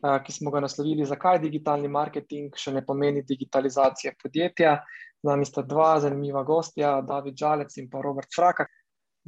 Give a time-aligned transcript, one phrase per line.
[0.00, 4.78] ki smo ga naslovili, zakaj digitalni marketing še ne pomeni digitalizacije podjetja.
[5.20, 8.64] Z nami sta dva zanimiva gostja, David Žalec in pa Robert Fraka.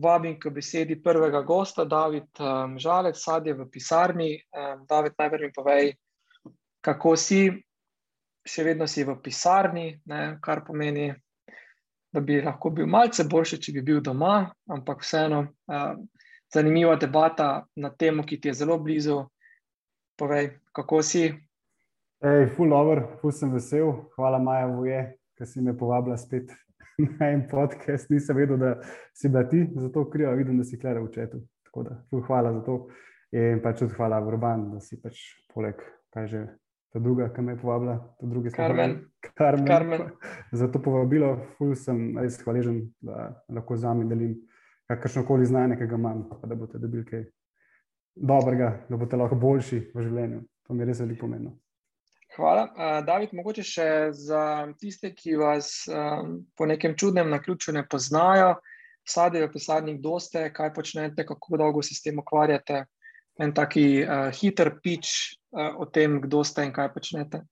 [0.01, 4.31] Vabim k besedi prvega gosta, David um, Žalec, sadje v pisarni.
[4.57, 5.93] Um, David, najprej mi povej,
[6.81, 7.43] kako si,
[8.41, 11.11] še vedno si v pisarni, ne, kar pomeni,
[12.13, 15.45] da bi lahko bil malce boljši, če bi bil doma, ampak vseeno
[16.53, 19.23] zanimiva debata na temo, ki ti je zelo blizu.
[20.21, 21.33] Povej, kako si?
[22.25, 23.93] Ej, full over, full sem vesel.
[24.17, 25.01] Hvala, Maja, Vuje,
[25.39, 26.53] ki si me povabila spet
[27.19, 28.11] na en podcast.
[28.11, 28.77] Nisem vedel, da
[29.15, 31.43] si bila ti, zato krijo, vidim, da si kler v četu.
[31.67, 32.79] Tako da, full hvala za to.
[33.33, 35.21] In pač tudi hvala, Urban, da si pač
[35.55, 35.81] poleg,
[36.15, 36.43] kaj že.
[36.93, 38.69] Ta druga, ki me je povabila, ta druga stvar.
[38.69, 38.97] Karmen.
[39.33, 39.67] Karmen.
[39.67, 40.03] Karmen.
[40.61, 44.35] Za to povabilo, ful sem res hvaležen, da lahko z vami delim
[44.93, 47.25] kakršno koli znanje, ki ga imam, pa da boste dobili kaj
[48.15, 50.43] dobrega, da boste lahko boljši v življenju.
[50.67, 51.57] To mi je res veliko pomembno.
[52.37, 52.63] Hvala.
[52.73, 54.43] Uh, David, mogoče še za
[54.81, 58.55] tiste, ki vas um, po nekem čudnem naključju ne poznajo,
[59.05, 62.87] sadijo pisarnik, kdo ste, kaj počnete, kako dolgo se s tem ukvarjate.
[63.41, 67.43] En taki uh, hiter pitch uh, o tem, kdo ste in kaj počnete.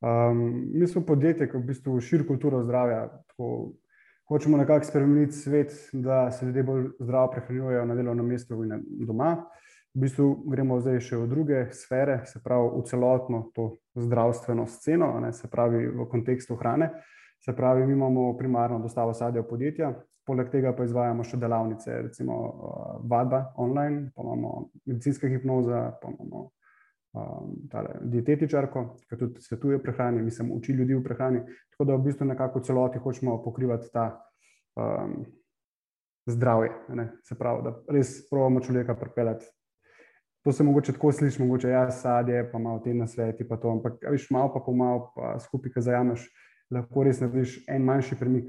[0.00, 0.42] Um,
[0.74, 3.04] mi smo podjetje, ki v bistvu širi kulturo zdravja.
[3.30, 3.76] Tako,
[4.30, 9.36] hočemo nekako spremeniti svet, da se ljudje bolj zdravo prehranjujejo na delovnem mestu in doma.
[9.36, 14.66] Uh, v bistvu gremo zdaj še v druge sfere, se pravi v celotno to zdravstveno
[14.70, 16.92] sceno, ne, se pravi v kontekstu hrane.
[17.40, 19.94] Se pravi, mi imamo primarno dostavo sadja v podjetja,
[20.28, 26.12] poleg tega pa izvajamo še delavnice, recimo uh, vadba online, pa imamo medicinska hipnoza, pa
[26.12, 26.42] imamo
[27.16, 31.40] um, tale, dietetičarko, ki tudi svetuje prehrani, mi se uči ljudi v prehrani.
[31.72, 34.06] Tako da v bistvu nekako v celoti hočemo pokrivati ta
[34.76, 35.24] um,
[36.28, 36.76] zdravje.
[36.94, 39.48] Ne, se pravi, da res pravimo človeka pripeljati
[40.44, 43.70] To se mogoče tako sliši, mogoče jaz sadje, pa malo te na sveti, pa to,
[43.70, 46.24] ampak viš malo pa pomal, pa skupaj, ki zajameš,
[46.72, 48.48] lahko res narediš en manjši premik.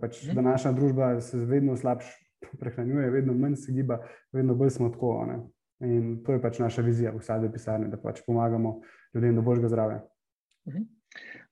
[0.00, 0.34] Pač mm.
[0.36, 2.28] Današnja družba se vedno slabše
[2.60, 3.98] prehranjuje, vedno manj se giba,
[4.32, 5.26] vedno bolj smo tako.
[5.26, 5.38] Ne?
[5.80, 8.80] In to je pač naša vizija v sadju pisarne, da pač pomagamo
[9.14, 10.00] ljudem do božjega zdravja.
[10.68, 10.86] Mhm.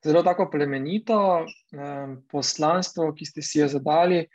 [0.05, 4.27] Zelo tako plemenito um, poslanstvo, ki ste si jo zadali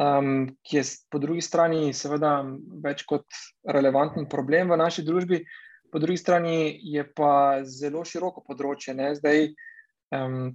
[0.00, 2.40] um, ki je po drugi strani seveda
[2.84, 3.26] več kot
[3.68, 5.42] relevanten problem v naši družbi,
[5.92, 8.94] po drugi strani je pa zelo široko področje.
[9.18, 9.50] Zdaj,
[10.16, 10.52] um,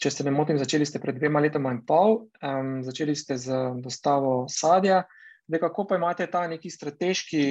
[0.00, 3.62] če se ne motim, začeli ste pred dvema letoma in pol, um, začeli ste z
[3.84, 5.04] dostavo sadja.
[5.46, 7.46] Zdaj, kako pa imate ta neki strateški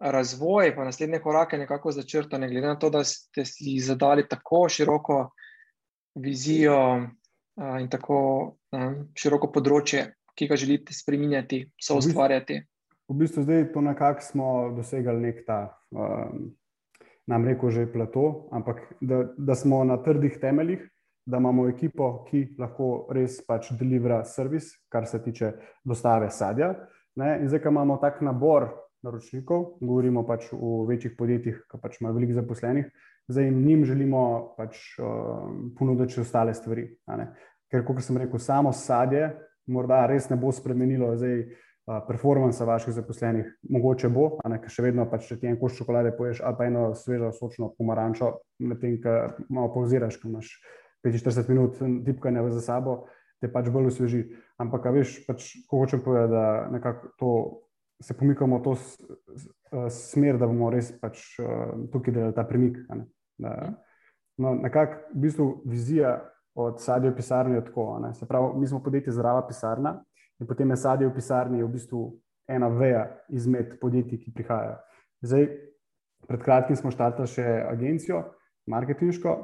[0.00, 5.18] razvoj, pa naslednje korake nekako začrtane, glede na to, da ste si zadali tako široko
[6.18, 6.80] vizijo
[7.58, 8.20] in tako
[9.18, 10.06] široko področje,
[10.36, 12.60] ki ga želite spremenjati, so ustvarjati.
[13.10, 14.46] V bistvu zdaj to nekako smo
[14.76, 16.52] dosegali nek ta, um,
[17.26, 20.84] nam reko že plato, ampak da, da smo na trdih temeljih,
[21.26, 25.52] da imamo ekipo, ki lahko res pač delivera servis, kar se tiče
[25.84, 26.72] dostave sadja.
[27.20, 27.36] Ne?
[27.42, 28.70] In zdaj, ko imamo tak nabor
[29.04, 32.88] naročnikov, govorimo pač o večjih podjetjih, ki pač imajo veliko zaposlenih,
[33.30, 34.22] zdaj jim njim želimo
[34.58, 36.88] pač um, ponuditi ostale stvari.
[37.70, 39.30] Ker, kot sem rekel, samo sadje
[39.70, 41.44] morda res ne bo spremenilo zdaj
[42.06, 46.42] performansa vaših zaposlenih, mogoče bo, ker še vedno pač, če ti en koš čokolade poješ,
[46.46, 49.16] ali pa eno svežo sočno pomarančo, medtem ko
[49.48, 50.52] malo pauziraš, ko imaš
[51.06, 53.00] 45 minut tipkanja za sabo,
[53.40, 54.22] te pač bolj osveži.
[54.60, 57.32] Ampak, veš, pač, ko hočem povedati, da nekako to
[58.00, 58.76] se pomikamo v to
[59.90, 61.24] smer, da bomo res pač
[61.92, 62.78] tukaj delali ta premik.
[63.40, 63.54] Da,
[64.38, 66.18] no, nekako v bistvu vizija
[66.54, 67.86] od sadja v pisarni je tako.
[68.14, 69.96] Se pravi, mi smo podjetje Zdrava pisarna
[70.40, 72.04] in potem je sadje v pisarni v bistvu
[72.48, 74.76] ena veja izmed podjetij, ki prihajajo.
[75.22, 75.46] Zdaj,
[76.28, 78.24] pred kratkim smo štartali še agencijo,
[78.66, 79.34] marketinško,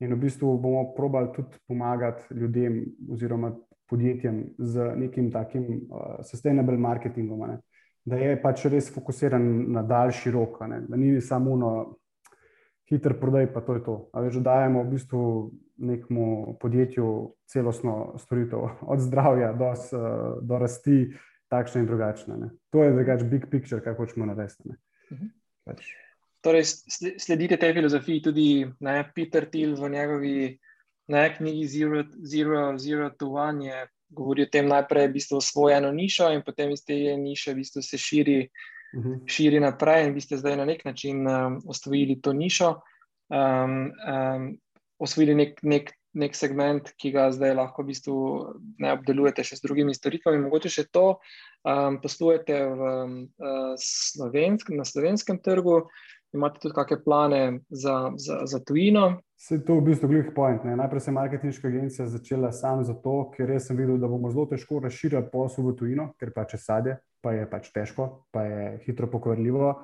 [0.00, 3.52] in v bistvu bomo probali tudi pomagati ljudem oziroma
[3.90, 7.40] podjetjem z nekim takim uh, sustainable marketingom.
[7.48, 7.58] Ne?
[8.04, 9.42] Da je pač res fokusiran
[9.72, 10.80] na daljši rok, ne?
[10.88, 11.72] da ni samo na
[12.90, 13.94] hiter prodaj, pa to je to.
[14.12, 15.22] Ali že dajemo v bistvu
[15.78, 19.72] nekemu podjetju celostno storitev, od zdravja do,
[20.42, 21.14] do rasti,
[21.50, 22.34] takšne in drugačne.
[22.36, 22.48] Ne.
[22.70, 24.74] To je drugač big picture, kaj hočemo narediti.
[25.10, 25.26] Mhm.
[25.66, 25.84] Pač.
[26.40, 26.64] torej
[27.20, 30.58] sledite tej filozofiji tudi ne, Peter Thiel v njegovi
[31.12, 33.66] ne, knjigi Zero, Zero, Zero to One.
[33.66, 37.52] Je govori o tem, najprej v bistvu svojo eno nišo in potem iz te niše
[37.52, 38.79] v bistvu se širi, uh.
[38.94, 39.20] -huh.
[39.26, 42.80] širi naprej, in vi ste zdaj na nek način um, osvojili to nišo,
[43.30, 44.58] um, um,
[44.98, 48.16] osvojili nek, nek, nek segment, ki ga zdaj lahko v bistvu
[48.78, 50.42] ne obdelujete še z drugimi storitvami.
[50.42, 51.20] Mogoče še to
[51.64, 53.28] um, poslujete v, um,
[53.78, 55.86] slovensk, na slovenskem trgu
[56.32, 59.20] imate tudi kakšne plane za, za, za tujino?
[59.36, 60.64] Se je to v bistvu glih point.
[60.64, 60.76] Ne?
[60.76, 64.80] Najprej se je marketinška agencija začela sam zato, ker sem videl, da bomo zelo težko
[64.84, 69.10] razširili posel v tujino, ker pač je sadje, pa je pač težko, pa je hitro
[69.10, 69.74] pokvarljivo.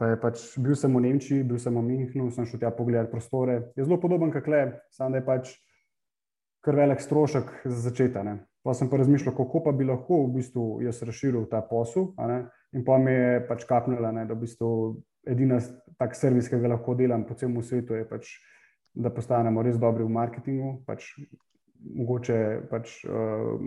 [0.00, 3.12] Pa je pač bil sem v Nemčiji, bil sem v Münchnu, sem šel tja pogledati
[3.12, 3.58] prostore.
[3.76, 5.52] Je zelo podoben, kot le, samo da je pač
[6.64, 8.40] kar velik strošek za začetek.
[8.62, 12.12] Pa sem pa razmišljal, kako pa bi lahko v bistvu jaz razširil ta posel.
[12.72, 14.70] In pa mi je pač kapnilo, da v bistvu
[15.26, 15.58] edina
[15.98, 18.30] tak servis, ki ga lahko delam po celem svetu, je pač,
[18.94, 20.72] da postanemo res dobri v marketingu.
[20.86, 21.10] Pač,
[21.82, 22.38] mogoče
[22.70, 23.58] pač, uh,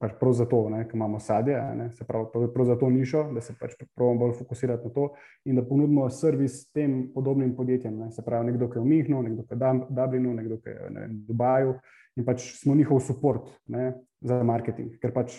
[0.00, 3.40] pač prav zato, ker imamo sadje, ne, se pravi, prav, prav za to nišo, da
[3.40, 5.08] se pač pravimo bolj fokusirati na to
[5.44, 7.98] in da ponudimo servis tem podobnim podjetjem.
[7.98, 10.74] Ne, se pravi, nekdo, ki je v Mihnu, nekdo, ki je v Dublinu, nekdo, ki
[10.74, 11.76] je v Dubaju
[12.16, 13.42] in pač smo njihov podpor
[14.24, 15.36] za marketing, ker pač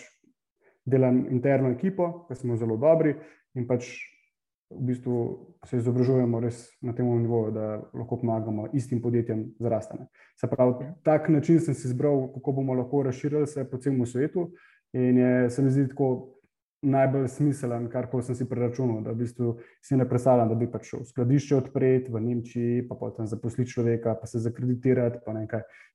[0.88, 3.16] delam interno ekipo, ki smo zelo dobri
[3.58, 3.90] in pač
[4.70, 5.18] v bistvu
[5.64, 10.08] se izobražujemo res na tem nivoju, da lahko pomagamo istim podjetjem za rastanje.
[10.36, 14.50] Se pravi, tak način sem si izbral, kako bomo lahko razširili se po celem svetu.
[14.92, 16.38] In je, se mi zdi tako
[16.82, 20.92] najbolj smiselen, kar sem si preračunal, da v bistvu si ne predstavljam, da bi pač
[20.92, 25.18] šel skladišče odpreti v Nemčiji, pa potem zaposliti človeka, pa se zakreditirati.
[25.24, 25.34] Pa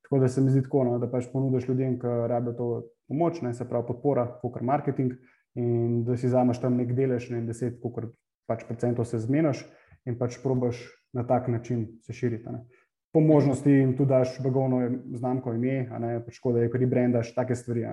[0.03, 2.67] tako da se mi zdi tako, no, da pač ponudiš ljudem, ki rabijo to
[3.07, 5.13] pomoč, ne, se pravi podpora, kot marketing.
[5.55, 8.11] In da si zamaš tam nek delež, ne 10, kot
[8.47, 9.63] pač procentov se zmeniš
[10.05, 10.81] in pač probiš
[11.13, 12.49] na tak način se širiti.
[13.13, 15.85] Po možnosti jim tudi daš blagovno znamko ime,
[16.25, 17.85] pač škoda je, ko ti brendaš take stvari.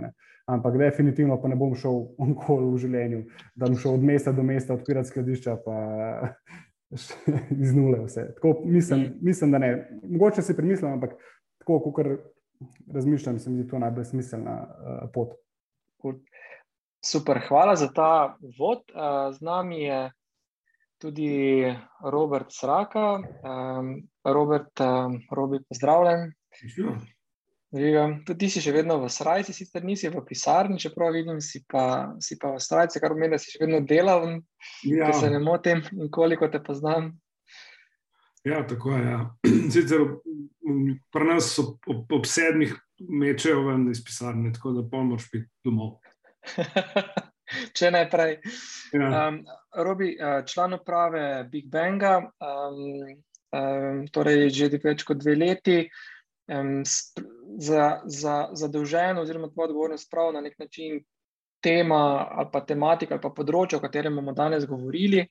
[0.49, 3.25] Ampak definitivno pa ne bom šel onkoli v življenju,
[3.55, 5.77] da bom šel od mesta do mesta odpirati skladišča, pa
[7.65, 8.31] iz nule vse.
[8.35, 9.19] Tako mislim, mm.
[9.23, 9.71] mislim, da ne.
[10.03, 11.15] Mogoče si premislim, ampak
[11.59, 12.07] tako, kot
[12.93, 15.37] razmišljam, se mi zdi to najbolj smiselna uh, pot.
[17.05, 18.83] Super, hvala za ta vod.
[18.93, 20.01] Uh, z nami je
[21.01, 21.65] tudi
[22.05, 23.21] Robert Sraka.
[23.43, 23.95] Um,
[24.25, 26.33] Robert, um, Robi, pozdravljen.
[27.73, 28.05] Živijo.
[28.27, 32.13] Tudi ti si še vedno v Srajci, sicer nisi v pisarni, čeprav vidim, si pa,
[32.21, 34.41] si pa v Srajci, kar pomeni, da si še vedno delaven.
[34.85, 35.09] Ja.
[35.09, 37.13] Če se ne motim, in koliko te poznam.
[38.45, 39.05] Ja, tako je.
[39.07, 39.23] Ja.
[39.73, 40.07] Sicer
[41.15, 46.01] pri nas so ob, ob sedmih mečejo ven iz pisarne, tako da pomoč biti domov.
[47.77, 48.39] če ne prej.
[48.95, 49.29] Ja.
[49.29, 49.43] Um,
[49.87, 53.07] Robi, uh, član uprave Big Banga, um,
[53.55, 55.79] um, torej že več kot dve leti,
[56.51, 61.01] um, za, za zadolžen, oziroma tvoja odgovornost prav na nek način
[61.61, 65.27] tema ali pa tematika ali pa področje, o katerem bomo danes govorili.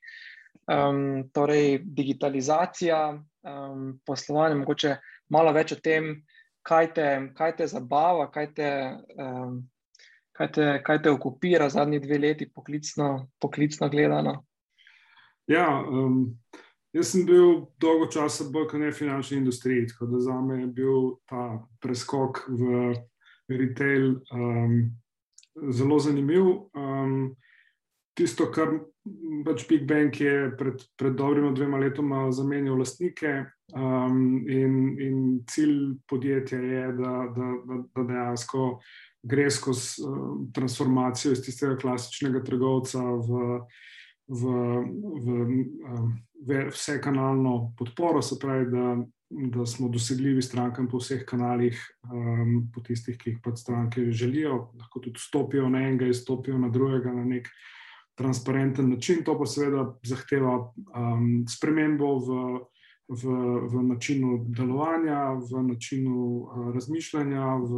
[0.69, 4.95] Um, torej, digitalizacija um, poslovanja, mogoče
[5.33, 6.11] malo več o tem,
[6.65, 7.07] kaj te,
[7.37, 8.69] kaj te zabava, kaj te
[9.17, 9.57] um,
[10.39, 14.37] kaj te, kaj te okupira zadnji dve leti, poklicno, poklicno gledano?
[15.51, 16.37] Ja, um,
[16.95, 20.67] jaz sem bil dolgo časa bolj kot ne finančni industriji, tako da za me je
[20.79, 21.43] bil ta
[21.83, 22.93] preskok v
[23.51, 24.79] retail um,
[25.75, 26.47] zelo zanimiv.
[26.77, 27.35] Um,
[28.15, 28.77] tisto, kar
[29.43, 33.33] pač Big Bang je pred, pred dobrima dvema letoma zamenjal lastnike,
[33.75, 38.69] um, in, in cilj podjetja je, da, da, da, da dejansko
[39.23, 43.59] gre skozi uh, transformacijo iz tistega klasičnega trgovca v,
[44.27, 44.43] v,
[45.25, 45.39] v,
[45.89, 46.13] um,
[46.47, 48.95] v vse kanalno podporo, se pravi, da,
[49.29, 51.79] da smo dosegljivi strankam po vseh kanalih,
[52.11, 56.57] um, po tistih, ki jih pač stranke želijo, lahko tudi stopijo na enega in stopijo
[56.57, 57.49] na drugega na nek.
[58.19, 62.39] Transparenten način, to pa seveda zahteva um, spremembo v,
[63.09, 63.23] v,
[63.67, 67.71] v načinu delovanja, v načinu uh, razmišljanja, v,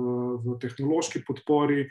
[0.44, 1.88] v tehnološki podpori.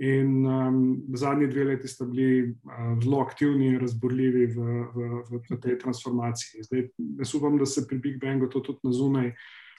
[0.00, 0.76] In um,
[1.12, 5.76] zadnji dve leti sta bili uh, zelo aktivni in razborljivi v, v, v, v tej
[5.82, 6.64] transformaciji.
[6.64, 6.86] Zdaj,
[7.20, 9.34] jaz upam, da se pri Big Bangu to tudi na zunaj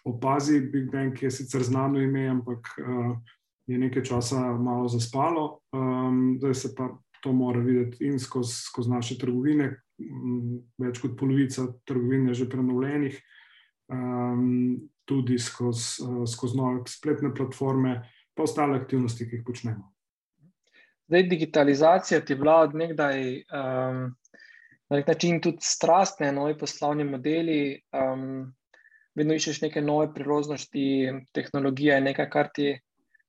[0.06, 0.60] opazi.
[0.70, 3.18] Big Bang je sicer znano ime, ampak uh,
[3.68, 5.64] je nekaj časa malo zaspalo.
[5.74, 6.90] Um, zdaj se pa
[7.24, 9.70] to mora videti in skozi, skozi naše trgovine,
[10.82, 13.20] več kot polovica trgovin je že prenovljenih,
[13.96, 18.02] um, tudi skozi, uh, skozi nove spletne platforme,
[18.36, 19.88] pa ostale aktivnosti, ki jih počnemo.
[21.08, 24.04] Zdaj, digitalizacija je bila od nekdaj um,
[24.90, 27.60] na nek način tudi strastne, novi poslovni modeli.
[27.96, 28.54] Um,
[29.16, 30.86] vedno iščeš neke nove priložnosti,
[31.34, 32.72] tehnologija je nekaj, kar ti,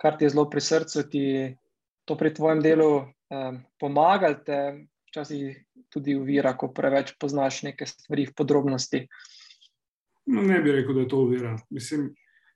[0.00, 1.24] kar ti je zelo pri srcu, ti
[2.08, 2.88] to pri tvojem delu
[3.34, 4.58] um, pomaga, te
[5.10, 5.58] včasih
[5.92, 9.04] tudi uvira, ko preveč poznaš neke stvari v podrobnosti.
[10.26, 11.54] No, ne bi rekel, da je to uvira.
[11.70, 12.08] Mislim,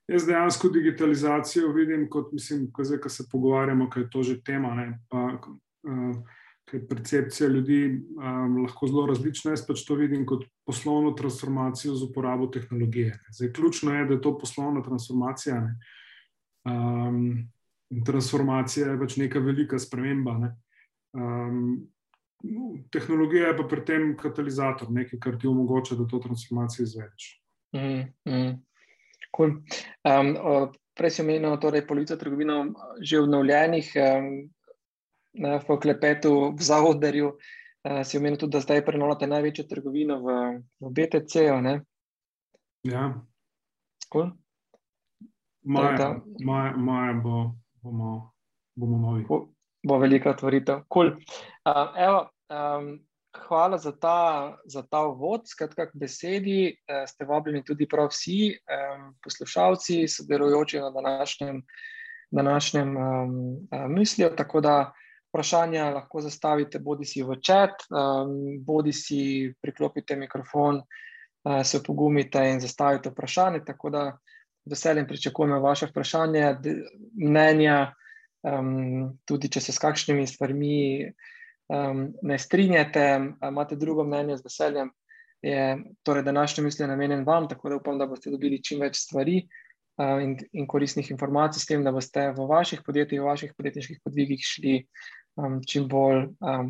[0.09, 4.41] jaz dejansko digitalizacijo vidim kot, mislim, ko, zdaj, ko se pogovarjamo, ker je to že
[4.45, 4.73] tema.
[4.75, 7.79] Ne, pa, uh, ker percepcija ljudi
[8.17, 9.53] um, lahko zelo različna.
[9.53, 13.19] Jaz pač to vidim kot poslovno transformacijo z uporabo tehnologije.
[13.37, 15.59] Zdaj, ključno je, da je to poslovna transformacija.
[15.65, 15.75] Ne.
[16.69, 17.49] Um,
[18.05, 20.37] transformacija je pač neka velika sprememba.
[20.37, 20.51] Ne.
[21.13, 21.87] Um,
[22.91, 27.31] tehnologija je pa pri tem katalizator, nekaj, kar ti omogoča, da to transformacijo izvedeš.
[27.75, 28.53] Mm, mm.
[29.35, 29.59] Cool.
[30.07, 30.35] Um,
[30.97, 32.63] prej si omenil, torej, je policija trgovina
[33.01, 33.91] že obnovljenih.
[33.95, 34.49] Um,
[35.33, 37.37] na Foklepetu, v Zahodarju.
[37.79, 40.35] Uh, si omenil tudi, da zdaj prenovljate največjo trgovino v,
[40.83, 41.79] v BTC-u.
[42.83, 43.03] Ja.
[44.11, 44.31] Cool.
[45.63, 48.33] Maja, maja, maja bo, bomo,
[48.75, 49.23] bomo novi.
[49.27, 49.47] Bo,
[49.83, 50.83] bo velika otvoritev.
[50.93, 51.07] Cool.
[51.07, 52.99] Uh, evo, um,
[53.47, 55.41] hvala za ta, za ta uvod.
[55.45, 61.61] Skratka, k besedi uh, ste vabljeni tudi prav vsi um, poslušalci, sodelujoči na današnjem,
[62.31, 63.37] današnjem um,
[63.71, 64.29] uh, mislijo.
[64.29, 64.91] Tako da
[65.29, 72.49] vprašanja lahko zastavite, bodi si v čat, um, bodi si priklopite mikrofon, uh, se pogumite
[72.49, 73.63] in zastavite vprašanje.
[73.65, 74.17] Tako da
[74.69, 76.55] veselim pričakujemo vaše vprašanje,
[77.13, 77.93] mnenja,
[78.43, 80.79] um, tudi če se s kakšnimi stvarmi
[81.73, 83.05] um, ne strinjate,
[83.49, 84.91] imate drugo mnenje z veseljem.
[85.41, 89.41] Je torej današnji misli namenjen vam, tako da upam, da boste dobili čim več stvari.
[89.99, 94.43] In, in koristnih informacij, s tem, da boste v vaših podjetjih, v vaših podjetniških podvigih
[94.47, 94.77] šli
[95.35, 96.69] um, čim bolj um,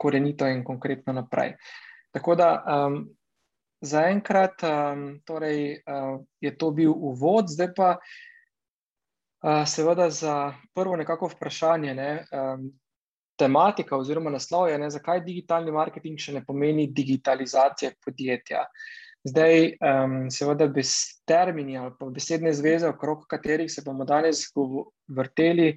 [0.00, 1.58] korenito in konkretno naprej.
[2.16, 3.02] Tako da um,
[3.84, 8.16] zaenkrat um, torej, uh, je to bil uvod, zdaj pa uh,
[9.66, 11.94] seveda za prvo nekako vprašanje.
[11.94, 12.70] Ne, um,
[13.38, 18.66] Tematika oziroma naslov je, ne, zakaj digitalni marketing še ne pomeni digitalizacije podjetja.
[19.24, 20.92] Zdaj, um, seveda, bez
[21.28, 24.46] termini ali pa besedne zveze, okrog katerih se bomo danes
[25.08, 25.74] vrteli,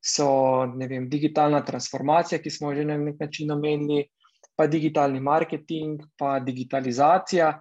[0.00, 4.06] so vem, digitalna transformacija, ki smo že na nek način omenili,
[4.56, 7.52] pa digitalni marketing, pa digitalizacija.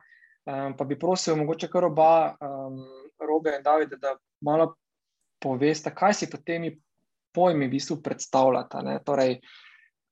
[0.48, 2.80] Um, pa bi prosil, mogoče kar oba, um,
[3.22, 4.72] Robe in Davide, da malo
[5.42, 6.72] poveste, kaj si pod temi
[7.34, 9.00] pojmi v bistvu predstavljate.
[9.06, 9.38] Torej,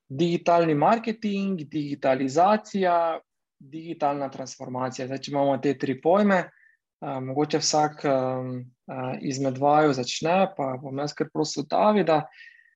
[0.10, 3.20] digitalni marketing, digitalizacija,
[3.60, 5.08] digitalna transformacija.
[5.08, 6.44] Zdaj, če imamo te tri pojme,
[7.00, 8.48] Uh, mogoče vsak um,
[8.92, 12.26] uh, izmed vaju začne, pa bom jaz kar prosil Davida,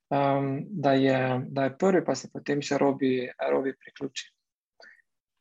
[0.08, 1.18] um, da, je,
[1.52, 4.30] da je prvi, pa se potem še robi, robi priključi.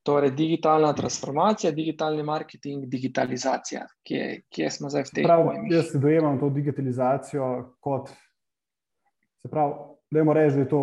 [0.03, 5.75] Torej, digitalna transformacija, digitalni marketing, digitalizacija, kje, kje smo zdaj v tej fazi.
[5.75, 8.11] Jaz dojemam to digitalizacijo kot,
[9.43, 9.75] se pravi,
[10.11, 10.83] da je reči, da je to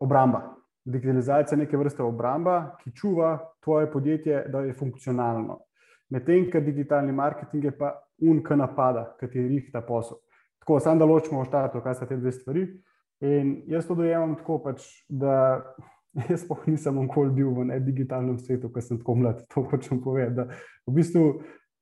[0.00, 0.42] obramba.
[0.84, 5.62] Digitalizacija je neke vrste obramba, ki čuva tvoje podjetje, da je funkcionalno.
[6.12, 10.20] Medtem, ker digitalni marketing je pa unka napada, ki ti jih ta posel.
[10.62, 12.66] Tako, samo da ločimo v štatu, kaj so te dve stvari.
[13.24, 15.64] In jaz to dojemam tako, pač, da
[16.30, 19.44] jaz pa nisem nikoli bil v digitalnem svetu, ker sem tako mlad.
[19.52, 20.56] To hočem povedati.
[20.86, 21.24] V bistvu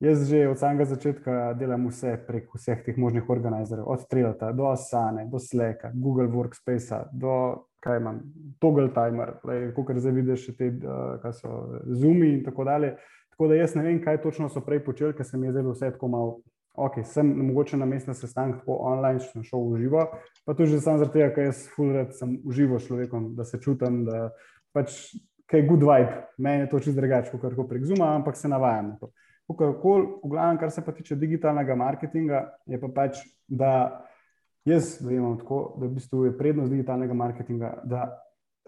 [0.02, 4.66] jaz že od samega začetka delam vse prek vseh teh možnih organizerjev, od Trilata do
[4.68, 8.20] Asane, do Slacka, Google Workspace, do kaj imam,
[8.58, 9.36] Toggle Timer,
[9.76, 11.50] kot zdaj vidiš, te, uh, kaj so
[11.92, 12.94] Zoomi in tako dalje.
[13.34, 15.74] Tako da jaz ne vem, kaj točno so prej počeli, ker se mi je zdelo
[15.74, 16.36] vse tako malo.
[16.74, 20.06] Ok, sem mogoče na mestnem sestanku tako online, sem šel v živo,
[20.44, 24.32] pa tudi samo zato, ker jaz fulred sem v živo človekom, da se čutim, da
[24.74, 25.14] pač
[25.46, 26.24] kaj je good vibe.
[26.38, 29.12] Meni je to čisto drugače, kot kar prek Zuma, ampak se navajam na to.
[29.44, 34.02] Kakorkoli, v glavnem, kar se pa tiče digitalnega marketinga, je pa pač, da
[34.64, 38.08] jaz dojemam tako, da v bistvu je prednost digitalnega marketinga, da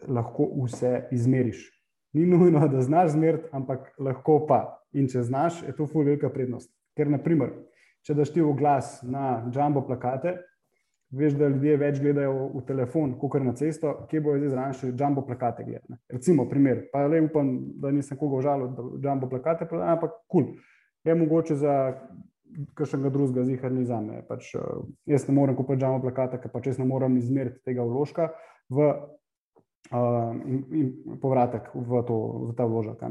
[0.06, 1.64] lahko vse izmeriš
[2.16, 4.60] ni nujno, da znaš zmeriti, ampak lahko pa.
[4.92, 6.70] In če znaš, je to fulj velika prednost.
[6.96, 7.52] Ker, naprimer,
[8.06, 10.36] če daš ti v glas na jumbo plakate,
[11.16, 14.92] veš, da ljudje več gledajo v telefon, kot na cesto, kje bojo zdaj zraven še
[14.92, 15.98] jumbo plakate gledati.
[16.12, 20.50] Recimo, primer, pa le upam, da nisem koga užalil, da jumbo plakate, ampak kul.
[20.50, 20.72] Cool.
[21.06, 21.75] Je mogoče za
[22.75, 24.22] kakšnega drugega zihar ni za me.
[24.26, 27.86] Pač, uh, jaz ne morem kupiti jumbo plakate, ker pač jaz ne morem izmeriti tega
[27.86, 28.32] vložka
[28.72, 28.90] v
[29.93, 32.16] in, in povratek v, to,
[32.50, 33.02] v ta vložek.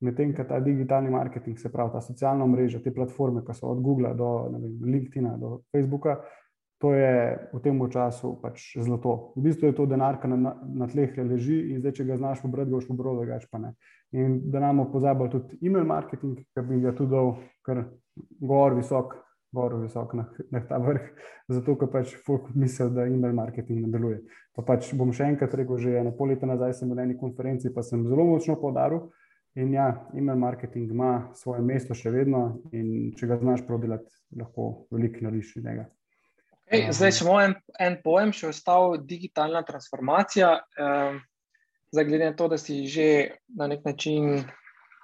[0.00, 3.82] Medtem, ko ta digitalni marketing, se pravi ta socialna mreža, te platforme, ki so od
[3.84, 6.20] Google do vem, LinkedIn, do Facebooka,
[6.80, 9.36] to je v tem času pač zlato.
[9.36, 12.40] V bistvu je to denar, ki na, na tleh leži in zdaj, če ga znaš
[12.40, 13.74] pobrati, ga boš pobral, drugače pa ne.
[14.16, 17.84] In da nam pozabimo tudi e-mail marketing, ki bi ga tudi dal kar
[18.40, 19.12] gor visok,
[19.52, 21.06] gor visok na, na ta vrh,
[21.50, 24.20] zato ker pač folk misli, da e-mail marketing ne deluje.
[24.56, 27.18] Pa pač bom še enkrat rekel, že eno pol leta nazaj sem bil na eni
[27.18, 29.08] konferenci, pa sem zelo močno podaril.
[29.58, 34.06] In ja, e-mail marketing ima svoje mesto še vedno, in če ga znaš prodelati,
[34.38, 35.88] lahko veliko narediš iz njega.
[36.70, 40.52] Okay, zdaj, če imamo en, en pojem, še ostal digitalna transformacija.
[40.78, 41.18] Um,
[41.90, 43.06] zdaj, glede na to, da si že
[43.58, 44.44] na nek način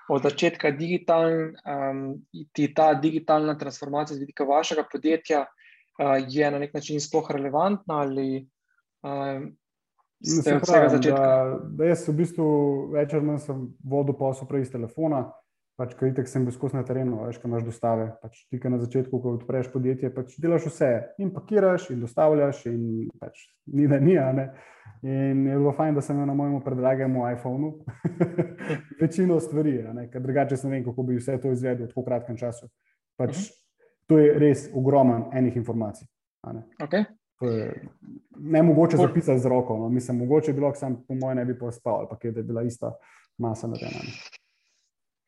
[0.09, 2.03] od začetka digitalen, um,
[2.53, 8.01] ti ta digitalna transformacija z vidika vašega podjetja uh, je na nek način sploh relevantna
[8.07, 8.47] ali
[9.03, 9.51] um,
[10.25, 11.21] ste od vsega začetka?
[11.21, 12.47] Da, da jaz v bistvu
[12.95, 15.27] večer manj sem vodil posel prej iz telefona,
[15.77, 18.07] pač, ker itek sem bil skozi na terenu, veš, kaj imaš dostave.
[18.23, 20.91] Pač, ti, na začetku, ko odpreš podjetje, pač delaš vse
[21.23, 22.81] in pakiraš in dostavljaš in
[23.21, 24.17] pač ni da ni.
[25.07, 27.75] In je bilo fajn, da sem na mojem predragem iPhonu
[29.03, 29.79] večino stvari,
[30.13, 32.71] ker drugače ne vem, kako bi vse to izvedel v tako kratkem času.
[33.17, 33.45] Pač, uh mhm.
[33.45, 33.63] -huh.
[34.07, 36.07] To je res ogromen enih informacij.
[36.53, 36.63] Ne?
[36.83, 37.05] Okay.
[37.41, 37.89] Je,
[38.39, 39.89] ne mogoče zapisati z roko, no.
[39.89, 42.93] mislim, mogoče bilo, sem po mojem ne bi pospal, ali pa je bila ista
[43.39, 43.91] masa na tem.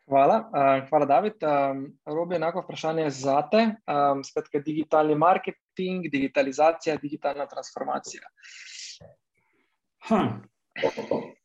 [0.09, 1.43] Hvala, uh, hvala David.
[1.43, 3.61] Um, Robi, enako vprašanje za te.
[3.85, 8.23] Um, Skratka, digitalni marketing, digitalizacija, digitalna transformacija.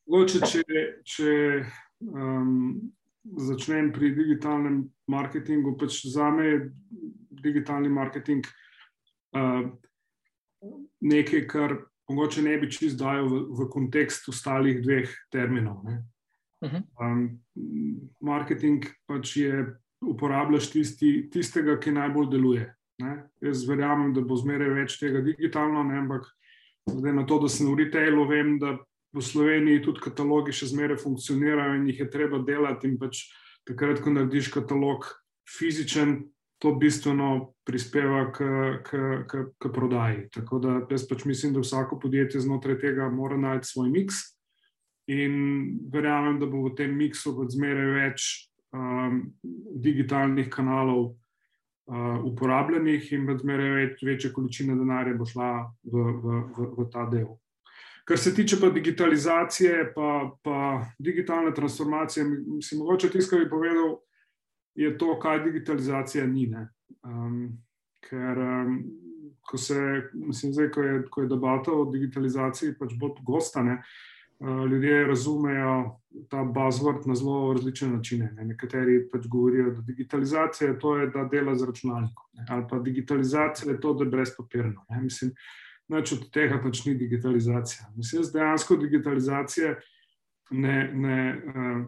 [0.06, 0.64] Mogoče, če,
[1.04, 1.34] če
[2.08, 2.80] um,
[3.36, 4.80] začnem pri digitalnem
[5.12, 6.58] marketingu, pač za me je
[7.44, 8.48] digitalni marketing
[9.36, 9.68] uh,
[11.04, 11.76] nekaj, kar
[12.08, 15.84] mogoče ne bi čist dajal v, v kontekst ostalih dveh terminov.
[16.62, 16.82] Uh -huh.
[17.00, 17.40] um,
[18.20, 19.66] marketing pač je
[20.00, 22.74] uporabljaš tisti, tistega, ki najbolj deluje.
[22.98, 23.24] Ne?
[23.40, 25.98] Jaz verjamem, da bo zmeraj več tega digitalno, ne?
[25.98, 26.24] ampak
[26.86, 28.76] Zdaj, na to, da sem v retailu, vem, da
[29.14, 32.92] v Sloveniji tudi katalogi še zmeraj funkcionirajo in jih je treba delati.
[33.00, 33.24] Pač
[33.64, 35.08] takrat, ko narediš katalog
[35.48, 36.28] fizičen,
[36.60, 38.46] to bistveno prispeva k,
[38.84, 40.28] k, k, k prodaji.
[40.32, 44.20] Tako da jaz pač mislim, da vsako podjetje znotraj tega mora najti svoj miks.
[45.06, 48.28] In verjamem, da bo v tem miksu zmeraj več
[48.72, 49.18] um,
[49.84, 51.10] digitalnih kanalov,
[51.92, 55.50] uh, uporabljenih in zmeraj več, večja količina denarja bo šla
[55.84, 57.34] v, v, v, v ta del.
[58.08, 60.08] Kar se tiče pa digitalizacije, pa,
[60.44, 60.56] pa
[61.00, 63.94] digitalne transformacije, mislim, mogoče tisto, kar bi povedal,
[64.76, 66.48] je to, kaj digitalizacija ni.
[67.04, 67.60] Um,
[68.08, 68.80] ker, um,
[69.44, 69.76] ko se,
[70.16, 73.80] mislim, zdaj, ko je, ko je debata o digitalizaciji, pač bo gostane.
[73.80, 78.32] Uh, Eh, ljudje razumejo ta buzzword na zelo različne načine.
[78.36, 78.44] Ne.
[78.44, 82.46] Nekateri pač govorijo, da digitalizacija je to, da dela z računalnikom, ne.
[82.48, 84.84] ali pa digitalizacija je to, da je brezpapirno.
[84.90, 85.02] Ne.
[85.02, 85.32] Mislim,
[85.88, 87.90] nič od tega pač ni digitalizacija.
[87.96, 89.76] Mislim, da dejansko digitalizacije
[90.50, 91.84] ne, ne, eh,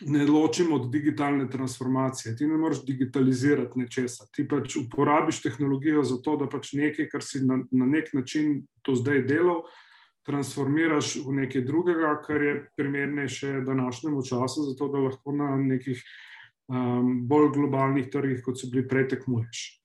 [0.00, 2.36] ne ločimo od digitalne transformacije.
[2.36, 4.26] Ti ne moreš digitalizirati nečesa.
[4.32, 8.62] Ti pač uporabiš tehnologijo za to, da pač nekaj, kar si na, na nek način
[8.82, 9.62] to zdaj delal,
[10.26, 16.02] transformiraš v nekaj drugega, kar je primernejše današnjemu času, zato da lahko na nekih
[16.68, 19.82] um, bolj globalnih trgih, kot so bili prej, tekmuješ.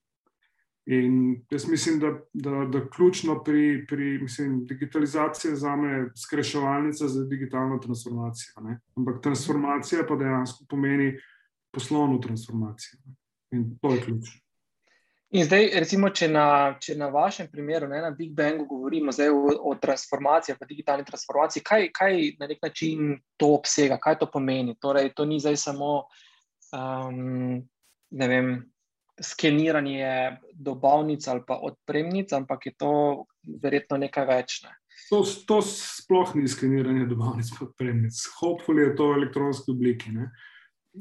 [0.88, 7.08] In jaz mislim, da, da, da ključno pri, pri mislim, digitalizaciji za me je skreševalnica
[7.08, 8.62] za digitalno transformacijo.
[8.62, 8.80] Ne?
[8.96, 11.18] Ampak transformacija pa dejansko pomeni
[11.74, 13.00] poslovno transformacijo.
[13.52, 14.47] In to je ključno.
[15.36, 16.46] In zdaj, recimo, če na,
[16.80, 21.66] če na vašem primeru, ne, na Big Bangu, govorimo o, o transformaciji, pa digitalni transformaciji,
[21.68, 24.78] kaj, kaj na nek način to obsega, kaj to pomeni?
[24.80, 25.92] Torej, to ni zdaj samo
[26.72, 27.60] um,
[28.12, 28.54] vem,
[29.22, 32.92] skeniranje dobavnic ali pa odpremnic, ampak je to
[33.64, 34.62] verjetno nekaj več.
[34.64, 34.76] Ne.
[35.10, 38.22] To, to sploh ni skeniranje dobavnic in odpremnic.
[38.40, 40.14] Hopefully je to v elektronski obliki.
[40.16, 40.32] Ne.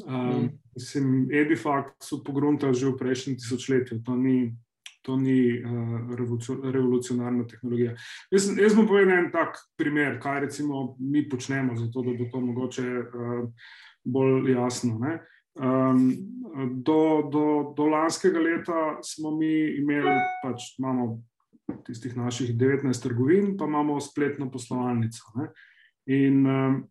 [0.04, 4.56] Um, mislim, Edifact so pogruntali že v prejšnjem tisočletju, to ni,
[5.02, 6.12] to ni uh,
[6.72, 7.94] revolucionarna tehnologija.
[8.30, 12.40] Jaz, jaz bom povedal en tak primer, kaj recimo mi počnemo, zato da bo to
[12.40, 13.48] mogoče uh,
[14.04, 15.00] bolj jasno.
[15.56, 16.12] Um,
[16.84, 21.22] do, do, do lanskega leta smo mi imeli, pač imamo
[21.86, 25.32] tistih naših 19 trgovin, pa imamo spletno poslovalnico.
[25.40, 25.48] Ne?
[26.06, 26.84] In um,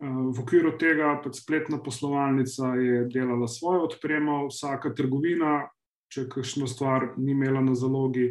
[0.00, 5.70] V okviru tega pač spletna poslovalnica je delala svojo odpremo, vsaka trgovina,
[6.12, 8.28] če kakšno stvar ni imela na zalogi,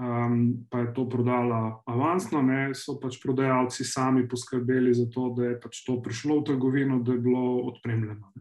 [0.00, 5.52] um, pa je to prodala avansno, ne, so pač prodajalci sami poskrbeli za to, da
[5.52, 8.32] je pač to prišlo v trgovino, da je bilo odpremljeno.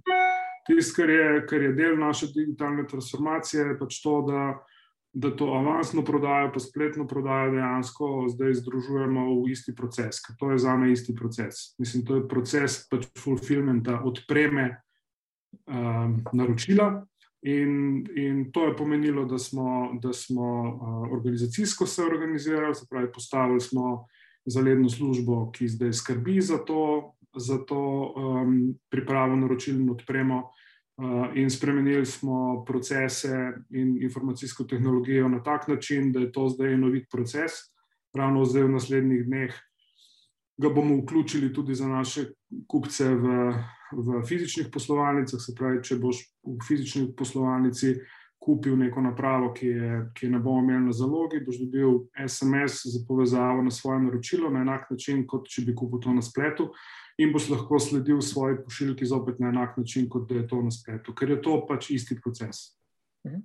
[0.63, 1.11] Tisto, kar,
[1.49, 4.55] kar je del naše digitalne transformacije, je pač to, da
[5.13, 10.57] da to avansno prodajo, pa spletno prodajo dejansko zdaj združujemo v isti proces, to je
[10.57, 11.77] za me isti proces.
[11.77, 14.81] Mislim, to je proces pač fulfillmenta, odpreme
[15.67, 17.05] um, naročila.
[17.43, 23.11] In, in to je pomenilo, da smo, da smo uh, organizacijsko se organizirali, se pravi,
[23.11, 24.07] postavili smo
[24.45, 30.49] zaledno službo, ki zdaj skrbi za to, za to um, pripravo naročil in odpremo.
[30.93, 36.73] Uh, in spremenili smo procese in informacijsko tehnologijo na tak način, da je to zdaj
[36.73, 37.51] enovit proces.
[38.13, 39.55] Ravno zdaj, v naslednjih dneh,
[40.57, 42.25] ga bomo vključili tudi za naše
[42.67, 43.53] kupce v,
[43.91, 45.41] v fizičnih poslovalnicah.
[45.41, 47.95] Se pravi, če boš v fizični poslovalnici
[48.43, 53.01] kupil neko napravo, ki, je, ki ne bomo imeli na zalogi, boš dobil SMS za
[53.07, 56.69] povezavo na svoje naročilo na enak način, kot če bi kupil to na spletu.
[57.17, 60.71] In boš lahko sledil svoji pošiljki zopet na enak način, kot da je to na
[60.71, 62.71] spletu, ker je to pač isti proces.
[63.27, 63.43] Mhm.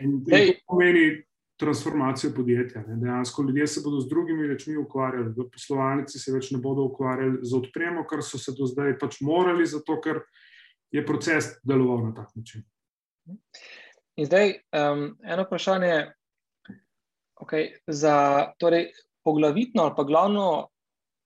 [0.00, 1.24] In, in to pomeni
[1.58, 2.84] transformacijo podjetja.
[2.86, 2.96] Ne.
[2.96, 7.38] Dejansko ljudje se bodo z drugimi rečmi ukvarjali, v poslovalnici se več ne bodo ukvarjali
[7.42, 10.22] z odpremo, kar so se do zdaj pač morali, zato ker
[10.94, 12.62] je proces deloval na tak način.
[14.18, 15.96] In zdaj um, eno vprašanje,
[17.42, 18.14] okay, za
[18.58, 18.92] torej,
[19.26, 20.68] poglavitno ali pa glavno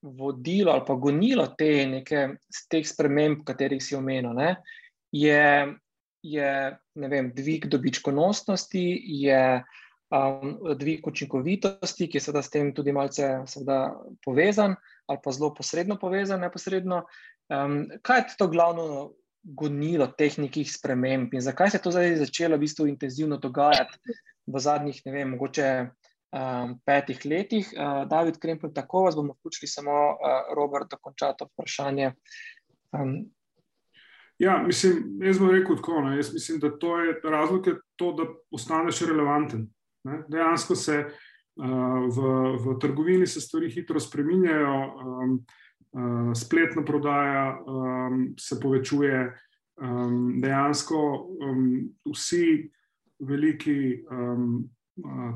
[0.03, 2.27] vodilo ali pa gonilo te neke
[2.71, 4.57] teh sprememb, katerih si omenil, ne,
[5.13, 5.43] je,
[6.27, 6.51] je
[6.95, 8.85] vem, dvig dobičkonosnosti,
[9.23, 9.43] je
[10.13, 13.93] um, dvig učinkovitosti, ki je seveda s tem tudi malce seveda,
[14.25, 14.77] povezan
[15.11, 16.41] ali pa zelo posredno povezan.
[16.41, 17.03] Neposredno.
[17.53, 19.13] Um, kaj je to glavno
[19.43, 24.15] gonilo teh nekih sprememb in zakaj se je to zdaj začelo v bistvu intenzivno dogajati
[24.47, 25.67] v zadnjih, ne vem, mogoče
[26.33, 27.69] um, petih letih?
[27.77, 32.13] Uh, David Krempel, tako vas bomo vključili, samo uh, Robert, dokonča to vprašanje.
[32.93, 33.31] Um,
[34.43, 36.01] Ja, mislim, jaz bom rekel tako.
[36.01, 36.17] Ne.
[36.17, 39.69] Jaz mislim, da to je razlog, je to, da ostaneš relevanten.
[40.05, 40.23] Ne?
[40.29, 41.67] Dejansko se uh,
[42.17, 42.33] v,
[42.65, 45.37] v trgovini se stvari hitro spreminjajo, um,
[45.93, 49.39] uh, spletna prodaja um, se povečuje.
[49.83, 50.99] Um, dejansko
[51.41, 52.71] um, vsi
[53.19, 54.71] veliki um,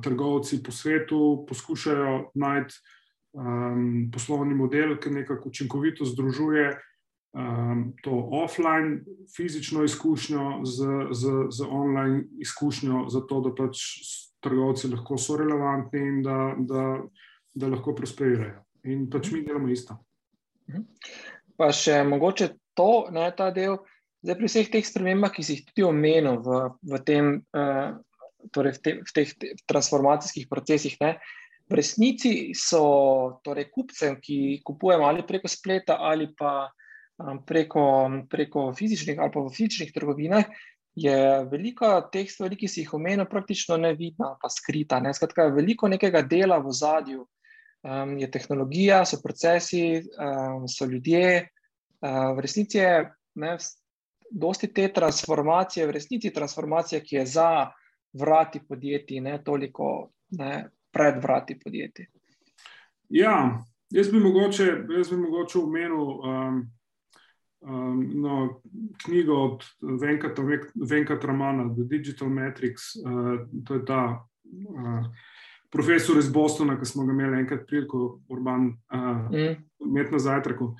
[0.02, 2.74] trgovci po svetu poskušajo najti
[3.32, 6.78] um, poslovni model, ki nekako učinkovito združuje
[7.32, 9.04] um, to offline
[9.36, 13.82] fizično izkušnjo z, z, z online izkušnjo, zato da pač
[14.40, 16.84] trgovci lahko so relevantni in da, da,
[17.54, 18.62] da lahko prosperirajo.
[18.84, 19.98] In pač mi delamo isto.
[20.70, 20.86] Mhm.
[21.56, 23.78] Pa še mogoče to, ne ta del,
[24.20, 27.96] zdaj pri vseh teh spremembah, ki si jih tudi omenil v, v, tem, uh,
[28.52, 30.96] torej v, te, v teh te, transformacijskih procesih.
[31.00, 31.16] Ne,
[31.66, 36.70] v resnici so torej, kupcem, ki kupujemo ali preko spleta ali pa
[37.18, 37.84] um, preko,
[38.30, 40.46] preko fizičnih ali pa v fizičnih trgovinah,
[40.96, 41.16] je
[41.50, 45.00] veliko teh stvari, ki si jih omenil, praktično nevidna, pa skrita.
[45.04, 45.12] Ne?
[45.12, 47.26] Skratka, veliko nekega dela v zadju.
[47.86, 51.50] Um, je tehnologija, so procesi, um, so ljudje.
[52.00, 53.04] Uh, v resnici je
[53.38, 53.52] ne,
[54.30, 57.50] dosti te transformacije, v resnici transformacija, ki je za
[58.18, 62.06] vrati podjetij, ne toliko ne, pred vrati podjetij.
[63.08, 64.64] Ja, jaz bi mogoče,
[64.96, 66.02] jaz bi mogoče omenil.
[66.02, 66.62] Um,
[67.60, 68.60] um, no,
[69.04, 69.64] knjigo od
[70.00, 70.42] Venkata,
[70.74, 72.94] Venkata Ramana, The Digital Matrix.
[73.04, 75.06] Uh, to je ta uh,
[75.70, 79.56] profesor iz Bostona, ki smo ga imeli enkrat priliko, urban, uh, mm.
[79.94, 80.74] med na zajtraku.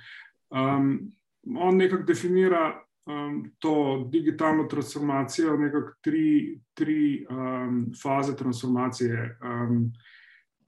[0.51, 1.13] Um,
[1.59, 9.39] on nekako definira um, to digitalno transformacijo, nekako tri, tri um, faze transformacije.
[9.43, 9.93] Um,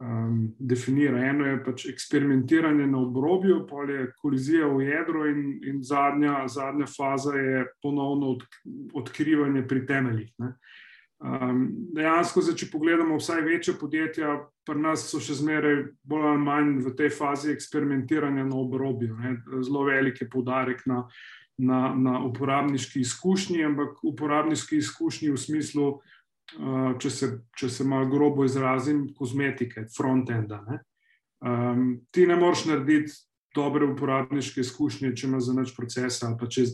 [0.01, 1.19] um, definira.
[1.25, 6.87] Eno je pač eksperimentiranje na obrobju, pol je kolizija v jedru, in, in zadnja, zadnja
[6.87, 8.45] faza je ponovno od,
[8.95, 10.33] odkrivanje pri temeljih.
[11.19, 14.37] Um, dejansko, zdaj, če pogledamo vsaj večje podjetja,
[14.69, 19.17] pri nas so še zmeraj bolj ali manj v tej fazi eksperimentiranja na obrobju.
[19.19, 19.39] Ne?
[19.67, 21.03] Zelo velik je poudarek na,
[21.59, 25.89] na, na uporabniški izkušnji, ampak uporabniški izkušnji v smislu,
[26.57, 27.27] Eh, če se,
[27.61, 30.63] če se malo grobo izrazim, kozmetike, front-enda.
[31.45, 33.13] Um, ti ne moreš narediti
[33.55, 36.65] dobre uporabniške izkušnje, če imaš za več procesa, ali če,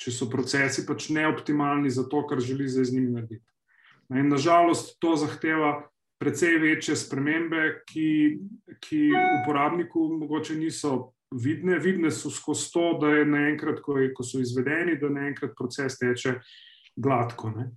[0.00, 3.44] če so procesi pač neoptimalni za to, kar želiš z njimi narediti.
[4.16, 5.76] In nažalost, to zahteva
[6.20, 8.08] precej večje spremembe, ki,
[8.82, 9.02] ki
[9.42, 11.78] uporabniku mogoče niso vidne.
[11.78, 16.38] Vidne so skozi to, da je naenkrat, ko, ko so izvedeni, da naenkrat proces teče
[16.96, 17.50] gladko.
[17.56, 17.70] Ne?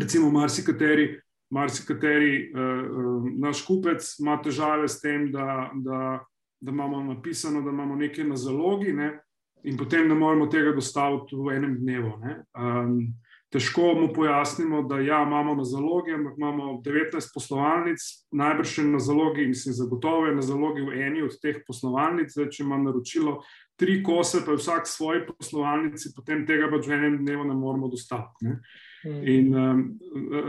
[0.00, 1.20] recimo, marsikateri,
[1.50, 6.24] marsikateri uh, naš kupec ima težave s tem, da, da,
[6.60, 9.18] da imamo napisano, da imamo nekaj na zalogi, ne,
[9.62, 12.12] in potem ne moremo tega dostaviti v enem dnevu.
[12.58, 12.96] Um,
[13.52, 19.00] težko mu pojasnimo, da ja, imamo na zalogi, ampak imamo 19 poslovalnic, najbrž še na
[19.02, 22.32] zalogi, mislim, zagotovo je na zalogi v eni od teh poslovalnic.
[22.32, 23.42] Zdaj, če ima naročilo
[23.76, 28.48] tri kose, pa vsak svoji poslovalnici, potem tega pač v enem dnevu ne moremo dostaviti.
[28.48, 28.58] Ne?
[29.02, 29.22] Hmm.
[29.28, 29.80] In um,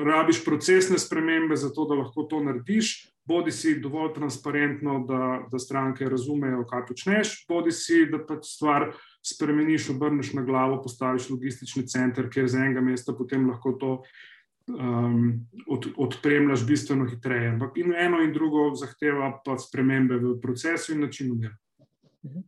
[0.05, 3.09] rabiš procesne spremembe, zato da lahko to narediš.
[3.23, 5.19] Bodi si dovolj transparentno, da,
[5.51, 8.89] da stranke razumejo, kaj počneš, bodi si, da pač stvar
[9.23, 13.91] spremeniš, obrneš na glavo, postaviš logistični center, kjer z enega mesta potem lahko to
[14.67, 17.49] um, od, odpremljaš bistveno hitreje.
[17.49, 21.55] Ampak in eno in drugo zahteva pa spremembe v procesu in načinu dela.
[22.25, 22.43] Mhm.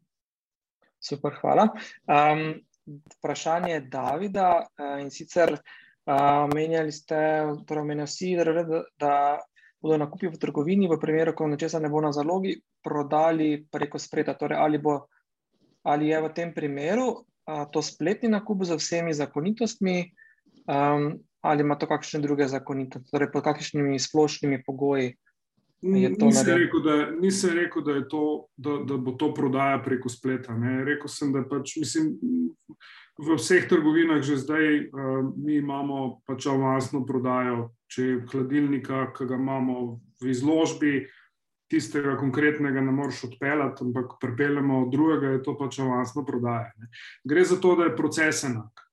[1.00, 1.70] Super, hvala.
[2.08, 2.62] Um,
[3.18, 7.18] vprašanje Davida uh, in sicer uh, menjali ste,
[7.68, 9.14] torej menjali vsi, da, da
[9.82, 14.34] bodo nakupi v trgovini v primeru, ko nečesa ne bo na zalogi, prodali preko spreta,
[14.34, 15.06] torej ali bo
[15.86, 20.12] ali je v tem primeru a, to spletni nakup z vsemi zakonitostmi,
[20.66, 21.14] um,
[21.46, 25.14] ali ima to kakšne druge zakonitosti, torej pod kakšnimi splošnimi pogoji.
[25.86, 30.56] Nisem rekel, da, nisem rekel, da, to, da, da bo to prodaja preko spleta.
[30.58, 30.82] Ne.
[30.86, 32.16] Rekel sem, da pač, mislim,
[33.22, 37.70] v vseh trgovinah že zdaj uh, mi imamo pač avansno prodajo.
[37.86, 41.25] Če je hladilnika, ki ga imamo v izložbi, uh,
[41.72, 46.72] tistega konkretnega ne moreš odpeljati, ampak pripeljemo drugega, je to pač avansno prodaja.
[46.78, 46.90] Ne.
[47.24, 48.86] Gre za to, da je proces enak.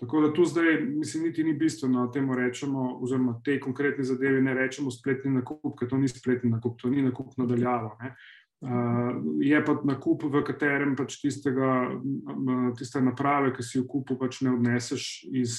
[0.00, 4.42] Tako da tu zdaj, mislim, niti ni bistveno, da temu rečemo, oziroma tej konkretni zadevi
[4.42, 7.94] ne rečemo spletni nakup, ker to ni spletni nakup, to ni nakup nadaljavo.
[7.98, 8.10] Uh,
[9.40, 11.70] je pa nakup, v katerem pač tistega,
[12.78, 15.56] tiste naprave, ki si jo kupil, pač ne odneseš iz,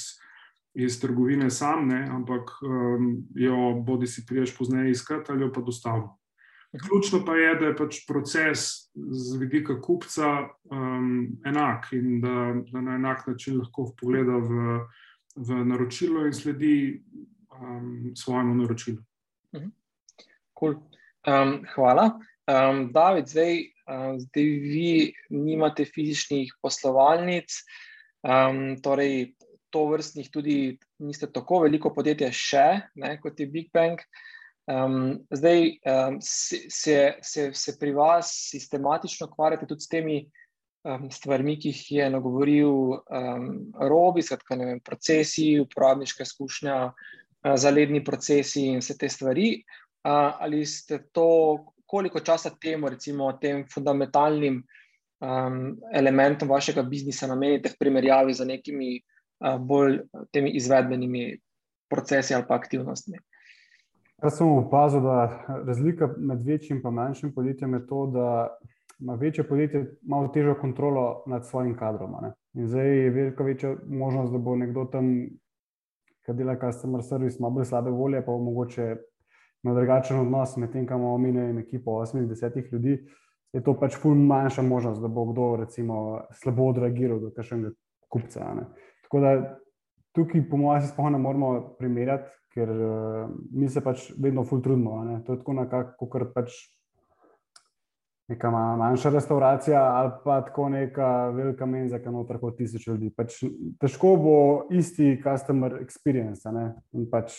[0.76, 5.62] iz trgovine sam, ne, ampak um, jo bodi si priješ pozneje iskati ali jo pa
[5.62, 6.25] dostavljati.
[6.82, 12.82] Ključno pa je, da je pač proces z vidika kupca um, enak in da, da
[12.82, 14.80] na enak način lahko pogleda v,
[15.36, 16.76] v naročilo in sledi
[17.62, 18.98] um, svojemu naročilu.
[20.60, 20.76] Cool.
[21.28, 22.20] Um, hvala.
[22.48, 23.56] Um, David, zdaj,
[23.88, 27.50] um, zdaj vi nimate fizičnih poslovalnic,
[28.22, 29.34] um, torej
[29.70, 32.68] to vrstnih tudi niste tako veliko podjetje še,
[33.02, 34.00] ne, kot je Big Bang.
[34.66, 40.24] Um, zdaj um, se, se, se pri vas sistematično ukvarjate tudi s temi
[40.84, 43.46] um, stvarmi, ki jih je nagovoril um,
[43.78, 49.52] Robi, skratka, ne vem, procesi, uporabniška izkušnja, uh, zaledni procesi in vse te stvari.
[50.06, 51.28] Uh, ali ste to,
[51.86, 54.64] koliko časa temu, recimo, tem fundamentalnim
[55.22, 55.62] um,
[55.94, 60.02] elementom vašega biznisa namenite v primerjavi z nekimi uh, bolj
[60.34, 61.36] temi izvedbenimi
[61.90, 63.22] procesi ali pa aktivnostmi?
[64.26, 68.58] Jaz sem opazil, da razlika med večjim in manjšim podjetjem je to, da
[69.00, 72.16] ima večje podjetje malo težjo kontrolo nad svojim kadrom.
[72.22, 72.32] Ne?
[72.54, 75.12] In zdaj je veliko večja možnost, da bo nekdo tam,
[76.26, 78.96] ki dela customer service, malo bolj slabe volje, pa mogoče
[79.64, 82.98] ima drugačen odnos med tem, kam imamo mi in ekipo 80 ljudi.
[83.54, 87.70] Je to pač ful manjša možnost, da bo kdo recimo slabo odreagiral do kakšnega
[88.10, 88.54] kupca.
[88.56, 88.66] Ne?
[89.04, 89.60] Tako da
[90.16, 94.64] tukaj, po mojem, se sploh ne moramo primerjati, ker uh, mi se pač vedno ful
[94.64, 95.02] trudimo.
[95.28, 96.56] To je tako nekako, kot pač
[98.32, 103.12] neka manjša restauracija ali pa tako neka velika menza, ki noter kot tisoč ljudi.
[103.14, 103.44] Pač
[103.82, 104.40] težko bo
[104.74, 106.50] isti customer experience.
[107.12, 107.36] Pač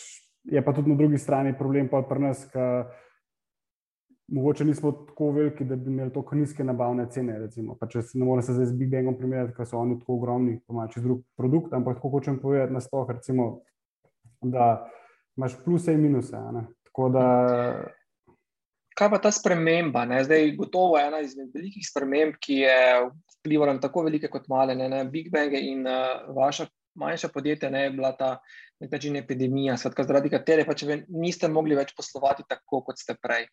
[0.47, 2.69] je pa tudi na drugi strani problem pa pri nas, ki
[4.27, 7.39] mogoče nismo tako veliki, da bi imeli tako nizke nabavne cene.
[7.79, 10.75] Pač ne morem se zdaj z Big Bangom primerjati, ker so oni tako ogromni, pa
[10.75, 13.61] imajo čez drug produkt, ampak tako hočem povedati na stoh, recimo,
[14.41, 14.87] da
[15.37, 16.39] imaš pluse in minuse.
[18.97, 20.05] Kaj pa ta sprememba?
[20.09, 20.23] Ne?
[20.25, 22.77] Zdaj, gotovo je ena izmed velikih sprememb, ki je
[23.37, 25.03] vplivala na tako velike kot male, ne, ne?
[25.05, 26.65] Big Bang in uh, vaša
[26.97, 28.37] manjša podjetja, ne je bila ta
[28.81, 33.47] nekajčina epidemija, skratka, zaradi katere pač niste mogli več poslovati tako, kot ste prej.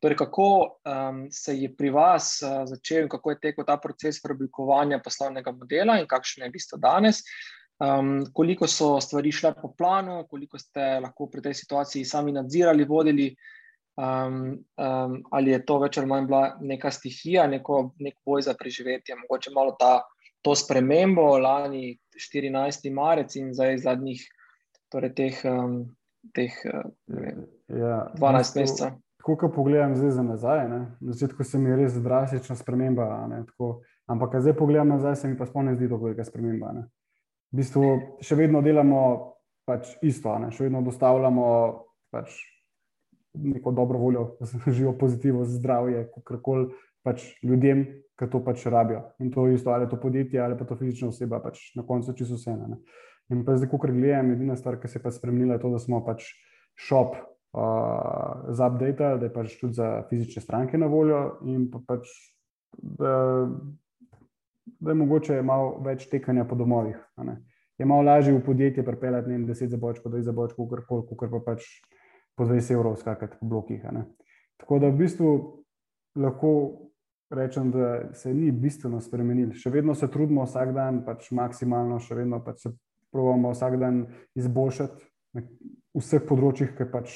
[0.00, 0.48] Torej, kako
[0.88, 5.52] um, se je pri vas uh, začel in kako je tekel ta proces preoblikovanja poslovnega
[5.56, 7.24] modela in kakšno je bistvo danes?
[7.80, 12.84] Um, koliko so stvari šle po planu, koliko ste lahko pri tej situaciji sami nadzirali,
[12.84, 13.30] vodili,
[13.96, 18.54] um, um, ali je to več ali manj bila neka stihija, neko, nek boj za
[18.58, 20.02] preživetje, mogoče malo ta,
[20.44, 22.92] to spremembo, lani 14.
[22.92, 24.28] marec in zdaj zadnjih,
[24.92, 25.80] torej teh, um,
[26.36, 26.60] teh
[27.08, 29.00] vem, ja, 12 mesecev.
[29.20, 30.84] Tako, ko pogledam zdaj za nazaj, ne?
[31.00, 33.08] na začetku se mi je res drastična sprememba,
[34.08, 36.72] ampak zdaj pogledam nazaj, se mi pa spomnim, da je to velika sprememba.
[36.76, 36.88] Ne?
[37.50, 37.84] V bistvu
[38.22, 39.02] še vedno delamo
[39.68, 40.50] pač isto, ne?
[40.54, 41.46] še vedno dostavljamo
[42.10, 42.38] pač
[43.34, 44.24] neko dobro voljo,
[44.66, 46.70] živijo pozitivno, zdravje, kakorkoli
[47.06, 47.84] pač ljudem,
[48.18, 49.04] ki to pač rabijo.
[49.24, 51.86] In to je isto, ali je to podjetje ali pa to fizična oseba, pač na
[51.86, 52.56] koncu čisto vse.
[52.58, 52.80] Ne?
[53.30, 55.78] In pa zdaj, ko gledam, edina stvar, ki se je pa spremenila, je to, da
[55.78, 56.26] smo pač
[56.74, 61.80] shop uh, za update, da je pač tudi za fizične stranke na voljo, in pa
[61.86, 62.10] pač,
[62.74, 63.46] da,
[64.80, 66.98] da je mogoče malo več tekanja po domovih.
[67.78, 70.68] Je malo lažje v podjetje pripeljati 10 zabočkov, 20 zabočkov,
[71.16, 71.66] kot pa pač
[72.36, 73.86] po 20 evrov skakati po blokih.
[74.60, 75.30] Tako da v bistvu
[76.16, 76.52] lahko
[77.30, 79.52] rečem, da se ni bistveno spremenil.
[79.54, 82.72] Še vedno se trudimo vsak dan, pač maksimalno, še vedno pač se
[83.14, 84.02] pravimo vsak dan
[84.38, 85.06] izboljšati
[85.38, 85.44] na
[85.96, 87.14] vseh področjih, ki pač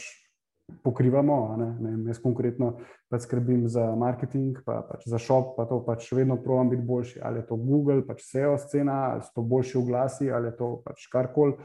[0.82, 1.56] pokrivamo.
[1.58, 1.68] Ne?
[1.80, 2.74] Ne, jaz konkretno
[3.12, 7.22] pač skrbim za marketing, pa pač za shop, pa to pač vedno pravim biti boljši.
[7.22, 10.70] Ali je to Google, pač SEO scena, ali so to boljši oglasi, ali je to
[10.84, 11.56] pač karkoli,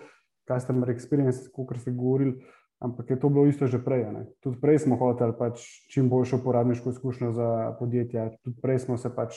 [0.50, 2.40] customer experience, kot ste govorili.
[2.80, 4.06] Ampak je to bilo isto že prej.
[4.12, 4.26] Ne?
[4.40, 9.12] Tudi prej smo hoteli pač čim boljšo uporabniško izkušnjo za podjetja, tudi prej smo se
[9.12, 9.36] pač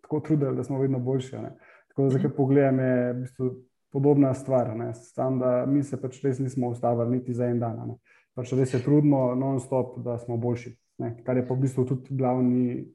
[0.00, 1.36] tako trudili, da smo vedno boljši.
[1.44, 1.56] Ne?
[1.92, 3.50] Tako da, zdaj, pogledam, je v bistvu
[3.92, 4.70] podobna stvar.
[4.94, 7.98] Sam, da mi se pač res nismo ustavili niti za en dan.
[8.40, 10.70] Pač res se trudimo non-stop, da smo boljši.
[11.04, 11.10] Ne?
[11.26, 12.86] Kar je pa v bistvu tudi glavni,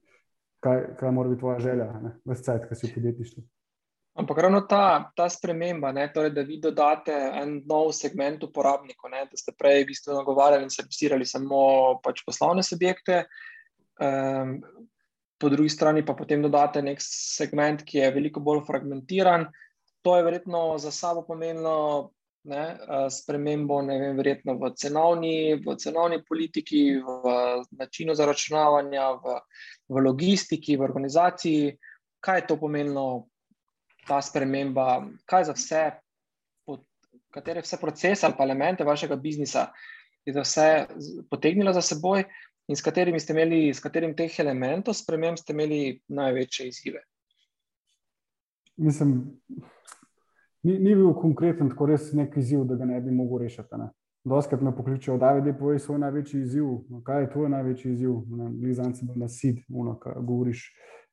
[0.65, 1.85] kaj, kaj mora biti tvoja želja,
[2.25, 3.43] vse cajt, ki si v podjetništvu.
[4.23, 9.25] Ampak ravno ta, ta sprememba, ne, torej, da vi dodate en nov segment uporabnikov, ne,
[9.29, 11.59] da ste prej v bistvu nagovarjali in servisirali samo
[12.01, 13.25] pač poslovne subjekte,
[14.01, 14.57] um,
[15.37, 19.45] po drugi strani pa potem dodate nek segment, ki je veliko bolj fragmentiran,
[20.01, 22.14] to je verjetno za sabo pomenilo
[22.45, 22.63] ne,
[23.11, 27.35] spremembo, ne vem, verjetno v cenovni, v cenovni politiki, v
[27.79, 29.37] načinu zaračunavanja, v,
[29.89, 31.75] v logistiki, v organizaciji.
[32.25, 33.27] Kaj je to pomenilo,
[34.05, 35.83] ta sprememba, kaj za vse,
[37.35, 39.67] katere vse procese ali elemente vašega biznisa
[40.25, 40.85] je za vse
[41.29, 42.23] potegnilo za seboj
[42.67, 47.03] in s katerimi ste imeli, s katerim teh elementov sprememb ste imeli največje izzive?
[48.77, 49.39] Mislim,
[50.65, 53.85] ni, ni bil konkreten, tako res nek izziv, da ga ne bi mogel rešiti.
[54.25, 56.69] Doskrat me pokličejo, da vidi, povej svoj največji izziv.
[56.89, 58.15] No, kaj je tvoj največji izziv?
[58.97, 60.63] Si bil na sid, uno, govoriš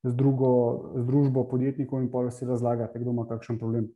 [0.02, 0.52] z, drugo,
[0.96, 3.90] z družbo podjetnikov in pa si razlagate, kdo ima kakšen problem.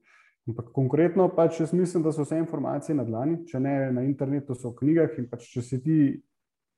[0.47, 4.55] Ampak konkretno pač jaz mislim, da so vse informacije na dlani, če ne na internetu,
[4.55, 5.99] so v knjigah in pač če si ti,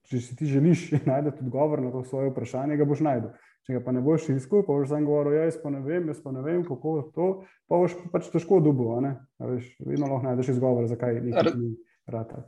[0.08, 3.34] če si ti želiš najti odgovor na to svoje vprašanje, ga boš najdel.
[3.68, 6.06] Če ga pa ne boš iskal, pa boš sam govoril, ja, jaz pa ne vem,
[6.08, 7.26] jaz pa ne vem, kako to,
[7.68, 8.94] pa boš pač težko dubo.
[8.96, 11.74] Vedno lahko najdeš izgovor, zakaj nekaj ni
[12.08, 12.46] rata.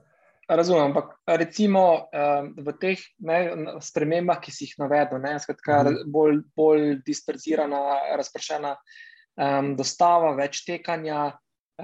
[0.48, 1.82] Razumem, ampak recimo
[2.56, 3.36] v teh ne,
[3.84, 6.08] spremembah, ki si jih navedel, ne, skratka, mhm.
[6.08, 7.84] bolj, bolj disperzirana,
[8.16, 11.34] razpršena um, dostava, več tekanja,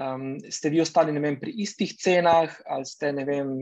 [0.01, 3.53] um, ste vi ostali vem, pri istih cenah ali ste vem,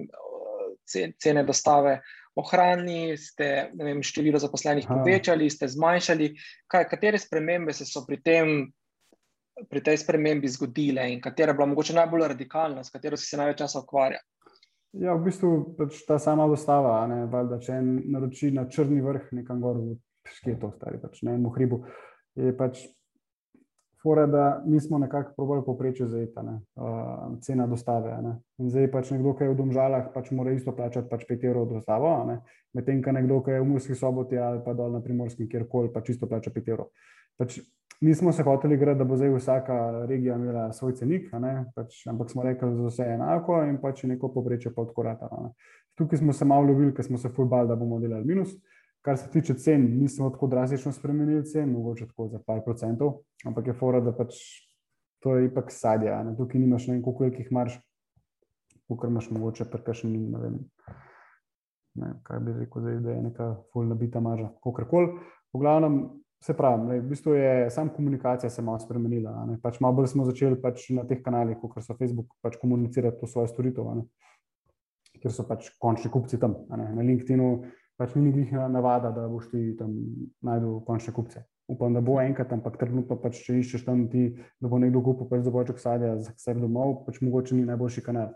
[0.88, 2.00] cene dostave
[2.36, 6.32] ohranili, ste vem, število zaposlenih povečali, ste zmanjšali.
[6.68, 8.54] Kaj, katere spremembe se so pri, tem,
[9.72, 13.40] pri tej spremembi zgodile in katera je bila mogoče najbolj radikalna, s katero si se
[13.40, 14.24] največ časa ukvarjal?
[14.96, 17.02] Ja, v bistvu pač ta sama dostava.
[17.12, 19.82] Ne, valjda, če en naroči na črni vrh, nekam gor,
[20.38, 21.82] skje to stari, pač, ne en v hribu,
[22.40, 22.86] je pač
[24.06, 28.12] fora, da mi smo nekako probali poprečje zajeta, ne, uh, cena dostave.
[28.22, 28.36] Ne.
[28.62, 31.66] In zdaj pač nekdo, ki je v domžalah, pač mora isto plačati pač 5 evrov
[31.72, 32.12] dostavo,
[32.78, 36.14] medtem ko nekdo, ki je v Murski soboti ali pa dol na primorskem, kjerkoli, pač
[36.14, 36.92] isto plača 5 evrov.
[37.42, 37.58] Pač,
[38.06, 41.32] mi smo se hoteli igrati, da bo zdaj vsaka regija imela svoj cenik,
[41.74, 45.32] pač, ampak smo rekli, da je vse enako in pač neko poprečje pa odkorata.
[45.98, 48.54] Tukaj smo se malo lovili, ker smo se fujbali, da bomo delali minus.
[49.06, 53.68] Kar se tiče cen, nismo tako drastično spremenili cen, mogoče tako za par procentov, ampak
[53.68, 54.40] je fora, da pač
[55.22, 56.14] to je ipak sadje.
[56.26, 56.34] Ne?
[56.38, 57.78] Tukaj nimaš ne vem, koliko velikih marš,
[58.88, 60.58] koliko imaš mogoče prekašen, ne vem,
[62.02, 65.14] ne, kaj bi rekel, zdaj, da je neka full nabita marža, kakorkoli.
[65.54, 66.02] V glavnem,
[66.44, 69.38] se pravi, ne, v bistvu je sam komunikacija se malo spremenila.
[69.64, 73.30] Pač malo bolj smo začeli pač na teh kanalih, kot so Facebook, pač komunicirati to
[73.30, 73.88] svoje storitev,
[75.22, 77.50] ker so pač končni kupci tam, na LinkedInu
[77.98, 79.94] pač ni njih navada, da boš ti tam
[80.42, 81.46] najdel končne kupce.
[81.68, 84.28] Upam, da bo enkrat, ampak trenutno pač, če iščeš tam ti,
[84.62, 88.04] da bo nekdo kupil pač za boček sadja za sebe domov, pač mogoče ni najboljši
[88.06, 88.36] kanal.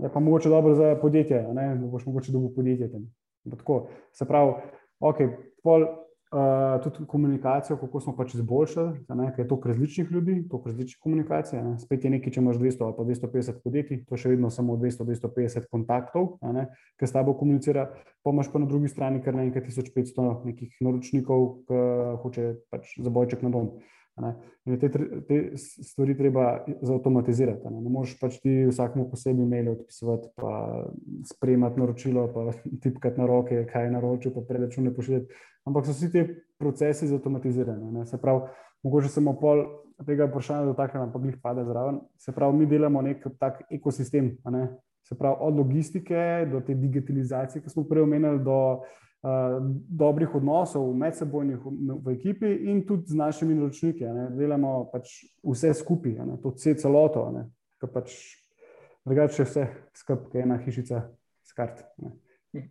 [0.00, 3.08] Je pa mogoče dobro za podjetje, da boš mogoče dobil podjetje tam.
[3.50, 3.80] Tako,
[4.12, 4.54] se pravi,
[5.00, 5.18] ok,
[5.64, 5.86] pol
[6.30, 11.58] Uh, tudi komunikacijo, kako smo pač izboljšali, ker je to različnih ljudi, to različnih komunikacij.
[11.64, 11.72] Ne.
[11.82, 15.66] Spet je nekaj, če imaš 200 ali pa 250 podjetij, to še vedno samo 200-250
[15.74, 16.36] kontaktov,
[17.02, 17.88] ki s tabo komunicira.
[18.22, 21.82] Pomaž pa na drugi strani kar nekaj 1500 nekih naročnikov, ki
[22.22, 23.72] hoče pač za bojček na dom.
[24.80, 24.88] Te,
[25.28, 27.70] te stvari treba zautomatizirati.
[27.72, 30.84] Ne, ne moreš pač ti vsakmu posebej mail odpisovati, pa
[31.30, 32.50] sprejemati naročilo, pa
[32.82, 35.40] tipkati na roke, kaj je naročil, pa predačune pošiljati.
[35.68, 36.26] Ampak so vsi ti
[36.58, 37.92] procesi zautomatizirani.
[37.96, 38.06] Ne.
[38.06, 38.46] Se pravi,
[38.84, 39.64] mogoče samo pol
[40.06, 42.00] tega vprašanja dotaknemo, pa jih pade zraven.
[42.20, 44.68] Se pravi, mi delamo nek tak ekosistem, ne?
[45.04, 50.94] se pravi, od logistike do te digitalizacije, ki smo prej omenjali, do uh, dobrih odnosov
[50.96, 51.58] medsebojnih
[52.04, 54.04] v ekipi in tudi z našimi naročniki.
[54.36, 55.12] Delamo pač
[55.44, 57.26] vse skupaj, to vse celoto,
[57.80, 58.16] ki pač
[59.04, 61.02] drugače vse skupaj, ki je ena hišica
[61.44, 61.84] skart.
[62.00, 62.16] Ne?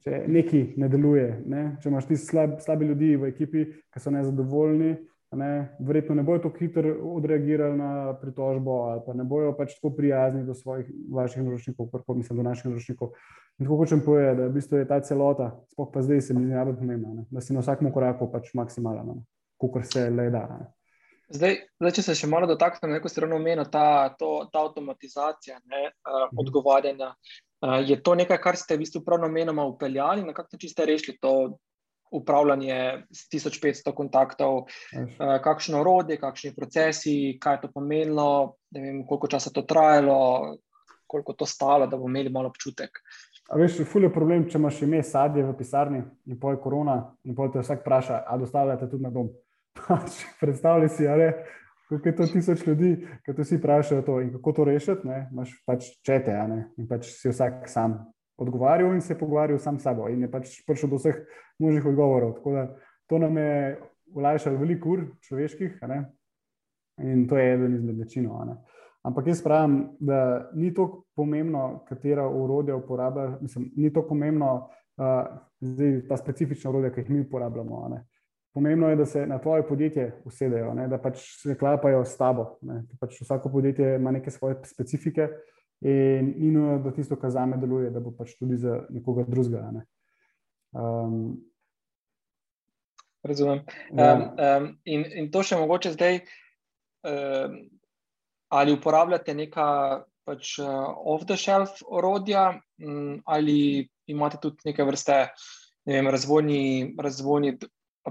[0.03, 1.61] Če nekaj ne deluje, ne?
[1.79, 4.97] če imaš ti slab, slabi ljudi v ekipi, ki so nezadovoljni,
[5.31, 9.91] Ne, verjetno ne bojo tako hitro odreagirali na pritožbo, ali pa ne bojo pač tako
[9.95, 13.11] prijazni do svojih vaših naročnikov, pa mislim do naših naročnikov.
[13.59, 16.47] In tako hočem povedati, da v bistvu je ta celota, sploh pa zdaj se mi
[16.47, 19.21] zdi najbolj pomembna, da si na vsakem koraku pač maksimalen,
[19.61, 20.47] kot se le da.
[21.29, 25.83] Zdaj, zdaj, če se še malo dotaknem, kako ste ravno omenili, ta, ta avtomatizacija ne,
[26.09, 27.11] uh, odgovarjanja.
[27.61, 30.89] Uh, je to nekaj, kar ste v bistvu prav namenoma upeljali, na kak način ste
[30.89, 31.59] rešili to
[32.11, 39.27] upravljanje s 1500 kontaktov, uh, kakšno orodje, kakšni procesi, kaj je to pomenilo, vem, koliko
[39.27, 40.57] časa to trajalo,
[41.09, 43.01] koliko to stalo, da bomo imeli malo občutek.
[43.49, 47.35] A veš, ful je problem, če imaš ime sadje v pisarni in poj korona in
[47.35, 49.31] poj te vsak vpraša, a dostavljate tudi na dom.
[50.41, 51.31] Predstavljaj si, ali
[52.05, 52.91] je to tisoč ljudi,
[53.25, 56.87] ki te vsi vprašajo to in kako to rešiti, ne, imaš pač čete, ne, in
[56.87, 57.97] pač si vsak sam
[58.41, 60.07] odgovarjal in se pogovarjal sam s sabo.
[60.09, 61.21] In je pač prišel do vseh
[61.59, 62.33] možnih odgovorov.
[62.39, 62.65] Tako da
[63.09, 63.79] to nam je
[64.15, 65.79] olajšalo veliko ur človeških
[67.03, 68.41] in to je eden izmed načinov.
[69.03, 75.05] Ampak jaz pravim, da ni tako pomembno, katera urodja uporablja, mislim, ni tako pomembno, uh,
[75.59, 77.87] zdaj ta specifična urodja, ki jih mi uporabljamo.
[78.53, 80.87] Pomembno je, da se na tvoje podjetje usedejo, ne?
[80.87, 82.57] da pač se klapajo s tabo.
[82.99, 87.57] Pač vsako podjetje ima neke svoje specifike, uh, in, in da tisto, kar za me
[87.57, 89.71] deluje, da bo pač tudi za nekoga drugega.
[89.71, 89.85] Ne.
[90.71, 91.37] Um,
[93.23, 93.65] Razumem.
[93.91, 94.13] Ja.
[94.15, 96.21] Um, um, in, in to še mogoče zdaj,
[97.03, 97.57] um,
[98.55, 99.65] ali uporabljate neka
[100.27, 102.53] pač, uh, off-the-shelf orodja,
[102.83, 105.25] um, ali imate tudi neke vrste
[105.89, 107.57] ne vem, razvojni, razvojni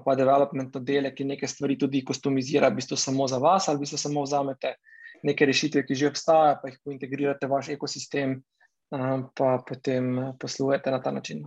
[0.04, 3.86] pa development oddelek, ki neke stvari tudi customizira, v bistvu samo za vas, ali v
[3.86, 4.74] bistvu samo vzamete
[5.22, 8.40] neke rešitve, ki že obstajajo, pa jih pointegrirate v vaš ekosistem,
[8.88, 11.44] pa potem poslujete na ta način.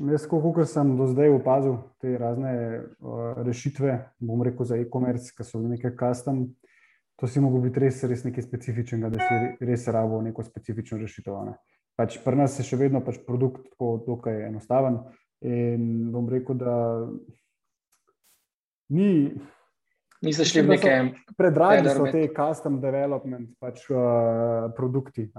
[0.00, 5.44] Jaz, kot sem do zdaj opazil te razne uh, rešitve, bom rekel za e-commerce, ki
[5.44, 6.46] so nekaj custom,
[7.20, 11.36] to si lahko biti res, res nekaj specifičnega, da si res rabo neko specifično rešitev.
[11.50, 11.58] Ne.
[12.00, 15.02] Pač pri nas je še vedno pač produkt tako dokaj enostaven
[15.44, 16.74] in bom rekel, da
[18.96, 19.36] ni.
[20.20, 20.94] Niso šli v neke.
[21.36, 25.30] Predragi so te custom development pač, uh, produkti.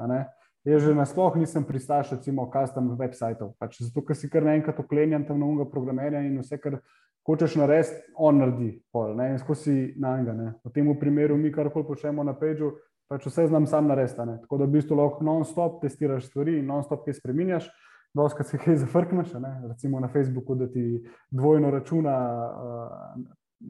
[0.66, 3.54] Jaz že nasploh nisem pristaš, recimo, custom websitev.
[3.62, 6.80] Pač zato, ker si kar naenkrat oklenjen tam novega programerja in vse, kar
[7.26, 8.72] hočeš narediti, on naredi.
[8.94, 10.54] Pol, in skozi na njega.
[10.66, 12.76] V tem primeru mi karkoli počnemo na pageu,
[13.10, 14.18] pač vse znam sam narediti.
[14.18, 17.70] Tako da v bistvu lahko non-stop testiraš stvari in non-stop kaj spremenjaš.
[18.14, 19.30] Doskrat se kaj zafrkneš,
[19.70, 21.00] recimo na Facebooku, da ti
[21.32, 22.16] dvojno računa
[22.52, 23.22] uh,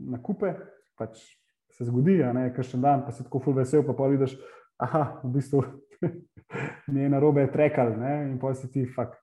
[0.10, 0.56] na kupe,
[1.02, 1.24] pač
[1.72, 4.36] se zgodi, da je še en dan, pa si tako ful vesel, pa pa vidiš,
[4.82, 5.64] da v bistvu
[6.94, 9.22] ni na robe trekal in pa si ti fakt.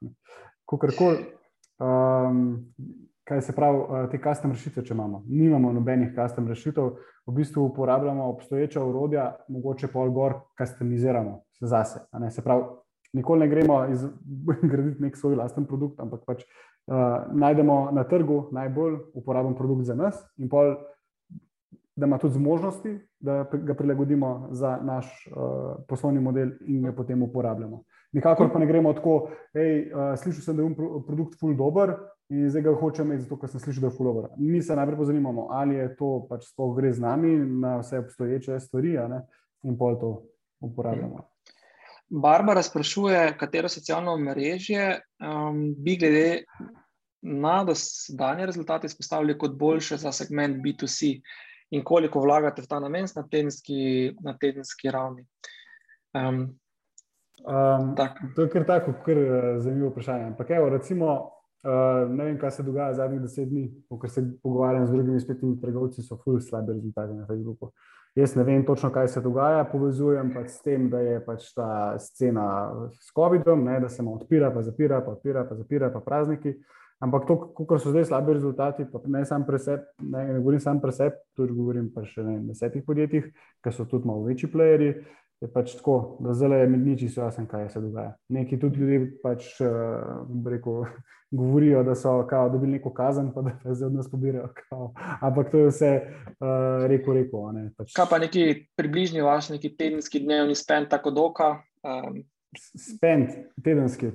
[0.68, 1.22] Kakorkoli,
[1.80, 2.42] um,
[3.28, 5.22] kaj se pravi, uh, te custom rešitve, če imamo.
[5.28, 6.90] Nimamo nobenih custom rešitev,
[7.28, 12.04] v bistvu uporabljamo obstoječa urodja, mogoče pa gor customiziramo zase.
[12.30, 12.64] Se pravi,
[13.12, 18.98] nikoli ne gremo izgraditi nek svoj lasten produkt, ampak pač uh, najdemo na trgu najbolj
[19.14, 20.76] uporaben produkt za nas in pol
[21.98, 27.22] da ima tudi zmožnosti, da ga prilagodimo za naš uh, poslovni model in ga potem
[27.22, 27.82] uporabljamo.
[28.12, 31.96] Nikakor pa ne gremo tako, hej, uh, slišal sem, da je produkt full dober
[32.30, 34.30] in zdaj ga hočem imeti, zato ker sem slišal, da je full dober.
[34.38, 37.34] Mi se najprej pozanimamo, ali je to pač sploh gre z nami
[37.64, 38.94] na vse obstoječe stvari
[39.66, 40.12] in pol to
[40.60, 41.26] uporabljamo.
[42.08, 46.44] Barbara sprašuje, katero socialno mrežje um, bi glede
[47.22, 51.18] na dosedanje rezultate izpostavili kot boljše za segment B2C
[51.70, 55.26] in koliko vlagate v ta namen na tedenski, na tedenski ravni.
[56.14, 56.58] Um,
[57.44, 57.96] um,
[58.36, 60.24] to je kar tako, kar uh, zanimivo vprašanje.
[60.24, 61.12] Ampak, evo, recimo,
[61.64, 65.60] uh, ne vem, kaj se dogaja zadnjih deset dni, ko se pogovarjam z drugimi spletnimi
[65.60, 67.72] trgovci, so fully slabe rezultate na Facebooku.
[68.16, 71.98] Jaz ne vem točno, kaj se dogaja, povezujem pa s tem, da je pač ta
[71.98, 72.48] scena
[72.90, 76.56] s COVID-om, da se mu odpira, pa zapira, pa odpira, pa zapira, pa prazniki.
[76.56, 80.60] Uh, Ampak to, kako so zdaj slabi rezultati, pa ne samo preseb, ne, ne govorim
[80.60, 83.28] samo preseb, tudi govorim pa še ne desetih podjetjih,
[83.62, 84.94] ki so tudi malo večji playeri.
[85.40, 88.16] je pač tako, da zelo je med niči so jasno, kaj se dogaja.
[88.28, 90.82] Neki tudi ljudje pač uh, rekel,
[91.40, 94.48] govorijo, da so kao, dobili neko kazen, pa da se zdaj od nas pobirajo.
[94.56, 94.92] Kao.
[95.20, 97.44] Ampak to je vse uh, reko, reko.
[97.52, 97.94] Ne, pač.
[97.94, 101.52] Kaj pa neki približni vaš, neki tedenski dnevni spend, tako doka?
[101.86, 102.24] Um.
[102.58, 103.30] Spend,
[103.62, 104.10] tedenski.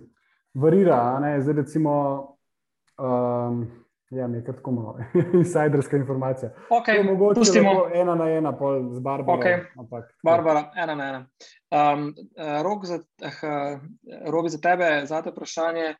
[0.54, 2.33] Varira, zdaj recimo.
[2.98, 3.84] Um,
[4.14, 4.98] Ja, nekaj tako malo,
[5.39, 6.52] insajderska informacija.
[6.70, 9.39] Okay, mogoče pustimo ena na ena, pol z Barbaro.
[9.39, 9.64] Okay.
[9.80, 11.22] Ampak, Barbara, ena na ena.
[11.74, 12.12] Um,
[12.64, 13.80] rok za, uh,
[14.30, 15.96] Robi za tebe, za te vprašanje,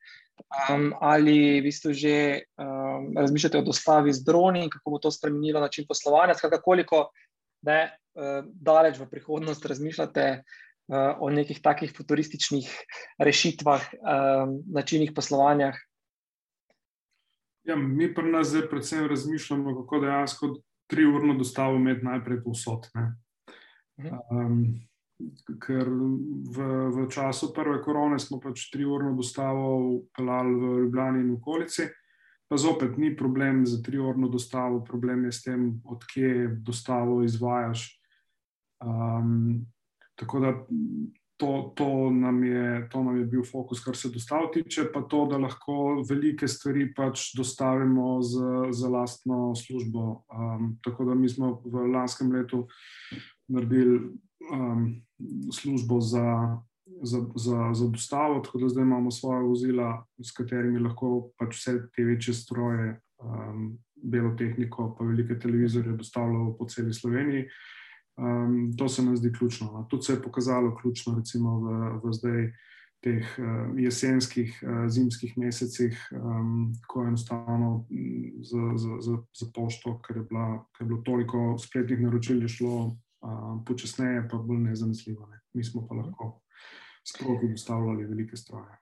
[0.70, 2.18] um, ali v bistvu že
[2.58, 7.08] um, razmišljate o dostavi z droni, kako bo to spremenilo način poslovanja, skratka, koliko
[7.66, 12.70] ne, uh, daleč v prihodnost razmišljate uh, o nekih takih futurističnih
[13.18, 15.74] rešitvah, um, načinih poslovanja.
[17.64, 20.55] Ja, mi pa nas zdaj predvsem razmišljamo, kako dejansko
[20.88, 22.89] tri urno dostavo imeti najprej povsod.
[24.32, 24.57] Um,
[25.64, 25.88] ker
[26.55, 31.88] v, v času prve korone smo pač tri urno dostavo pelali v Ljubljani in okolici,
[32.49, 37.88] pa zopet ni problem za tri urno dostavo, problem je s tem, odkje dostavo izvajaš.
[38.84, 39.64] Um,
[40.20, 40.51] tako da
[41.38, 45.26] to, to, nam je, to nam je bil fokus, kar se dostav tiče, pa to,
[45.32, 48.40] da lahko velike stvari pač dostavimo z,
[48.72, 50.24] z lastno službo.
[50.30, 52.68] Um, tako da mi smo v lanskem letu
[53.48, 54.00] naredili
[54.54, 55.02] um,
[55.54, 56.58] službo za,
[57.02, 61.80] za, za, za dostavo, tako da zdaj imamo svoje vozila, s katerimi lahko pač vse
[61.96, 63.74] te večje stroje, um,
[64.04, 67.48] belo tehniko, pa velike televizorje dostavljamo po celi Sloveniji.
[68.18, 69.72] Um, to se nam zdi ključno.
[69.74, 69.88] No.
[69.89, 72.51] Tudi se je pokazalo ključno, recimo v, v zdaj
[73.03, 77.86] teh uh, jesenskih, uh, zimskih mesecih, um, ko je enostavno
[78.41, 82.47] za, za, za, za pošto, ker je, bila, ker je bilo toliko spletnih naročil, je
[82.47, 82.93] šlo uh,
[83.66, 85.28] počasneje, pa bolj nezanesljivo.
[85.28, 85.41] Ne.
[85.53, 86.39] Mi smo pa lahko
[87.07, 88.78] sprogi dostavljali velike stroje.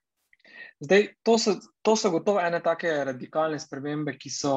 [0.79, 4.53] Zdaj, to so, to so gotovo ene take radikalne spremembe, ki so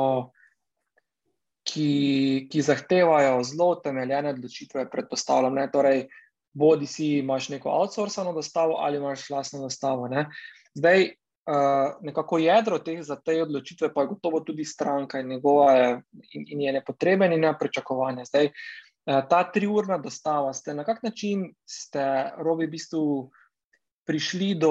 [1.74, 5.58] ki, ki zahtevajo zelo temeljene odločitve, predpostavljam.
[5.58, 5.66] Ne?
[5.72, 6.06] Torej,
[6.54, 10.08] bodi si imaš neko outsourcano dostavo ali imaš vlastno dostavo.
[10.08, 10.28] Ne?
[10.74, 16.02] Zdaj, uh, nekako jedro teh za te odločitve pa je gotovo tudi stranka in njegove
[16.32, 18.24] in, in njene potrebe in njene pričakovanja.
[18.24, 23.30] Zdaj, uh, ta triurna dostava, ste na kak način ste, robi, v bistvu.
[24.04, 24.70] Prišli do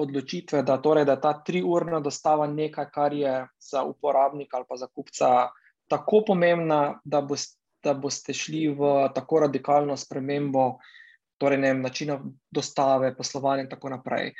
[0.00, 4.78] odločitve, da, torej, da je ta triurna dostava nekaj, kar je za uporabnika ali pa
[4.80, 5.50] za kupca
[5.92, 10.78] tako pomembna, da, boste, da boste šli v tako radikalno spremembo
[11.42, 12.20] torej ne, načina
[12.50, 14.32] dostave, poslovanja in tako naprej.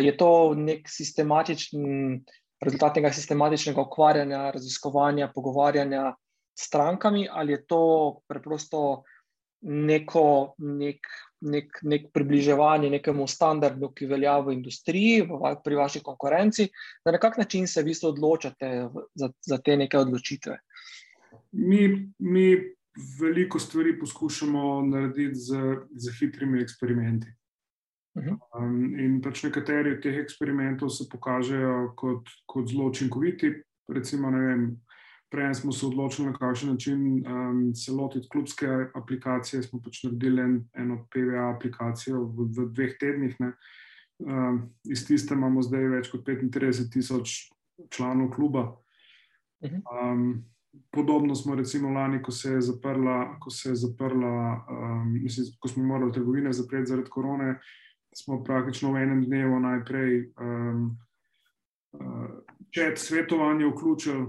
[0.00, 2.22] Je to nek sistematičen
[2.64, 6.12] rezultat tega sistematičnega ukvarjanja, raziskovanja, pogovarjanja
[6.54, 7.82] s strankami, ali je to
[8.28, 9.02] preprosto
[9.64, 11.08] neko, nek,
[11.40, 16.68] nek, nek približevanje nekemu standardu, ki velja v industriji, v, pri vaši konkurenci,
[17.08, 20.58] na kak način se vi odločate za, za te neke odločitve?
[21.54, 22.74] Mi, mi
[23.20, 27.26] veliko stvari poskušamo narediti z, z hitrimi eksperimenti.
[28.18, 28.34] Mhm.
[28.58, 33.50] Um, in pač nekateri od teh eksperimentov se pokažejo kot, kot zelo učinkoviti.
[33.90, 34.68] Recimo, vem,
[35.30, 39.62] prej smo se odločili, na kakšen način um, se lotiti klubske aplikacije.
[39.62, 43.36] Smo pač naredili en, eno PVA aplikacijo v, v dveh tednih.
[44.22, 47.50] Um, iz tiste imamo zdaj več kot 35 tisoč
[47.90, 48.68] članov kluba.
[49.64, 50.44] Um,
[50.94, 55.68] podobno smo recimo lani, ko se je zaprla, ko, se je zaprla, um, mislim, ko
[55.68, 57.58] smo morali trgovine zapreti zaradi korone,
[58.14, 60.98] smo praktično v enem dnevu najprej um,
[61.92, 62.28] uh,
[62.70, 64.26] čet svetovanje vključili.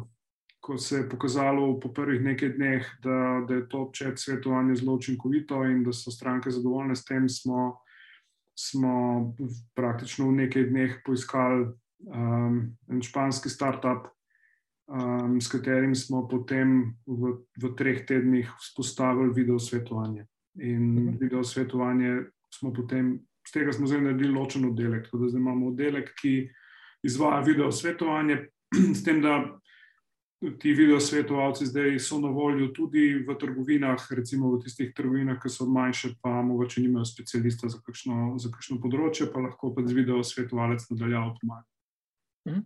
[0.60, 4.96] Ko se je pokazalo po prvih nekaj dneh, da, da je to čet svetovanje zelo
[4.96, 7.78] učinkovito in da so stranke zadovoljne s tem, smo,
[8.58, 8.94] smo
[9.76, 11.68] praktično v nekaj dneh poiskali
[12.10, 12.58] um,
[12.90, 14.10] en španski startup,
[14.88, 20.28] um, s katerim smo potem v, v treh tednih vzpostavili video svetovanje.
[20.56, 21.18] In mhm.
[21.20, 25.06] video svetovanje smo potem, z tega smo zdaj naredili ločen oddelek.
[25.06, 26.50] Tako da zdaj imamo oddelek, ki
[27.04, 28.48] izvaja video svetovanje,
[28.98, 29.60] s tem, da
[30.60, 35.50] ti video svetovalci zdaj so na voljo tudi v trgovinah, recimo v tistih trgovinah, ki
[35.50, 39.96] so manjše, pa mogoče nimajo specialista za kakšno, za kakšno področje, pa lahko pa z
[39.96, 41.68] video svetovalec nadaljavo pomaga.
[42.50, 42.66] Mhm.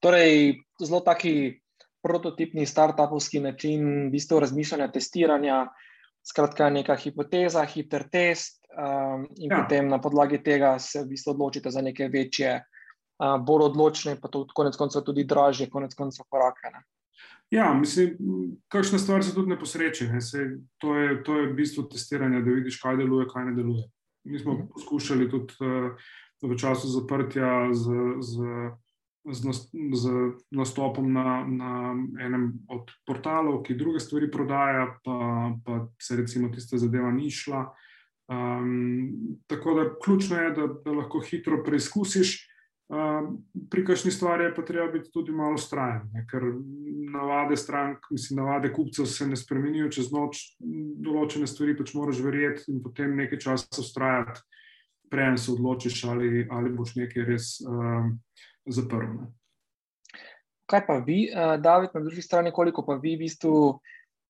[0.00, 1.60] Torej, zelo taki
[2.02, 5.66] prototipni startupovski način v bistvu razmišljanja, testiranja,
[6.26, 9.62] skratka, neka hipoteza, hiter test, um, in ja.
[9.62, 14.30] potem na podlagi tega se v bistvu odločite za neke večje, uh, bolj odločne, pa
[14.32, 16.70] tudi konec koncev tudi dražje, konec koncev korake.
[16.74, 16.84] Ne?
[17.50, 18.16] Ja, mislim,
[18.68, 20.10] kakšna stvar se tudi ne posreče.
[20.12, 20.20] Ne?
[20.20, 20.46] Se,
[20.82, 23.86] to, je, to je bistvo testiranja, da vidiš, kaj deluje, kaj ne deluje.
[24.26, 24.70] Mi smo mhm.
[24.74, 25.90] poskušali tudi uh,
[26.42, 28.50] v času zaprtja z, z,
[29.32, 30.04] z, z
[30.50, 31.72] nastopom na, na
[32.22, 35.18] enem od portalov, ki druge stvari prodaja, pa,
[35.64, 37.66] pa se recimo tista zadeva ni šla.
[38.26, 42.36] Um, tako da ključno je, da, da lahko hitro preizkusiš.
[42.86, 46.22] Um, pri kakšni stvari je pa treba biti tudi malo strajen, ne?
[46.30, 46.44] ker
[47.10, 50.42] navade strank, mislim, navade kupcev se ne spremenijo čez noč,
[51.02, 54.44] določene stvari pač moraš verjeti in potem nekaj časa ustrajati,
[55.10, 58.14] preden se odločiš, ali, ali boš nekaj res um,
[58.66, 59.10] zaprl.
[59.16, 59.26] Ne?
[60.66, 63.52] Kaj pa vi, uh, David, na drugi strani, koliko pa vi v bistvu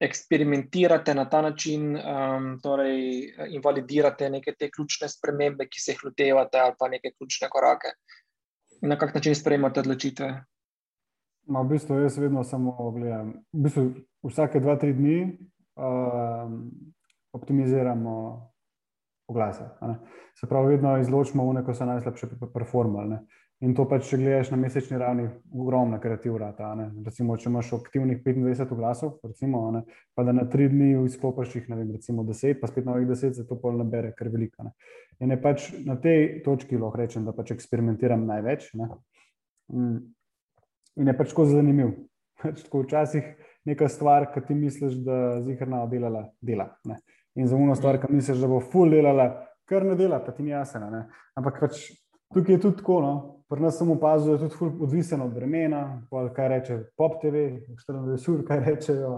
[0.00, 6.60] eksperimentirate na ta način, um, torej invalidirate neke te ključne spremembe, ki se jih lotevate,
[6.60, 7.94] ali pa neke ključne korake?
[8.82, 10.44] na kak način sprejemate odločitve?
[11.46, 13.32] Ma, v bistvu jaz vedno samo gledam.
[13.52, 13.84] V bistvu
[14.26, 15.38] vsake dva, tri dni
[15.76, 16.70] um,
[17.32, 18.14] optimiziramo
[19.28, 19.64] oglase.
[20.34, 23.20] Se pravi, vedno izločimo vne, ko so najslabše performale.
[23.64, 26.50] In to pač, če gledaš na mesečni ravni, ogromna kreativna.
[27.06, 29.80] Recimo, če imaš aktivnih 25 oglasov, recimo, ne,
[30.12, 33.32] pa da na tri dni izklopiš jih, ne vem, recimo 10, pa spet novih 10,
[33.38, 34.68] se to pol nabere, ker je veliko.
[34.68, 34.74] Ne.
[35.24, 38.68] In je pač na tej točki lahko rečem, da pač eksperimentiram največ.
[38.76, 38.92] Ne.
[39.72, 39.98] Mm.
[41.00, 41.96] In je pač tako zanimiv.
[42.42, 43.24] Pač tako včasih
[43.64, 46.74] neka stvar, ki ti misliš, da zihrna oddelala, dela.
[46.84, 47.00] Ne.
[47.40, 49.30] In za uno stvar, ki misliš, da bo full delala,
[49.64, 50.84] kar ne dela, pa ti ni jasno.
[51.36, 51.86] Ampak pač
[52.34, 53.00] tukaj je tudi tako.
[53.00, 53.14] No.
[53.48, 56.02] Pri nas sem opazil, da je tudi odvisen od vremena,
[56.34, 57.44] kaj reče Pop TV,
[57.86, 59.10] 24 ur, kaj rečejo,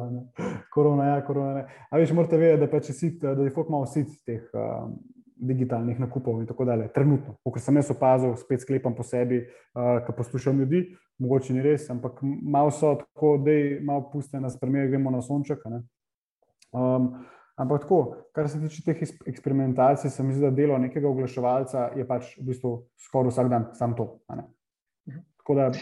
[0.75, 1.55] korona, ja, korona.
[1.55, 1.63] Ne.
[1.91, 4.99] A veš, morate vedeti, da, pač sit, da je folk malo sit teh um,
[5.41, 6.91] digitalnih nakupov in tako dalje.
[6.93, 10.85] Trenutno, ker sem jaz opazil, spet sklepam po sebi, uh, ko poslušam ljudi,
[11.25, 15.25] mogoče ni res, ampak malo so tako, da je malo puste na spremembe, gremo na
[15.25, 15.65] sonček.
[16.77, 17.15] Um,
[17.59, 17.99] Ampak tako,
[18.35, 22.47] kar se tiče teh eksperimentacij, se mi zdi, da delo nekega oglaševalca je pač v
[22.53, 22.71] bistvu
[23.03, 24.07] skoraj vsak dan samo to.
[25.49, 25.73] Da...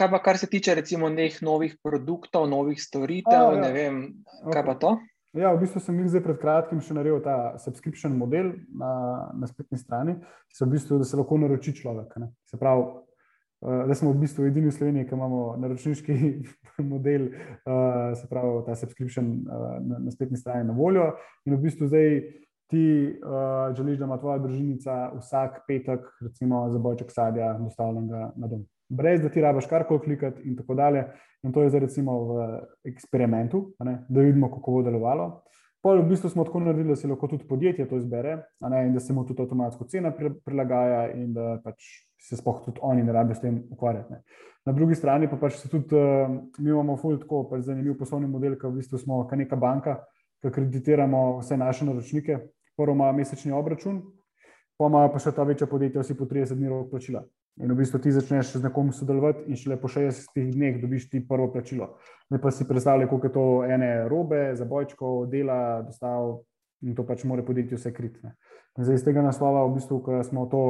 [0.00, 3.60] Kaj pa, kar se tiče recimo nekih novih produktov, novih storitev, A, ja.
[3.60, 4.00] ne vem,
[4.46, 4.66] kaj okay.
[4.66, 4.96] pa to?
[5.36, 8.94] Ja, v bistvu sem jih zdaj pred kratkim še naredil ta subscription model na,
[9.36, 10.16] na spletni strani,
[10.56, 12.16] v bistvu, da se lahko naroči človek.
[12.22, 12.32] Ne.
[12.48, 12.88] Se pravi,
[13.60, 16.14] da smo v bistvu edini v Sloveniji, ki imamo naročniški
[16.92, 21.10] model, uh, se pravi, ta subscription uh, na, na spletni strani na voljo.
[21.44, 22.22] In v bistvu zdaj
[22.70, 28.48] ti uh, želiš, da ima tvoja družinica vsak petek, recimo, za bojček sadja, dostavljenega na
[28.48, 28.64] dom.
[28.88, 31.04] Brez da ti rabaš karkoli klikati, in tako dalje.
[31.42, 32.48] In to je zdaj, recimo, v
[32.88, 35.28] eksperimentu, ne, da vidimo, kako bo delovalo.
[35.80, 38.92] Pol v bistvu smo tako naredili, da se lahko tudi podjetje to izbere, ne, in
[38.92, 40.12] da se mu tudi avtomatsko cena
[40.44, 41.86] prilagaja, in da pač
[42.20, 44.12] se spoh tudi oni ne rabijo s tem ukvarjati.
[44.12, 44.22] Ne.
[44.68, 46.28] Na drugi strani pa pač se tudi, uh,
[46.58, 49.96] mi imamo fulj tako pač zanimiv poslovni model, ker v bistvu smo neka banka,
[50.44, 52.38] ki kreditiramo vse naše naročnike,
[52.76, 54.02] prvo ima mesečni obračun,
[54.76, 57.24] pa ima pa še ta večja podjetja, vsi po 30 dni rok plačila.
[57.58, 61.20] In v bistvu ti začneš z nekom sodelovati, in šele po 60 dneh dobiš ti
[61.20, 61.96] prvo plačilo.
[62.30, 66.38] Ne pa si predstavljaj, koliko je to ene robe, zabojčkov, dela, dostav,
[66.80, 68.34] in to pač mora podjetje vse kritne.
[68.78, 70.62] Zdaj, iz tega naslova, v bistvu, ko smo to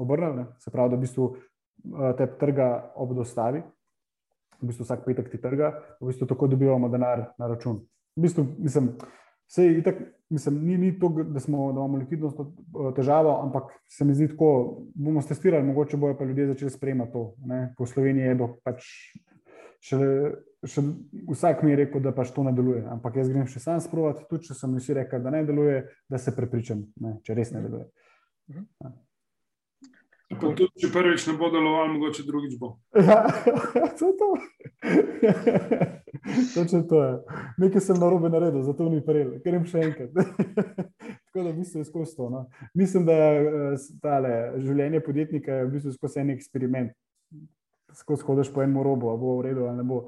[0.00, 3.64] obrnili, se pravi, da v bistvu eh, te trga ob dostavi,
[4.62, 7.82] v bistvu vsak petek ti trga, v bistvu tako dobivamo denar na račun.
[8.16, 8.94] V bistvu, mislim,
[9.50, 14.04] sej, itak, mislim, ni, ni to, da, smo, da imamo likvidnost eh, težavo, ampak se
[14.04, 14.50] mi zdi tako,
[14.94, 17.24] bomo testirali, mogoče bojo pa ljudje začeli sprejemati to.
[17.46, 17.62] Ne?
[17.78, 18.84] Po Sloveniji je do pač
[19.80, 19.98] še
[20.66, 20.82] še
[21.30, 22.82] vsak mi je rekel, da pač to ne deluje.
[22.90, 26.18] Ampak jaz grem še sam sprovat, tudi če sem vsi rekel, da ne deluje, da
[26.18, 27.86] se prepričam, ne, če res ne deluje.
[28.50, 28.96] Mhm.
[30.28, 30.36] Ja.
[30.42, 32.74] Tudi, če prvič ne bo deloval, mogoče drugič bo.
[32.92, 33.22] Ja,
[33.98, 34.28] to je to.
[36.54, 37.12] Točno to je.
[37.56, 40.12] Nekaj sem na robe naredil, zato ni prejel, ker jim še enkrat.
[41.30, 42.28] Tako da mislim, skozi to.
[42.30, 42.44] No.
[42.76, 43.40] Mislim, da je
[43.72, 46.92] eh, življenje podjetnika v bistvu skozi en eksperiment.
[47.96, 50.02] Skozi hodiš po enem robu, bo v redu ali ne bo.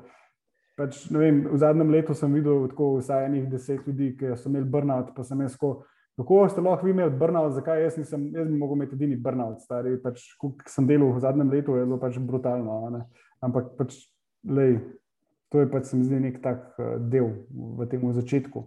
[0.76, 4.68] Pač, vem, v zadnjem letu sem videl tako vsaj enih deset ljudi, ki so imeli
[4.68, 5.80] burnout, pa sem jaz tako.
[6.20, 9.62] Kako ste lahko vi imeli burnout, zakaj jaz nisem, jaz bi mogel imeti edini burnout,
[9.64, 12.74] stari, pač, ko sem delal v zadnjem letu, je bilo pač brutalno.
[12.92, 13.06] Ne?
[13.40, 13.96] Ampak pač,
[14.44, 14.76] lej,
[15.48, 18.66] to je pač, se mi zdi, nek tak uh, del v tem začetku.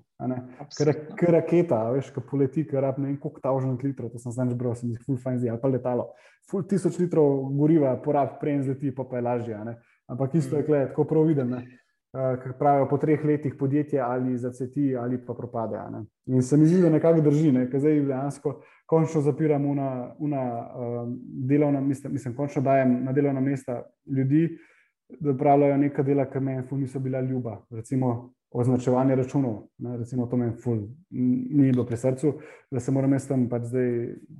[1.19, 4.57] Ker raketa, veš, ki poleti, ker rab ne vem, koliko tavžen litrov, to sem že
[4.57, 6.09] bral, sem jih full fine zdaj, ali pa letalo.
[6.49, 9.61] Full tisoč litrov goriva, porab, prej zleti, pa pa je lažje.
[10.09, 10.89] Ampak isto je, mm.
[10.91, 11.53] tako prav vidim.
[11.53, 11.82] Ne?
[12.13, 15.79] Eh, ki pravijo, po treh letih podjetje ali zaceti ali pa propade.
[16.25, 17.63] In se mi zdi, da nekako drži, ne?
[17.71, 19.87] ker zdaj dejansko končno zapiramo una,
[20.19, 21.09] una uh,
[21.49, 24.57] delovna mesta, mislim, končno dajem na delovna mesta ljudi,
[25.19, 27.57] da upravljajo neka dela, ki meni niso bila ljuba.
[27.71, 30.77] Recimo označevanje računov, ne, recimo to meni ful,
[31.09, 32.33] ni bilo pri srcu,
[32.71, 33.89] da se moram jaz tam pač zdaj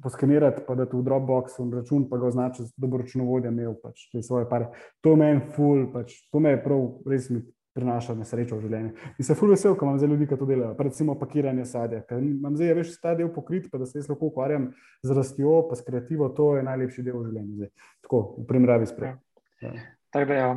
[0.04, 3.74] poskenirati, pa da tu v Dropbox v račun, pa ga označiti, da bo računovodja imel
[3.82, 4.70] pač te svoje pare.
[5.02, 7.42] To meni ful, pač, to me je prav res mi
[7.74, 8.92] prinaša nesrečo v življenju.
[9.18, 12.22] In se ful vesel, ko imam zdaj ljudi, ki to delajo, recimo pakiranje sadja, ker
[12.22, 14.70] imam zdaj več ta del pokrit, pa da se jaz lahko ukvarjam
[15.04, 17.74] z rastjo, pa s kreativo, to je najlepši del v življenju zdaj.
[18.06, 19.18] Tako, v primerjavi s prej.
[19.64, 19.74] Ja.
[20.14, 20.50] Tako da, ja,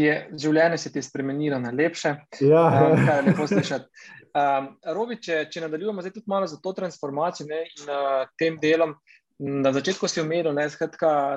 [0.00, 2.14] je, življenje se ti je spremenilo na lepše.
[2.42, 4.06] Ja, um, kar je lepo slišati.
[4.34, 8.56] Um, Robi, če, če nadaljujemo zdaj tudi malo za to transformacijo ne, in uh, tem
[8.62, 8.96] delom.
[9.38, 10.88] Na začetku si omenil, da je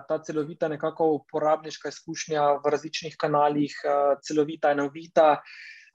[0.08, 5.41] ta celovita, nekako uporabniška izkušnja v različnih kanalih, uh, celovita, enovita.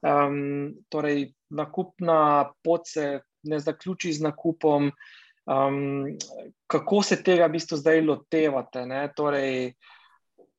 [0.02, 4.90] Um, torej, nakupna pot se ne zaključi z nakupom.
[5.46, 6.18] Um,
[6.66, 8.82] kako se tega v bistvu zdaj lotevate?
[9.16, 9.74] Torej,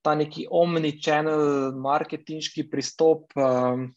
[0.04, 3.90] ta neki omni-channel marketinški pristop, um,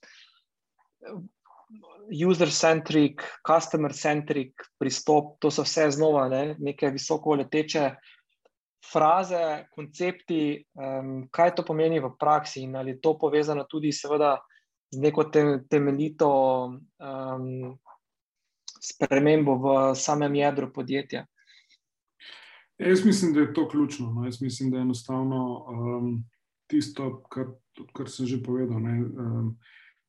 [2.11, 7.90] user-centric, customer-centric pristop, to so vse znova ne, neke visoko leteče
[8.92, 14.36] fraze, koncepti, um, kaj to pomeni v praksi in ali je to povezano tudi seveda
[14.90, 16.30] z neko te, temeljito
[16.68, 17.78] um,
[18.80, 21.26] spremembo v samem jedru podjetja.
[22.78, 24.12] Jaz mislim, da je to ključno.
[24.12, 24.24] No.
[24.24, 26.24] Jaz mislim, da je enostavno um,
[26.66, 27.46] tisto, kar,
[27.92, 28.76] kar sem že povedal.
[28.76, 29.57] Um,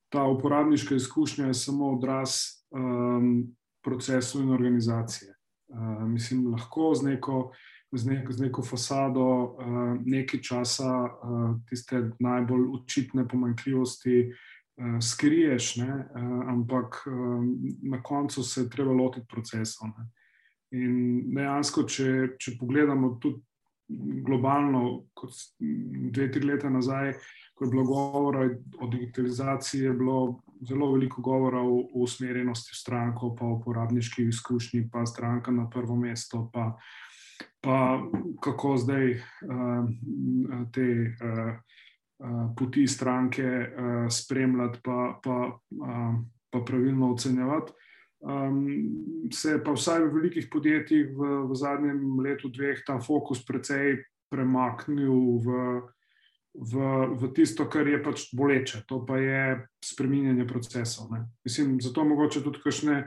[0.09, 2.29] ta uporabniška izkušnja je samo odraz
[2.71, 5.33] um, procesov in organizacije.
[5.67, 7.51] Uh, mislim, lahko z neko,
[7.91, 15.75] z neko, z neko fasado uh, nekaj časa uh, tiste najbolj očitne pomanjkljivosti uh, skriješ,
[15.75, 15.91] ne?
[15.91, 19.87] uh, ampak um, na koncu se je treba lotiti procesov.
[19.97, 20.07] Ne?
[20.71, 20.95] In
[21.35, 23.43] dejansko, če, če pogledamo tudi
[24.27, 25.31] globalno, kot
[26.11, 27.13] dve, tri leta nazaj,
[27.57, 28.49] ko je bilo govora
[28.79, 34.89] o digitalizaciji, je bilo zelo veliko govora o, o usmerjenosti stranko, pa o uporabniški izkušnji,
[34.91, 36.77] pa stranka na prvo mesto, pa,
[37.61, 38.01] pa
[38.43, 39.89] kako zdaj uh,
[40.73, 41.55] te uh,
[42.19, 46.15] uh, poti stranke uh, spremljati, pa, pa, uh,
[46.49, 47.73] pa pravilno ocenjevati.
[48.19, 48.65] Um,
[49.33, 54.01] se je pa vsaj v velikih podjetjih v, v zadnjem letu, dveh, ta fokus precej
[54.29, 55.57] premaknil v,
[56.57, 56.73] v,
[57.13, 59.41] v tisto, kar je pač boleče, to pa je
[59.85, 61.11] spreminjanje procesov.
[61.13, 61.27] Ne.
[61.45, 62.97] Mislim, zato mogoče tudi kakšne,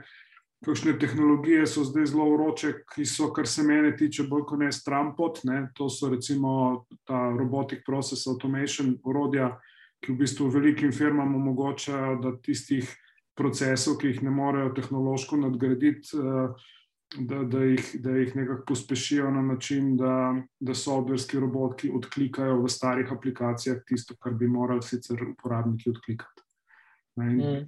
[0.65, 4.71] kakšne tehnologije so zdaj zelo vroče, ki so, kar se mene tiče, bolj kot ne
[4.71, 5.43] strampot.
[5.43, 5.65] Ne.
[5.75, 9.57] To so recimo ta robotic process automation urodja,
[10.01, 12.87] ki v bistvu velikim firmam omogočajo, da tistih
[13.37, 16.71] procesov, ki jih ne morejo tehnološko nadgraditi, eh,
[17.19, 22.69] da, da, jih, da jih nekako pospešijo na način, da, da softverski roboti odklikajo v
[22.69, 26.41] starih aplikacijah tisto, kar bi morali sicer uporabniki odklikati.
[27.19, 27.67] Mm.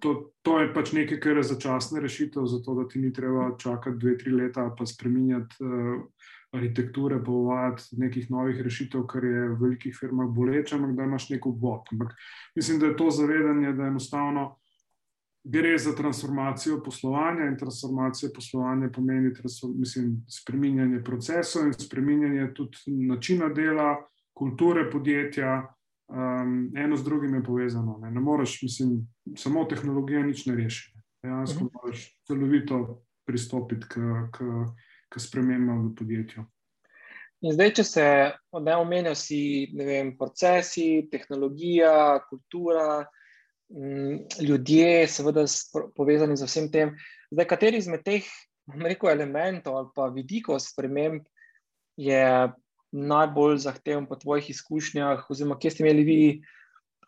[0.00, 3.98] To, to je pač nekaj, kar je začasna rešitev, zato da ti ni treba čakati
[3.98, 6.02] dve, tri leta, pa spremenjati uh,
[6.54, 11.28] arhitekture, pa uvajati nekih novih rešitev, kar je v velikih firmah boleče, ampak da imaš
[11.30, 11.90] neko vod.
[11.92, 12.14] Ampak
[12.56, 14.56] mislim, da je to zavedanje, da enostavno
[15.44, 19.32] gre za transformacijo poslovanja in transformacija poslovanja pomeni
[19.76, 23.96] mislim, spreminjanje procesov in spreminjanje tudi načina dela,
[24.32, 25.74] kulture podjetja.
[26.08, 27.98] Um, eno z drugim je povezano.
[28.02, 30.92] Ne, ne moreš, mislim, samo tehnologija nič ne reši.
[31.22, 31.70] Dejansko uh.
[31.70, 31.74] -huh.
[31.74, 33.94] moraš celovito pristopiti k,
[34.32, 34.44] k,
[35.08, 36.44] k spremembam v podjetju.
[37.40, 38.04] In zdaj, če se
[38.60, 39.38] ne omenjajo, si
[39.76, 43.04] vem, procesi, tehnologija, kultura,
[44.40, 45.44] ljudje, seveda,
[45.96, 46.92] povezani z vsem tem.
[47.32, 48.26] Zdaj, kateri izmed teh
[48.80, 51.24] rekel, elementov ali pa vidikov sprememb
[51.98, 52.50] je
[52.94, 56.20] najbolj zahteven po tvojih izkušnjah, oziroma kje ste imeli vi,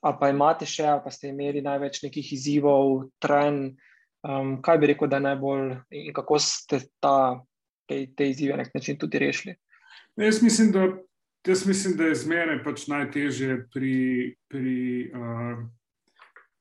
[0.03, 3.79] ali pa imate še, ali pa ste imeli največ nekih izzivov, trend.
[4.27, 7.39] Um, kaj bi rekel, da je najbolj in kako ste ta,
[7.87, 9.55] te, te izzive na nek način tudi rešili?
[10.19, 10.89] Jaz mislim, da,
[11.47, 13.95] jaz mislim, da je zmeraj pač najtežje pri.
[14.51, 14.79] pri
[15.15, 15.67] uh,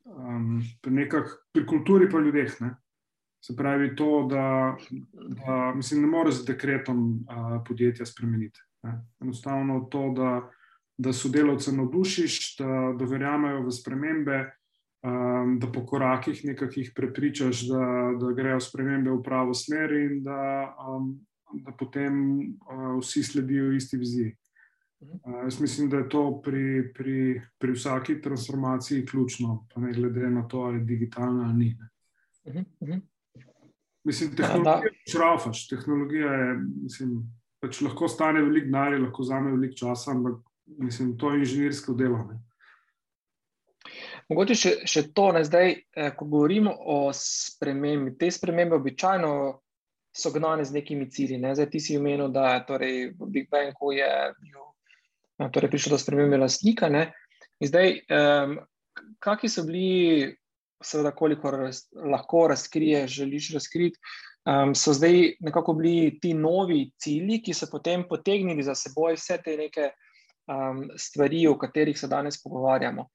[0.06, 2.62] um, pri, nekak, pri kulturi pa ljudeh.
[2.62, 2.76] Ne?
[3.41, 4.76] Se pravi, to, da,
[5.12, 8.60] da mislim, ne moreš z dekretom uh, podjetja spremeniti.
[8.84, 8.99] Ne?
[9.22, 10.32] Enostavno to, da,
[10.97, 14.39] da sodelavce navdušiš, da, da verjamejo v spremembe,
[15.06, 17.86] um, da po korakih nekaj prepričaš, da,
[18.20, 21.14] da grejo spremembe v pravo smer in da, um,
[21.53, 24.34] da potem uh, vsi sledijo isti viziji.
[25.14, 30.30] Uh, jaz mislim, da je to pri, pri, pri vsaki transformaciji ključno, pa ne glede
[30.30, 31.78] na to, ali je digitalna ali ni.
[32.43, 33.01] Uh -huh.
[34.03, 35.68] Mislim, tehnologija je šrafaš.
[35.68, 37.24] Tehnologija je, mislim,
[37.60, 40.34] pač lahko stane veliko denarja, lahko vzame veliko časa, ampak
[40.66, 42.18] mislim, to inženirsko delo.
[42.18, 42.39] Ne.
[44.30, 48.16] Mogoče še, še to, ne, zdaj, eh, ko govorimo o spremembi.
[48.18, 49.32] Te spremembe običajno
[50.16, 51.38] so gnane z nekimi cilji.
[51.38, 51.56] Ne.
[51.56, 54.10] Zdaj, ti si omenil, da je torej, v Big Bangu je
[54.41, 54.62] bil,
[55.38, 56.89] torej, prišlo do spremembe lastnika.
[56.89, 57.09] Ne.
[57.59, 58.57] In zdaj, um,
[59.23, 60.36] kakšni so bili,
[60.83, 63.99] seveda, koliko raz, lahko razkriješ, želiš razkriti,
[64.45, 69.39] um, so zdaj nekako bili ti novi cilji, ki so potem potegnili za seboj vse
[69.43, 69.91] te neke
[70.47, 73.09] um, stvari, o katerih se danes pogovarjamo.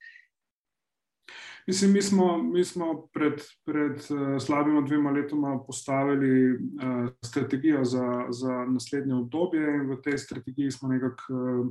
[1.66, 8.26] Mislim, mi smo, mi smo pred, pred uh, slabima dvema letoma postavili uh, strategijo za,
[8.30, 11.66] za naslednje obdobje, in v tej strategiji smo nekako uh,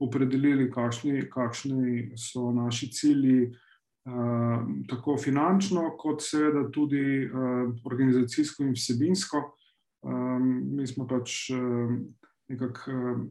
[0.00, 3.50] opredelili, kakšni, kakšni so naši cilji,
[4.08, 9.44] uh, tako finančno, kot seveda tudi uh, organizacijsko in vsebinsko.
[10.02, 11.50] Um, mi smo pač
[12.48, 13.30] nekako.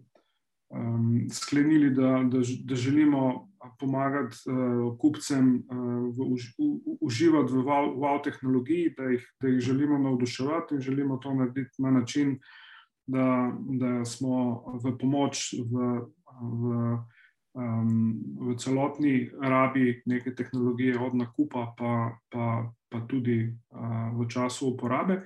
[1.27, 5.77] Sklenili, da, da, da želimo pomagati uh, kupcem uh,
[6.17, 11.17] v, v, uživati v wow, wow tehnologiji, da jih, da jih želimo navduševati in želimo
[11.17, 12.39] to narediti na način,
[13.07, 16.05] da, da smo v pomoč v,
[16.41, 16.97] v,
[17.53, 17.93] um,
[18.39, 25.21] v celotni rabi neke tehnologije, od nakupa pa, pa, pa tudi uh, v času uporabe.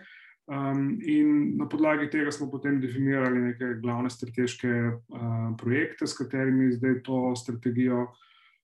[0.46, 6.72] Um, in na podlagi tega smo potem definirali neke glavne strateške uh, projekte, s katerimi
[6.72, 8.08] zdaj to strategijo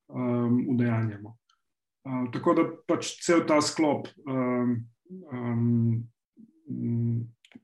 [0.07, 1.37] um, udejanjamo.
[2.05, 4.77] Uh, tako da pač cel ta sklop um,
[5.33, 6.05] um,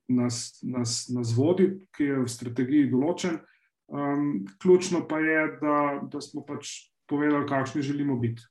[0.08, 3.40] nas, nas, nas vodi, ki je v strategiji določen.
[3.88, 5.78] Um, ključno pa je, da,
[6.12, 8.44] da smo pač povedali, kakšni želimo biti.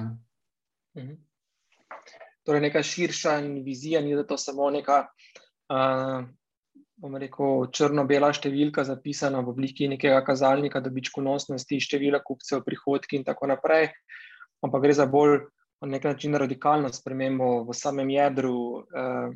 [0.00, 0.14] Ne?
[0.96, 1.18] Mhm
[2.50, 5.04] torej neka širša vizija, ni da to samo neka,
[5.70, 6.24] uh,
[7.00, 13.52] bomo rekel, črno-bela številka, zapisana v obliki nekega kazalnika, dobičkonosnosti, števila kupcev, prihodki in tako
[13.52, 13.92] naprej,
[14.66, 15.44] ampak gre za bolj
[15.80, 19.30] na nek način radikalno spremembo v samem jedru uh,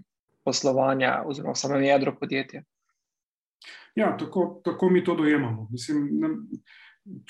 [0.44, 2.62] poslovanja oziroma v samem jedru podjetja.
[3.94, 5.68] Ja, tako, tako mi to dojemamo.
[5.70, 6.30] Mislim, ne,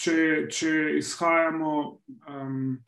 [0.00, 1.72] če, če izhajamo.
[2.28, 2.78] Um,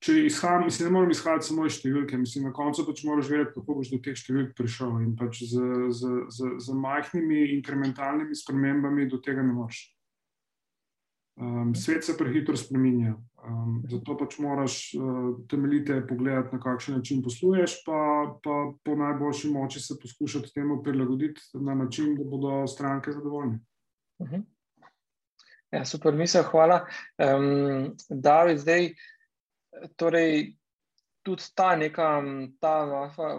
[0.00, 3.52] če izhajam, mislim, ne morem izhajati samo iz številke, mislim, na koncu pač moraš vedeti,
[3.58, 4.94] kako boš do teh številk prišel.
[5.04, 5.60] In pač z,
[5.92, 9.82] z, z, z majhnimi inkrementalnimi spremembami do tega ne moreš.
[11.40, 13.14] Um, svet se prehitro spremenja.
[13.40, 18.00] Um, zato pač moraš uh, temeljite pogledati, na kakšen način posluješ, pa,
[18.44, 23.60] pa po najboljši moči se poskušati temu prilagoditi na način, da bodo stranke zadovoljne.
[24.18, 24.36] Uh mhm.
[24.36, 24.44] -huh.
[25.70, 26.86] Ja, super, misel, hvala.
[27.18, 28.88] Um, David, zdaj
[29.96, 30.56] torej,
[31.22, 32.22] tudi ta, neka,
[32.60, 32.74] ta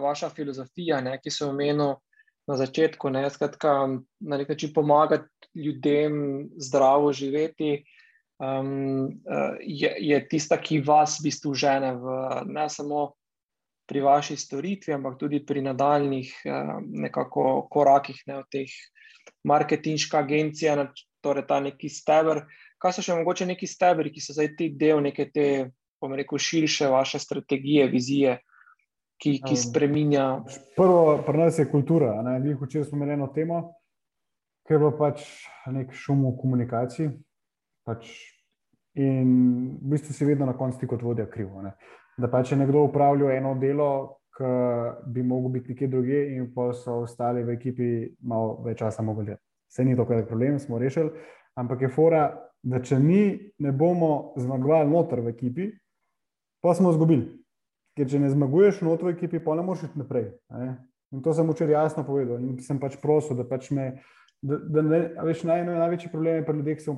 [0.00, 1.98] vaša filozofija, ne, ki se omenila
[2.48, 3.72] na začetku, ne, skratka,
[4.20, 7.84] na nek način pomagati ljudem zdravo živeti,
[8.42, 9.08] um,
[9.62, 12.16] je, je tista, ki vas v bistvu žene v
[12.50, 13.12] ne samo.
[13.82, 16.28] Pri vaši storitvi, ampak tudi pri nadaljnih
[17.02, 18.74] nekako korakih, ne v teh
[19.44, 20.86] marketinška agencija,
[21.20, 22.44] torej ta neki steber.
[22.80, 25.46] Kaj so še mogoče neki stebri, ki so zdaj ti del neke te
[26.02, 28.38] bom rekel, širše vaše strategije, vizije,
[29.22, 30.42] ki, ki spremenja.
[30.76, 32.14] Prvo, pri nas je kultura.
[32.42, 33.60] Mi, včeraj smo imeli eno temo,
[34.66, 35.26] ker je pač
[35.70, 37.12] nek šum v komunikaciji.
[37.86, 38.10] Pač
[38.94, 39.28] in
[39.80, 41.62] v bistvu si vedno na koncu kot vodja krivo.
[41.62, 41.74] Ne?
[42.18, 44.48] Da pač je nekdo upravljal eno delo, ki
[45.12, 47.88] bi lahko bil nekje drugje, in pa so ostali v ekipi
[48.20, 49.36] malo več časa mogli.
[49.68, 51.10] Vse ni to, kar je problem, smo rešili.
[51.56, 52.24] Ampak je fora,
[52.62, 55.68] da če mi ne bomo zmagovali noter v ekipi,
[56.62, 57.26] pa smo izgubili.
[57.96, 60.30] Ker če ne zmaguješ v notri ekipi, pa ne moreš iti naprej.
[60.54, 60.76] Ne?
[61.12, 62.40] In to sem včeraj jasno povedal.
[62.40, 63.98] In sem pač prosil, da pač me.
[64.42, 66.94] Da, da ne, veš, naj, največji problem je pri ljudeh, ki se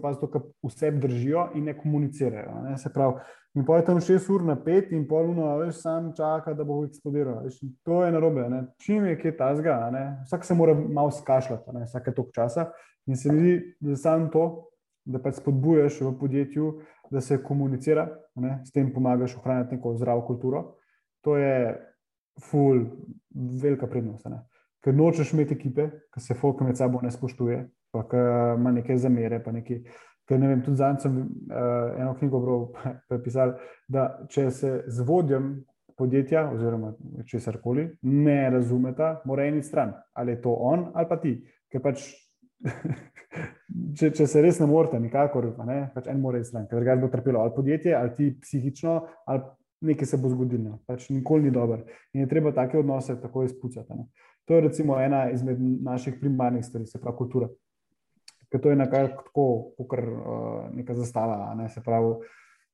[0.64, 2.54] vse držijo in ne komunicirajo.
[2.64, 2.78] Ne?
[2.80, 3.20] Se pravi,
[3.54, 6.64] in pa je tam 6 ur na 5 in pol uro, veš, sam čaka, da
[6.64, 7.42] bo eksplodiral.
[7.44, 8.48] Veš, to je narobe.
[8.48, 8.62] Ne?
[8.80, 9.76] Čim je kje ta zga,
[10.24, 12.70] vsak se mora malo skašljati, vsake tok časa.
[13.06, 14.70] In se mi zdi, da sam to,
[15.04, 16.70] da pač spodbujaš v podjetju,
[17.12, 18.08] da se komunicira,
[18.40, 20.64] ne, s tem pomagaš ohranjati neko zdravo kulturo.
[21.24, 21.76] To je
[22.40, 22.86] ful,
[23.62, 24.24] velika prednost.
[24.32, 24.40] Ne.
[24.84, 27.60] Ker nočeš imeti ekipe, ki se folk med sabo ne spoštuje,
[27.94, 28.04] pa
[28.58, 29.40] ima neke zamere.
[29.40, 29.80] Nekaj,
[30.28, 32.42] ker ne vem, tudi zadnjič sem uh, eno knjigo
[33.08, 33.56] prepisal,
[33.88, 35.54] da če se z vodjem
[35.96, 36.92] podjetja oziroma
[37.30, 41.34] česar koli ne razumeta, mora eni stran, ali je to on ali pa ti.
[41.70, 42.06] Ker pač
[43.98, 47.10] če, če se res ne morete, nikakor, ne, pač en mora izran, ker ga bo
[47.12, 48.96] trpelo ali podjetje, ali ti psihično,
[49.30, 49.44] ali
[49.84, 50.78] nekaj se bo zgodilo.
[50.88, 51.82] Pač nikoli ni dobro.
[52.14, 53.98] In je treba take odnose tako izpucati.
[53.98, 54.08] Ne.
[54.44, 57.48] To je recimo ena izmed naših primarnih stvari, se pravi kultura.
[58.52, 62.12] ker to je nekako kot uh, neka zastava, ne, se pravi,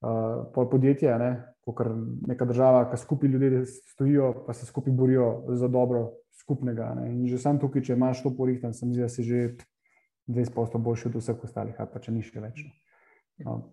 [0.04, 1.30] uh, podjetje, ne,
[1.64, 1.80] kot
[2.28, 6.10] neka država, ki skupaj ljudje stojijo, pa se skupaj borijo za dobro
[6.40, 6.94] skupnega.
[6.98, 7.08] Ne.
[7.14, 9.54] In že sam tukaj, če imaš to porihtan, sem zdi, da si že
[10.28, 12.60] 20% boljši od vseh ostalih, ali pa če ni še več.
[13.46, 13.72] No.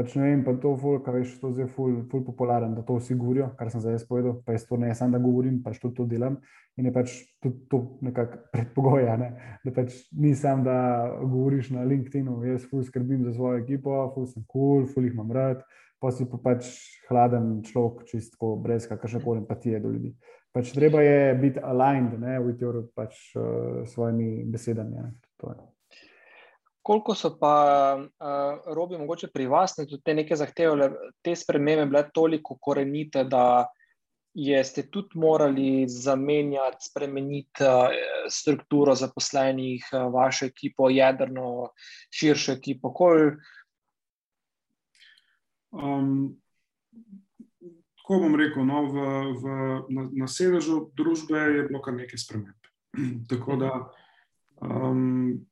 [0.00, 0.70] Pač ne vem, pa to,
[1.04, 4.38] kar veš, to je ful, ful popularen, da to vsi govorijo, kar sem zdaj povedal,
[4.46, 6.38] pa je to ne samo, da govorim, pač tudi to delam.
[6.80, 9.28] In je pač tudi to nekako predpogoj, ne?
[9.60, 10.76] da pač ni samo, da
[11.20, 15.12] govoriš na LinkedIn-u, jaz ful skrbim za svojo ekipo, ful sem kul, cool, ful jih
[15.12, 15.60] imam rad,
[16.00, 16.70] pa si pa pač
[17.10, 20.14] hladen človek, čistko, brez kakršne koli empatije do ljudi.
[20.56, 24.96] Pač treba je biti aligned, ne, with your pač uh, svojimi besedami.
[24.96, 25.69] Ne?
[26.82, 27.54] Koliko so pa,
[28.00, 30.88] uh, robi, mogoče pri vas, ne, tudi te neke zahteve,
[31.22, 33.66] te spremembe bile toliko korenite, da
[34.34, 37.92] je, ste tudi morali zamenjati, spremeniti uh,
[38.32, 41.70] strukturo zaposlenih, uh, vašo ekipo, jedrno,
[42.16, 42.94] širšo ekipo?
[45.70, 46.40] Um,
[48.00, 49.04] tako bom rekel, no, v,
[49.36, 49.60] v,
[49.94, 52.72] na, na sedežu družbe je bilo kar nekaj sprememb.
[53.30, 53.74] Tako da.
[54.60, 55.46] Um,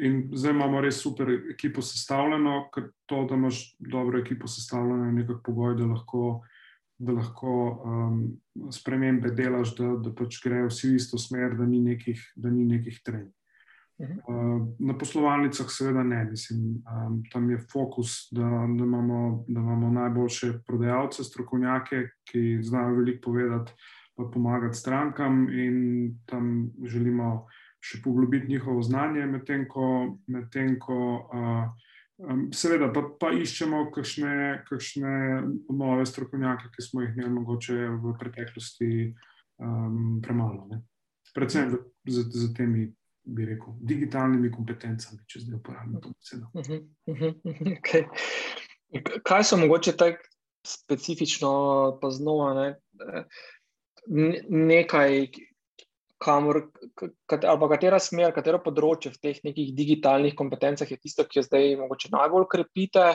[0.00, 5.12] In zdaj imamo res super ekipo sestavljeno, ker to, da imaš dobro ekipo sestavljeno, je
[5.18, 6.22] nekako pogoj, da lahko,
[6.98, 8.22] da lahko um,
[8.72, 13.28] spremembe delaš, da, da pač grejo vsi v isto smer, da ni nekih, nekih trenj.
[14.00, 16.24] Uh, na poslovalnicah, seveda, ne.
[16.30, 22.96] Mislim, um, tam je fokus, da, da, imamo, da imamo najboljše prodajalce, strokovnjake, ki znajo
[23.02, 23.76] veliko povedati,
[24.16, 25.76] pa pomagati strankam, in
[26.24, 27.48] tam želimo
[27.80, 29.86] še poglobiti njihovo znanje, medtem ko,
[30.28, 30.98] med ko
[31.32, 34.34] um, seveda pa, pa iščemo kakšne,
[34.68, 35.14] kakšne
[35.72, 40.66] nove strokovnjake, ki smo jih imeli mogoče v preteklosti um, premalo.
[40.70, 40.82] Ne?
[41.34, 41.76] Predvsem
[42.08, 42.88] z, z temi,
[43.30, 46.50] bi rekel, digitalnimi kompetencami, če zdaj uporabljam to besedo.
[46.52, 48.04] Uh -huh, uh -huh, okay.
[49.24, 50.22] Kaj so mogoče tako
[50.66, 51.50] specifično,
[52.02, 52.68] pa znova ne?
[54.48, 55.28] nekaj,
[56.20, 56.60] kamor,
[57.00, 61.46] ali pa katera smer, katero področje v teh nekih digitalnih kompetencah je tisto, ki jo
[61.46, 63.14] zdaj mogoče najbolj krepite,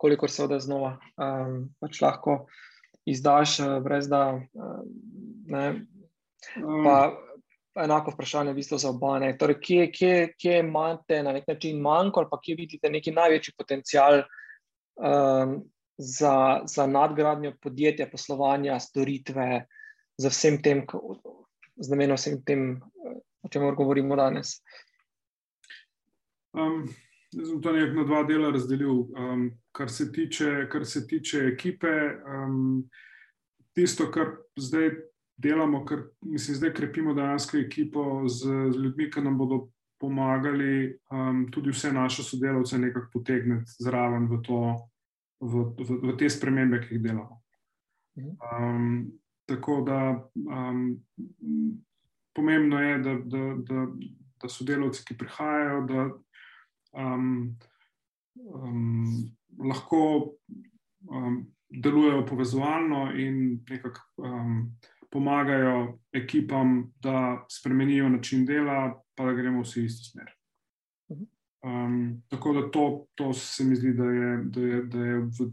[0.00, 2.44] kolikor se da znova um, pač lahko
[3.06, 4.24] izdaš, uh, brez da.
[4.34, 4.92] Um,
[5.50, 5.64] ne,
[6.56, 6.96] pa,
[7.84, 9.18] enako vprašanje, v bistvu za oba.
[9.38, 13.54] Torej, kje, kje, kje imate na nek način manjko, ali pa kje vidite neki največji
[13.58, 14.22] potencial
[14.98, 15.60] um,
[15.98, 16.34] za,
[16.64, 19.66] za nadgradnjo podjetja, poslovanja, storitve,
[20.18, 20.82] za vsem tem,
[21.80, 22.80] z namenom vsem tem,
[23.42, 24.60] o čemer govorimo danes?
[26.52, 26.84] Um,
[27.32, 29.06] jaz sem to na dva dela razdelil.
[29.16, 31.92] Um, kar, se tiče, kar se tiče ekipe,
[32.26, 32.84] um,
[33.74, 34.90] tisto, kar zdaj
[35.40, 39.68] delamo, kar mislim, zdaj krepimo dejansko ekipo z, z ljudmi, ki nam bodo
[40.00, 44.60] pomagali, um, tudi vse naše sodelavce nekako potegniti zraven v, to,
[45.40, 47.40] v, v, v te spremembe, ki jih delamo.
[48.16, 49.19] Um,
[49.50, 51.02] Tako da um,
[52.32, 53.86] pomembno je, da, da, da,
[54.42, 56.04] da sodelavci, ki prihajajo, da
[57.02, 57.56] um,
[58.54, 59.06] um,
[59.58, 60.02] lahko
[61.10, 64.76] um, delujejo povezovalno in nekako um,
[65.10, 70.30] pomagajo ekipam, da spremenijo način dela, pa da gremo vsi v isto smer.
[71.66, 75.50] Um, tako da to, to se mi zdi, da je, da je, da je v,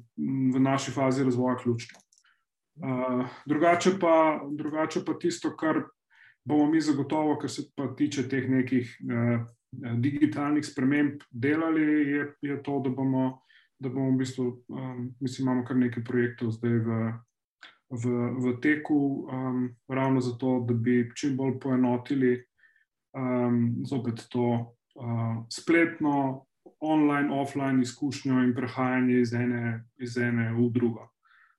[0.53, 1.99] v naši fazi razvoja ključno.
[2.77, 5.81] Uh, drugače, pa, drugače pa tisto, kar
[6.45, 9.41] bomo mi zagotovo, kar se pa tiče teh nekih uh,
[9.97, 13.41] digitalnih sprememb, delali, je, je to, da bomo,
[13.79, 16.99] da bomo v bistvu, um, mislim, imamo kar nekaj projektov zdaj v,
[17.89, 18.13] v,
[18.45, 22.35] v teku, um, ravno zato, da bi čim bolj poenotili
[23.17, 26.45] um, zopet to uh, spletno,
[26.79, 31.09] online, offline izkušnjo in prehajanje iz ene, iz ene v drugo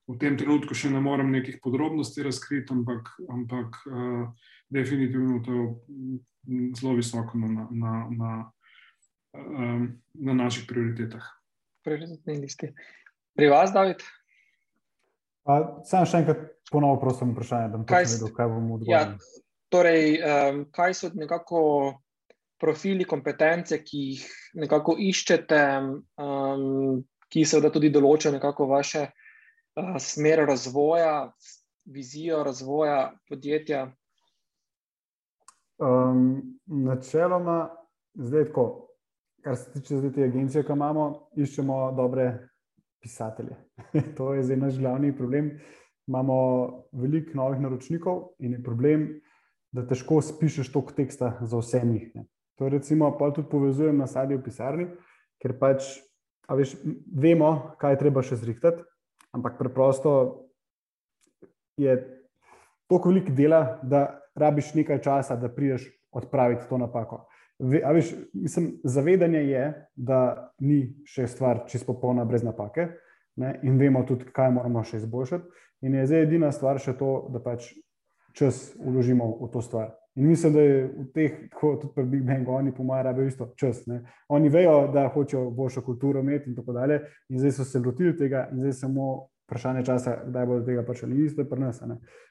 [0.08, 4.28] v tem trenutku še ne morem nekih podrobnosti razkriti, ampak, ampak uh,
[4.72, 5.64] definitivno to je
[6.48, 8.30] mm, zelo visoko na, na, na,
[9.36, 11.26] um, na naših prioritetah.
[11.84, 12.72] Prioritetni listi.
[13.36, 14.00] Pri vas, David?
[15.88, 16.40] Sam še enkrat
[16.72, 18.92] ponovno prosim vprašanje, da bom kaj, vedel, kaj bomo odgovorili.
[18.92, 21.60] Ja, torej, um, kaj so nekako
[22.60, 24.24] profili kompetence, ki jih
[24.64, 25.62] nekako iščete,
[26.20, 26.98] um,
[27.28, 29.06] ki seveda tudi določajo nekako vaše
[29.98, 31.32] smer razvoja,
[31.84, 33.92] vizijo razvoja podjetja?
[35.78, 37.68] Um, načeloma,
[38.14, 38.88] zdaj tako,
[39.44, 42.48] kar se tiče zdaj te agencije, ki imamo, iščemo dobre
[43.00, 43.56] pisatelje.
[44.16, 45.52] to je zdaj naš glavni problem.
[46.08, 46.38] Imamo
[46.92, 49.08] veliko novih naročnikov in je problem,
[49.72, 52.10] da težko spišeš toliko teksta za vse njih.
[52.14, 52.24] Ne.
[52.58, 54.86] To recimo pa tudi povezujem na sadje v pisarni,
[55.42, 55.84] ker pač
[56.48, 56.74] veš,
[57.14, 58.82] vemo, kaj je treba še zrihtati,
[59.38, 60.12] ampak preprosto
[61.78, 61.94] je
[62.88, 67.26] toliko veliko dela, da rabiš nekaj časa, da prideš odpraviti to napako.
[67.58, 69.64] Veš, mislim, zavedanje je,
[69.96, 70.20] da
[70.58, 72.86] ni še stvar čisto popolna, brez napake,
[73.38, 75.64] ne, in vemo tudi, kaj moramo še izboljšati.
[75.86, 77.72] In je zdaj edina stvar še to, da pač
[78.38, 79.92] čas uložimo v to stvar.
[80.18, 83.26] In mislim, da je v teh, kot tudi pri Big Bangu, oni po mojem rabijo
[83.26, 83.84] isto čas.
[83.86, 84.00] Ne.
[84.28, 88.16] Oni vejo, da hočejo boljšo kulturo imeti in tako dalje, in zdaj so se lotili
[88.16, 91.82] tega, in zdaj samo vprašanje časa, kdaj bodo tega ali isto pri nas.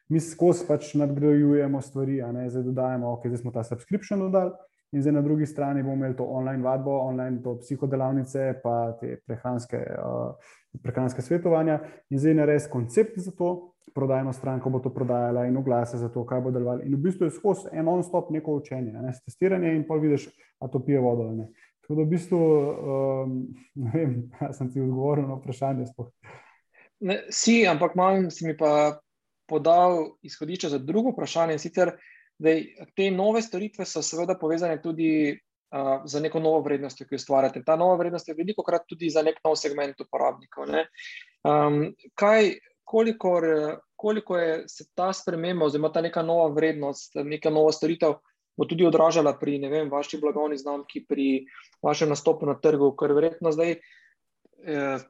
[0.10, 2.20] Mi skozi pač nadgrajujemo stvari,
[2.50, 4.52] zdaj dodajemo, ok, zdaj smo ta subscription dodali.
[4.92, 9.78] In zdaj na drugi strani bomo imeli to online vadbo, online psihodelavnice, pa te prehranske,
[9.78, 10.36] uh,
[10.84, 11.80] prehranske svetovanja,
[12.10, 16.26] in zdaj narediti koncept za to, prodajno stranko bo to prodajala in oglase za to,
[16.26, 16.84] kaj bo delovalo.
[16.84, 20.30] In v bistvu je skozi en on-stop neko učenje, ne, testiranje in pa vidiš,
[20.60, 21.32] a to pije vodo.
[21.32, 21.48] Ne.
[21.82, 23.36] Tako da v bistvu, um,
[23.76, 24.16] ne vem,
[24.58, 25.86] sem ti odgovoril na vprašanje.
[27.00, 29.00] Ne, si, ampak malo si mi pa
[29.48, 31.58] podal izhodišče za drugo vprašanje.
[31.60, 31.94] Sicer,
[32.38, 32.54] da
[32.96, 37.64] te nove storitve so seveda povezane tudi uh, z neko novo vrednostjo, ki jo ustvarjate.
[37.66, 40.68] Ta nova vrednost je veliko krat tudi za nek nov segment uporabnikov.
[41.48, 41.80] Um,
[42.20, 42.58] kaj,
[42.88, 43.42] koliko,
[43.96, 48.16] koliko je se ta sprememba, oziroma ta neka nova vrednost, neka nova storitev,
[48.58, 51.28] bo tudi odražala pri vem, vaši blagovni znamki, pri
[51.84, 53.78] vašem nastopu na trgu, ker verjetno zdaj.
[54.64, 55.06] Eh,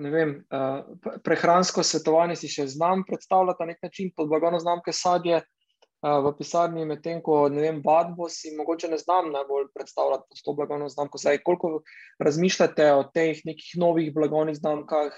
[0.00, 5.42] Vem, uh, prehransko svetovanje si še znam predstavljati na nek način pod blagovno znamke sadje
[5.42, 7.42] uh, v pisarni, medtem ko
[7.84, 11.20] vadbo si mogoče ne znam najbolj predstavljati pod to blagovno znamko.
[11.20, 11.82] Zdaj, koliko
[12.18, 15.12] razmišljate o teh nekih novih blagovnih znamkah,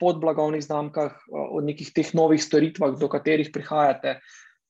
[0.00, 4.16] podblagovnih znamkah, o nekih teh novih storitvah, do katerih prihajate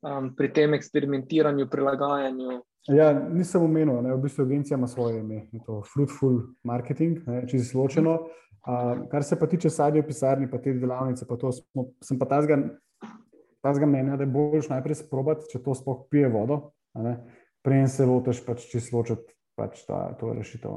[0.02, 2.60] um, pri tem eksperimentiranju, prilagajanju.
[2.90, 7.20] Ja, nisem omenil, da v bistvu agencija ima svoje ime, to fruitful marketing,
[7.50, 8.18] če si ločeno.
[8.60, 12.18] Uh, kar se pa tiče sadja v pisarni, pa te delavnice, pa to smo, sem
[12.20, 16.72] pa ta zga mnenja, da je boljš najprej sprobati, če to sploh pije vodo,
[17.64, 20.76] preden se lotiš pač čisto ločiti pač ta, to rešitev.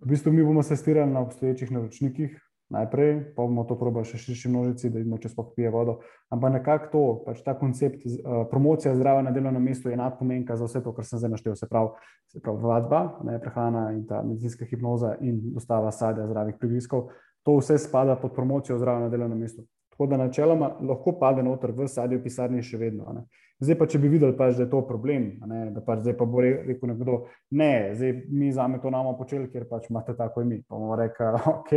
[0.00, 2.36] V bistvu mi bomo testirali na obstoječih naročnikih,
[2.70, 5.96] najprej, pa bomo to probali še širši množici, da vidimo, če sploh pije vodo.
[6.30, 10.68] Ampak nekako to, pač ta koncept uh, promocija zdravja na delovnem mestu je nadpomenka za
[10.68, 11.58] vse to, kar sem zdaj naštel.
[11.58, 11.90] Se pravi,
[12.30, 17.10] se pravi vadba, ne, prehrana in ta medicinska hipnoza in dostava sadja zdravih prigrizkov.
[17.48, 19.66] To vse spada pod promocijo zdravja na delovnem mestu.
[19.90, 23.10] Tako da načeloma lahko pade noter v sadju pisarni še vedno.
[23.16, 23.26] Ne.
[23.60, 26.24] Zdaj pa, če bi videli, pač, da je to problem, ne, da pač zdaj pa
[26.24, 27.16] bo rekel nekdo,
[27.60, 30.62] ne, zdaj mi za me to namo počeli, ker pač imate tako imi.
[30.64, 31.74] Pa bomo rekli, ok.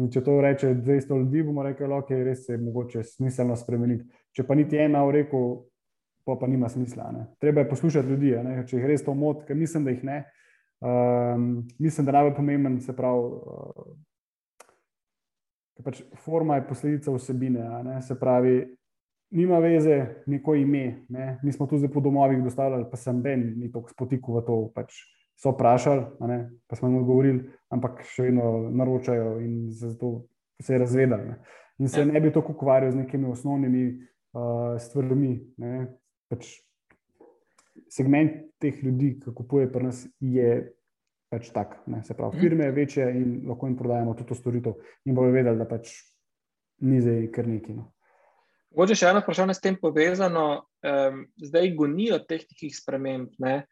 [0.00, 4.04] In če to reče 200 ljudi, bomo rekli, ok, res je mogoče smiselno spremeniti.
[4.36, 5.40] Če pa niti ena v reku,
[6.28, 7.08] pa, pa nima smisla.
[7.16, 7.24] Ne.
[7.40, 10.18] Treba je poslušati ljudi, ne, če jih res to moti, ker mislim, da jih ne.
[10.84, 11.48] Um,
[11.80, 13.40] mislim, da najbolj pomemben, se pravi.
[13.40, 13.90] Uh,
[15.80, 17.64] Pač forma je posledica vsebine.
[18.04, 18.58] Se pravi,
[19.30, 21.04] nima veze, neko ime.
[21.08, 21.38] Ne?
[21.42, 24.58] Mi smo tu zdaj po domovih dostavljali, pa sem Ben, ni tako spotikal v to.
[24.74, 25.00] Pač
[25.40, 26.04] so vprašali,
[26.68, 30.26] pa smo jim odgovorili, ampak še vedno naročajo in zato
[30.60, 31.28] se je razvedali.
[31.30, 31.38] Ne?
[31.80, 32.08] In se ja.
[32.08, 35.32] ne bi tako ukvarjal z nekimi osnovnimi uh, stvarmi.
[36.28, 36.50] Pač
[37.90, 40.74] segment teh ljudi, ki kupuje pri nas, je
[41.32, 41.78] pač tak.
[41.88, 42.02] Ne?
[42.04, 44.76] Se pravi, firme je večje in lahko jim prodajemo tudi to storitev,
[45.08, 45.94] in bojo vedeli, da pač
[46.84, 47.78] ni zdaj kar neki.
[48.70, 50.46] Mogoče še eno vprašanje s tem povezano,
[50.86, 53.64] um, zdaj gonijo teh nekih sprememb, ne?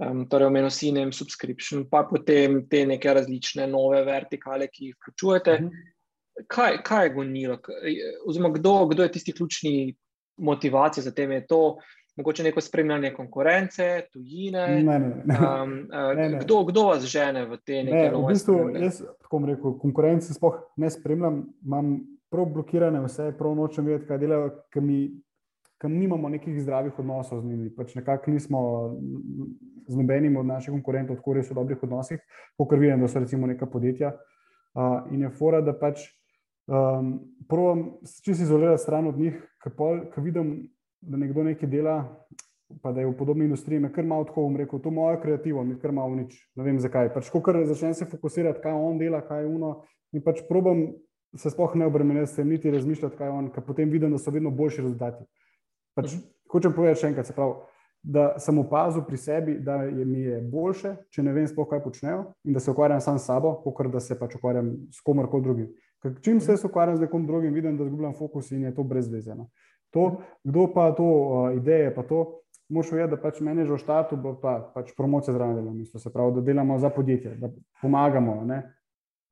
[0.00, 4.98] um, torej omenil si ne subscription, pa potem te neke različne nove vertikale, ki jih
[4.98, 5.60] vključujete.
[5.60, 5.86] Mhm.
[6.46, 7.56] Kaj, kaj je gonilo?
[8.30, 9.72] Oziroma, kdo, kdo je tisti ključni
[10.38, 11.32] motivacija za tem?
[11.34, 11.78] Je to
[12.16, 14.68] mogoče neko spremljanje konkurence, tujine?
[14.82, 15.38] Ne, ne, ne.
[15.38, 15.72] Um,
[16.16, 16.38] ne, ne.
[16.44, 18.30] Kdo, kdo vas žene v te neke ne, nove?
[18.30, 21.42] V bistvu, jaz, tako rekel, konkurence sploh ne spremljam.
[21.66, 21.92] Imam
[22.30, 25.08] prav blokirane vse, prav nočem vedeti, kaj delajo, ker mi.
[25.78, 28.60] Kam nimamo nekih zdravih odnosov z njimi, pač nekako nismo
[29.86, 32.18] z nobenim od naših konkurentov tako res v dobrih odnosih,
[32.58, 34.10] kot vidim, da so recimo neka podjetja.
[34.74, 36.02] Uh, in je fora, da pač
[36.66, 37.12] um,
[37.48, 40.68] provam čisto izolirati stran od njih, ker vidim,
[41.00, 42.02] da nekdo nekaj dela,
[42.82, 45.78] pa da je v podobni industriji, me kar malo tako rekel, to moje kreativno, mi
[45.78, 47.12] kar malo nič, ne vem zakaj.
[47.14, 50.88] Pač, ko začnem se fokusirati, kaj on dela, kaj je uno, in pač probam
[51.36, 54.30] se sploh ne obremenjuje, se niti razmišljati, kaj je on, ker potem vidim, da so
[54.30, 55.24] vedno boljši rezultati.
[55.94, 56.22] Pač, mhm.
[56.52, 57.58] hočem povedati še enkrat, se pravi,
[58.02, 61.82] da sem opazil pri sebi, da je mi je boljše, če ne vem, sploh kaj
[61.84, 65.44] počnejo in da se ukvarjam sam s sabo, kot da se pač ukvarjam s komorkoli
[65.44, 65.68] drugim.
[66.02, 69.48] Ker čim se ukvarjam z nekom drugim, vidim, da izgubljam fokus in je to brezvezeno.
[69.96, 73.80] To, kdo pa to uh, ideje, pa to, moš vedeti, da pač meni že v
[73.82, 77.50] štartu bo pa, pač promocija zraven delovno mesto, se pravi, da delamo za podjetje, da
[77.82, 78.44] pomagamo.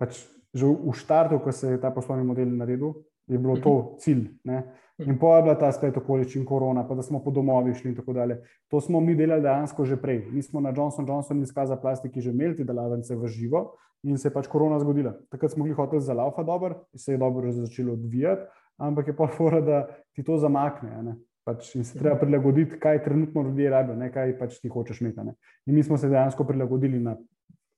[0.01, 0.25] Pač
[0.55, 2.95] že v štartu, ko se je ta poslovni model naredil,
[3.27, 3.99] je bilo to mhm.
[3.99, 4.27] cilj.
[4.45, 4.63] Ne?
[4.99, 7.97] In pa je bila ta spet okoličin korona, pa da smo po domovih šli in
[7.97, 8.39] tako dalje.
[8.69, 10.23] To smo mi delali dejansko že prej.
[10.33, 14.29] Mi smo na Johnson Johnson izkaza plastiki že imeli te delavnice v živo in se
[14.29, 15.13] je pač korona zgodila.
[15.31, 18.43] Takrat smo jih hoteli za laufa dobro, se je dobro začelo odvijati,
[18.79, 21.17] ampak je pa fora, da ti to zamakne.
[21.45, 25.21] Pač in se treba prilagoditi, kaj trenutno ljudje rabijo, ne kaj pač ti hočeš imeti.
[25.67, 27.17] In mi smo se dejansko prilagodili na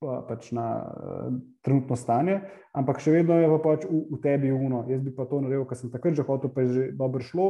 [0.01, 2.39] pač na uh, trenutno stanje,
[2.77, 4.85] ampak še vedno je pa pač v, v tebi uno.
[4.87, 7.49] Jaz bi pa to naredil, ker sem takrat že hotel, pa je že dobro šlo,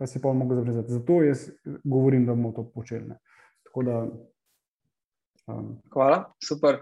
[0.00, 0.96] pa si pa lahko zavezati.
[0.96, 1.46] Zato jaz
[1.84, 3.12] govorim, da bomo to počeli.
[3.72, 3.98] Da,
[5.48, 5.76] um.
[5.92, 6.80] Hvala, super.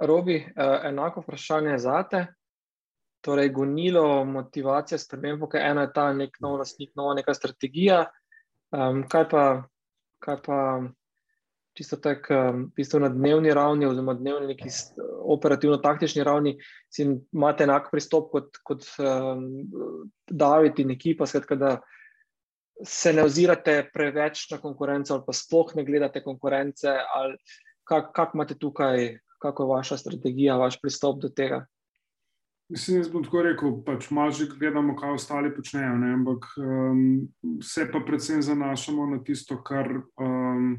[0.00, 2.26] Robi, uh, enako vprašanje za te.
[3.20, 8.06] Torej, gonilo, motivacija, spremembo, ker ena je ta nek nov lastnik, nova neka strategija.
[8.72, 9.44] Um, kaj pa,
[10.24, 10.58] kaj pa
[11.74, 14.68] čisto tako um, na dnevni ravni, oziroma dnevni neki
[15.36, 16.56] operativno-taktični ravni,
[16.90, 19.46] si imate enak pristop kot, kot um,
[20.30, 21.72] David in ekipa, skratka, da
[22.86, 27.36] se ne ozirate preveč na konkurenco, ali pa sploh ne gledate konkurence, ali
[27.84, 31.64] kak, kak imate tukaj, kako je vaša strategija, vaš pristop do tega.
[32.70, 36.12] Mislim, da bom tako rekel, pač malo že gledamo, kaj ostali počnejo, ne?
[36.14, 37.00] ampak um,
[37.62, 40.76] se pa predvsem zanašamo na tisto, kar um,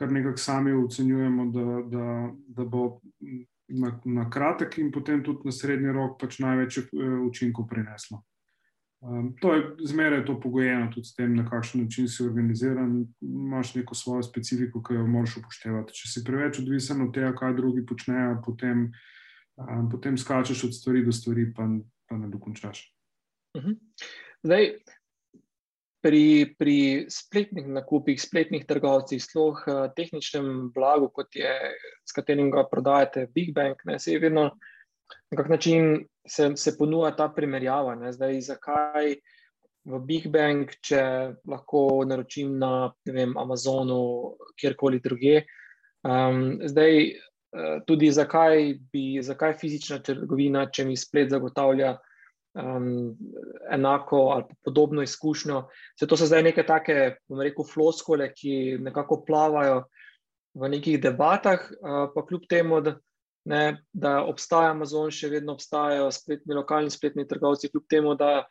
[0.00, 2.06] kar nekako sami ocenjujemo, da, da,
[2.56, 3.00] da bo
[3.68, 6.86] na, na kratek in potem tudi na srednji rok pač največ eh,
[7.28, 8.22] učinkov prineslo.
[9.00, 13.06] Um, to je zmeraj to pogojeno tudi s tem, na kakšen način si organiziran.
[13.20, 15.96] Imáš neko svojo specifiko, ki jo moraš upoštevati.
[15.96, 18.90] Če si preveč odvisen od tega, kaj drugi počnejo, potem,
[19.60, 21.68] um, potem skačeš od stvari do stvari, pa,
[22.08, 22.82] pa ne dokončaš.
[23.56, 23.70] Uh mhm.
[23.70, 24.08] -huh.
[24.42, 24.72] Zdaj,
[26.00, 31.52] pri, pri spletnih nakupih, spletnih trgovcih, sploh uh, tehničnem blagu, kot je
[32.04, 34.50] s katerim ga prodajate, Big Bang, ne, se je vedno
[35.30, 37.94] na kak način se, se ponuja ta primerjava.
[37.94, 39.14] Ne, zdaj, zakaj
[39.84, 41.02] v Big Bang, če
[41.48, 45.42] lahko naročim na vem, Amazonu, kjerkoli druge.
[46.06, 51.98] Um, zdaj, uh, tudi zakaj, bi, zakaj fizična trgovina, če mi splet zagotavlja
[52.60, 53.16] um,
[53.70, 55.68] enako ali podobno izkušnjo.
[55.98, 59.84] Se to so zdaj neke take, bom rekel, floskole, ki nekako plavajo
[60.54, 62.96] v nekih debatah, uh, pa kljub temu, da,
[63.44, 68.44] ne, da obstaja Amazon, še vedno obstajajo spletni, lokalni spletni trgovci, kljub temu, da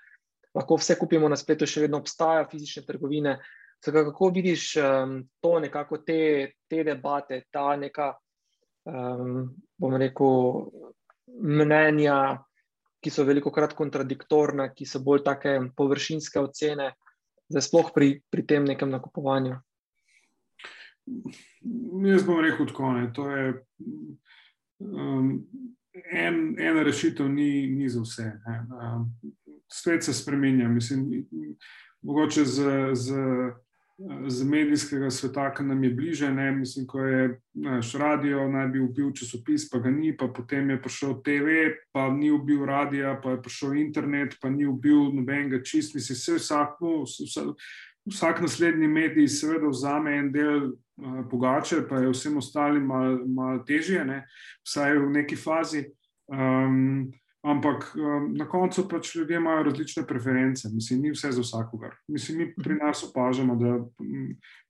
[0.56, 3.38] lahko vse kupimo na spletu, še vedno obstajajo fizične trgovine.
[3.86, 8.12] Zdaj, kako vidiš um, to, nekako te, te debate, ta neka,
[8.90, 9.46] um,
[9.80, 10.66] bom rekel,
[11.40, 12.40] mnenja,
[13.04, 16.92] ki so veliko krat kontradiktorne, ki so bolj take površinske ocene,
[17.50, 19.60] zdaj sploh pri, pri tem nekem nakupovanju.
[22.06, 23.08] Jaz bom rekel tako, ne.
[23.16, 23.46] to je
[24.80, 25.32] um,
[26.12, 28.28] en, ena rešitev, ni, ni za vse.
[28.46, 29.08] Um,
[29.72, 31.26] svet se spremenja, mislim,
[32.02, 32.78] mogoče z.
[32.94, 33.26] z
[34.28, 36.32] z medijskega sveta, ki nam je bliže.
[36.32, 36.52] Ne?
[36.52, 40.82] Mislim, ko je naš radio, naj bi ubil časopis, pa ga ni, pa potem je
[40.82, 41.58] prišel TV,
[41.92, 45.96] pa ni ubil radia, pa je prišel internet, pa ni ubil nobenega čist.
[45.96, 47.54] Mislim, vse vsak, vsak,
[48.08, 53.64] vsak naslednji medij seveda vzame en del uh, pogače, pa je vsem ostalim malo mal
[53.68, 54.24] težje, ne?
[54.64, 55.90] vsaj v neki fazi.
[56.32, 61.94] Um, Ampak um, na koncu pač ljudje imajo različne preference, mislim, ni vse za vsakogar.
[62.08, 63.78] Mislim, mi pri nas opažamo, da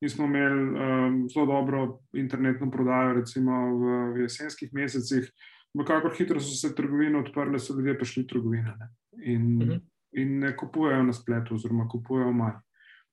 [0.01, 5.31] mi smo imeli um, zelo dobro internetno prodajo, recimo v, v jesenskih mesecih,
[5.73, 8.89] ampak kako hitro so se trgovine odprle, so ljudje prišli v trgovine ne?
[9.25, 9.71] In, uh mhm.
[9.71, 9.81] -huh.
[10.11, 12.61] in ne kupujejo na spletu, oziroma kupujejo manj.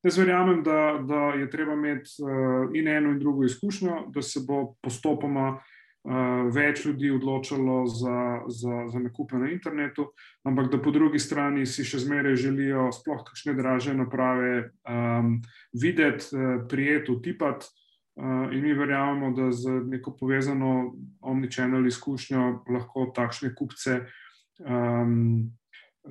[0.02, 4.40] Jaz verjamem, da, da je treba imeti uh, in eno in drugo izkušnjo, da se
[4.48, 5.60] bo postopoma uh,
[6.54, 10.12] več ljudi odločalo za, za, za nakupe na internetu,
[10.46, 15.40] ampak da po drugi strani si še zmeraj želijo sploh kakšne draže naprave um,
[15.74, 17.66] videti, uh, prijeti, utipati.
[18.16, 24.06] Uh, in mi verjamemo, da z neko povezano omnichannel izkušnjo lahko takšne kupce,
[24.64, 25.50] um,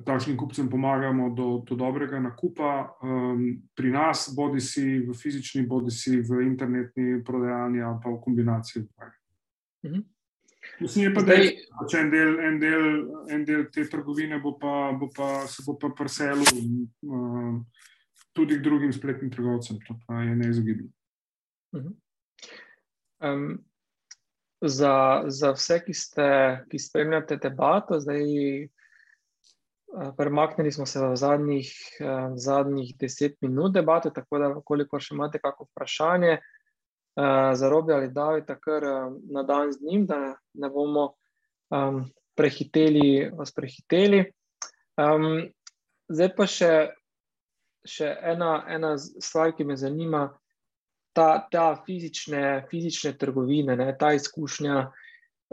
[0.06, 3.42] takšnim kupcem pomagamo do, do dobrega nakupa um,
[3.74, 8.84] pri nas, bodi si v fizični, bodi si v internetni prodajalni ali pa v kombinaciji.
[9.84, 10.04] Mhm.
[10.80, 12.86] Mislim, pa, Zdaj, da če en del, en, del,
[13.32, 16.42] en del te trgovine bo pa, bo pa, se bo pa preselil
[17.06, 17.60] uh,
[18.36, 20.90] tudi k drugim spletnim trgovcem, to pa je neizogibno.
[23.22, 23.46] Um,
[24.60, 26.26] za, za vse, ki, ste,
[26.70, 28.24] ki spremljate debato, zdaj
[30.16, 31.70] premaknili smo se v zadnjih,
[32.34, 36.36] zadnjih deset minut debate, tako da, koliko še imate kakšno vprašanje,
[37.54, 38.84] zarobljali, da je takr
[39.32, 41.14] na dan z njim, da ne bomo
[41.70, 42.04] um,
[42.36, 44.24] prehiteli, vas prehiteli.
[45.00, 45.48] Um,
[46.12, 46.72] zdaj pa še,
[47.88, 50.28] še ena, ena stvar, ki me zanima,
[51.16, 54.86] ta, ta fizične, fizične trgovine, ne, ta izkušnja.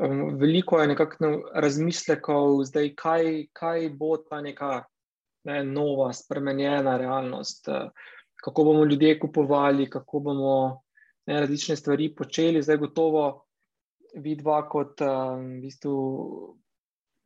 [0.04, 1.32] Um, veliko je nekakšno
[1.64, 4.82] razmislekov, zdaj, kaj, kaj bo ta neka
[5.48, 7.70] ne, nova, spremenjena realnost,
[8.44, 10.83] kako bomo ljudje kupovali, kako bomo
[11.28, 12.62] ne, različne stvari počeli.
[12.62, 13.26] Zdaj, gotovo,
[14.16, 15.98] vidva kot um, v bistvu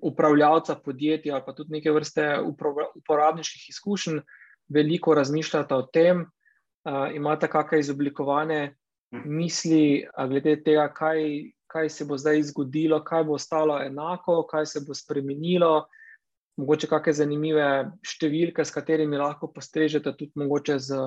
[0.07, 2.27] upravljavca podjetja, pa tudi neke vrste
[3.01, 4.19] uporabniških izkušenj,
[4.69, 8.61] veliko razmišljata o tem, uh, imate kakšne izoblikovane
[9.11, 14.83] misli, glede tega, kaj, kaj se bo zdaj zgodilo, kaj bo ostalo enako, kaj se
[14.87, 15.87] bo spremenilo.
[16.57, 17.67] Mogoče kakšne zanimive
[18.05, 21.03] številke, s katerimi lahko postrežete, tudi mogoče z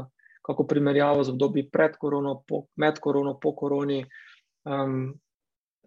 [0.50, 4.02] kako primerjavo z obdobji pred korono, po, med korono, po koroni.
[4.66, 5.14] Um,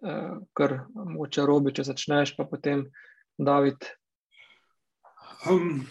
[0.02, 2.88] uh, kar moče robi, če začneš, pa potem
[3.38, 3.86] David.
[5.50, 5.84] Um,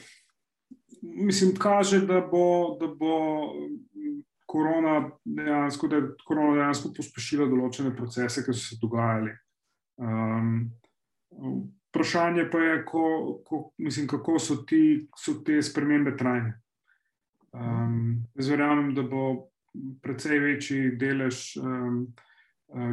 [1.02, 3.16] mislim, kaže, da bo, da bo
[4.46, 9.34] korona dejansko, da je korona dejansko pospešila določene procese, ki so se dogajali.
[9.98, 10.52] Um,
[11.90, 13.06] vprašanje pa je, ko,
[13.46, 16.60] ko, mislim, kako so, ti, so te spremembe trajne.
[17.54, 19.50] Um, jaz verjamem, da bo
[20.02, 22.08] precej večji delež um,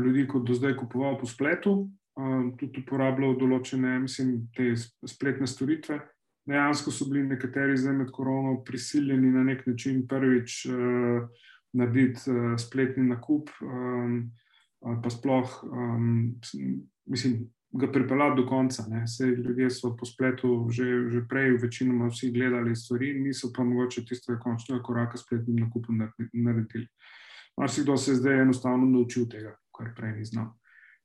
[0.04, 1.74] ljudi, kot do zdaj kupoval po spletu,
[2.20, 4.72] um, tudi uporabljal določene, mislim, te
[5.08, 6.00] spletne storitve.
[6.48, 11.24] Dejansko so bili nekateri zdaj med korono prisiljeni na nek način prvič uh,
[11.76, 14.30] narediti uh, spletni nakup, um,
[14.80, 16.36] pa sploh, um,
[17.08, 18.84] mislim, ga pripeljati do konca.
[19.05, 24.05] Vse ljudje so po spletu že, že prej, večinoma vsi gledali stvari, niso pa mogoče
[24.05, 26.02] tistega končnega koraka s spletnim nakupom
[26.32, 26.86] naredili.
[27.56, 30.52] Marsikdo se je zdaj enostavno naučil tega, kar prej ni znal.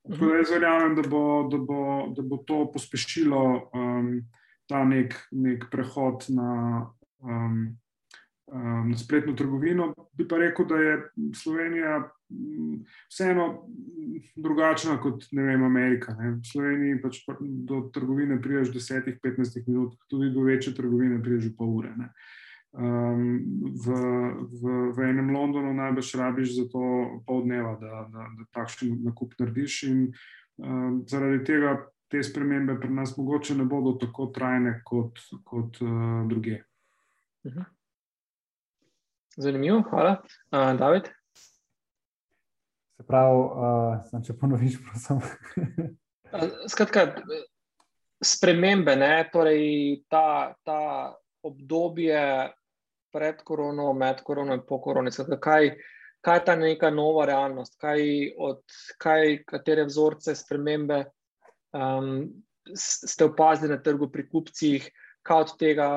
[0.10, 1.82] Tako da jaz verjamem, da bo, da bo,
[2.16, 4.22] da bo to pospešilo um,
[4.70, 6.52] ta nek, nek prehod na,
[7.22, 7.78] um,
[8.48, 9.94] um, na spletno trgovino.
[10.14, 12.00] Bi pa rekel, da je Slovenija
[12.30, 13.68] mm, vseeno
[14.36, 16.14] drugačna kot vem, Amerika.
[16.14, 16.32] Ne.
[16.32, 21.94] V Sloveniji pač do trgovine priješ 10-15 minut, tudi do večje trgovine priješ pol ure.
[21.98, 22.12] Ne.
[22.76, 23.40] Um,
[23.72, 23.94] v,
[24.52, 29.38] v, v enem Londonu najbrž rabiš za to pol dneva, da, da, da takšen nakup
[29.40, 29.84] narediš.
[29.88, 30.02] In,
[30.60, 31.78] um, zaradi tega
[32.12, 36.62] te spremembe pri nas mogoče ne bodo tako trajne kot, kot uh, druge.
[37.48, 37.75] Mhm.
[39.36, 40.22] Zanimivo, hvala.
[40.52, 41.10] Uh, David?
[42.96, 45.20] Se pravi, uh, če ponoviš, prosim.
[46.72, 47.10] Skratka,
[48.24, 49.12] spremembe, ne?
[49.34, 50.80] torej ta, ta
[51.44, 52.22] obdobje
[53.16, 55.12] pred korono, med korono in po koroni.
[55.12, 55.70] Skratka, kaj,
[56.24, 58.02] kaj je ta neka nova realnost, kaj
[58.40, 58.64] od
[59.04, 61.04] kaj, katere vzorce spremembe
[61.76, 62.28] um,
[62.76, 64.88] ste opazili na trgu pri kupcih,
[65.28, 65.90] kaj od tega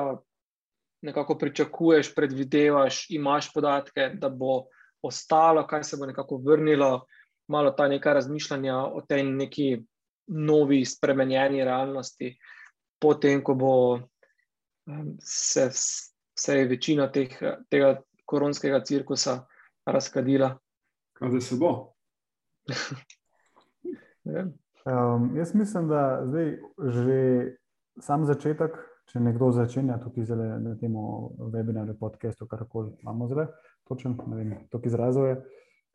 [1.01, 4.65] nekako pričakuješ, predvidevaš, imaš podatke, da bo
[5.01, 7.05] ostalo, kaj se bo nekako vrnilo,
[7.47, 9.69] malo ta neka razmišljanja o tej neki
[10.27, 12.37] novi, spremenjeni realnosti,
[12.99, 13.99] potem, ko bo
[15.23, 15.69] se,
[16.39, 17.37] se je večina teh,
[17.69, 19.45] tega koronskega cirkusa
[19.85, 20.57] razkadila.
[21.13, 21.93] Kaj se bo?
[24.85, 27.51] Um, jaz mislim, da zdaj že
[27.99, 28.71] sam začetek,
[29.09, 30.93] če nekdo začenja tukaj zelo na tem
[31.53, 33.47] webinarju, podcastu, karkoli imamo zdaj,
[33.89, 35.39] točno ne vem, to izrazov je,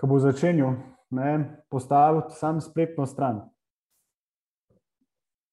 [0.01, 0.75] ko bo začenil
[1.71, 3.45] postaviti sam spletno stran.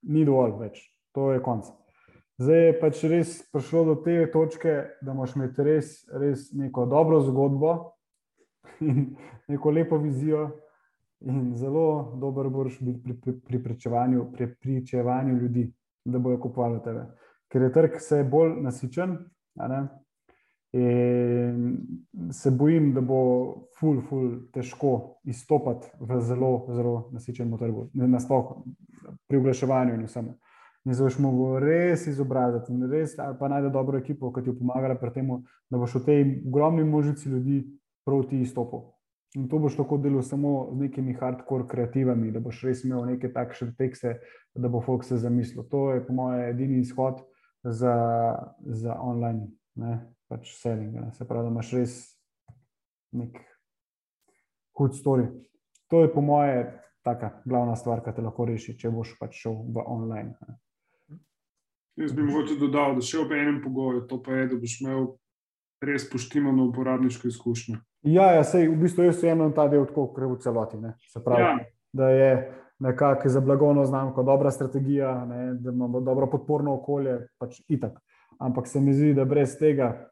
[0.09, 0.81] Ni dovolj več,
[1.13, 1.69] to je konc.
[2.41, 4.73] Zdaj je pač res prišlo do te točke,
[5.05, 7.75] da moš imeti res, res neko dobro zgodbo
[8.81, 9.11] in
[9.51, 10.49] neko lepo vizijo,
[11.21, 15.67] In zelo dober boš biti pri, pri, pri pričevanju, prepričevanju ljudi,
[16.05, 17.05] da bojo kupovali tebe.
[17.52, 19.18] Ker je trg vse bolj nasičen.
[20.72, 23.18] In se bojim, da bo
[23.80, 28.53] ful, ful, težko izstopati v zelo, zelo nasičenem trgu, nasploh
[29.28, 30.30] pri oglaševanju in vsem.
[30.88, 34.64] In zdaj boš mogel res izobraziti in res, pa najti dobro ekipo, ki ti bo
[34.64, 35.28] pomagala pri tem,
[35.69, 37.60] da boš v tej ogromni množici ljudi
[38.07, 38.86] proti izstopu.
[39.36, 43.30] In to boš lahko delal samo z nekimi hardcore kreativami, da boš res imel neke
[43.32, 44.18] takšne tekste,
[44.56, 45.68] da bo folk se zamislil.
[45.69, 47.22] To je, po mojem, edini izhod
[47.63, 47.95] za,
[48.65, 50.95] za online ne, pač selling.
[50.95, 51.11] Ne.
[51.11, 51.97] Se pravi, da imaš res
[53.15, 53.38] nek
[54.79, 55.27] hud story.
[55.91, 56.71] To je, po mojem,
[57.03, 60.35] taka glavna stvar, ki te lahko reši, če boš pač šel v online.
[60.47, 60.57] Ne.
[61.99, 65.09] Jaz bi mogoče dodal, da še ob enem pogoju, to pa je, da boš imel
[65.83, 67.81] res poštimano uporabniško izkušnjo.
[68.07, 70.79] Ja, ja sej, v bistvu jaz jemljem ta del tako, kot je v celoti.
[70.81, 70.95] Ne?
[71.11, 71.53] Se pravi, ja.
[71.93, 72.31] da je
[72.82, 75.53] nekako za blagovno znamko dobra strategija, ne?
[75.53, 77.99] da imamo dobro podporno okolje, pač itak.
[78.40, 80.10] Ampak se mi zdi, da brez tega,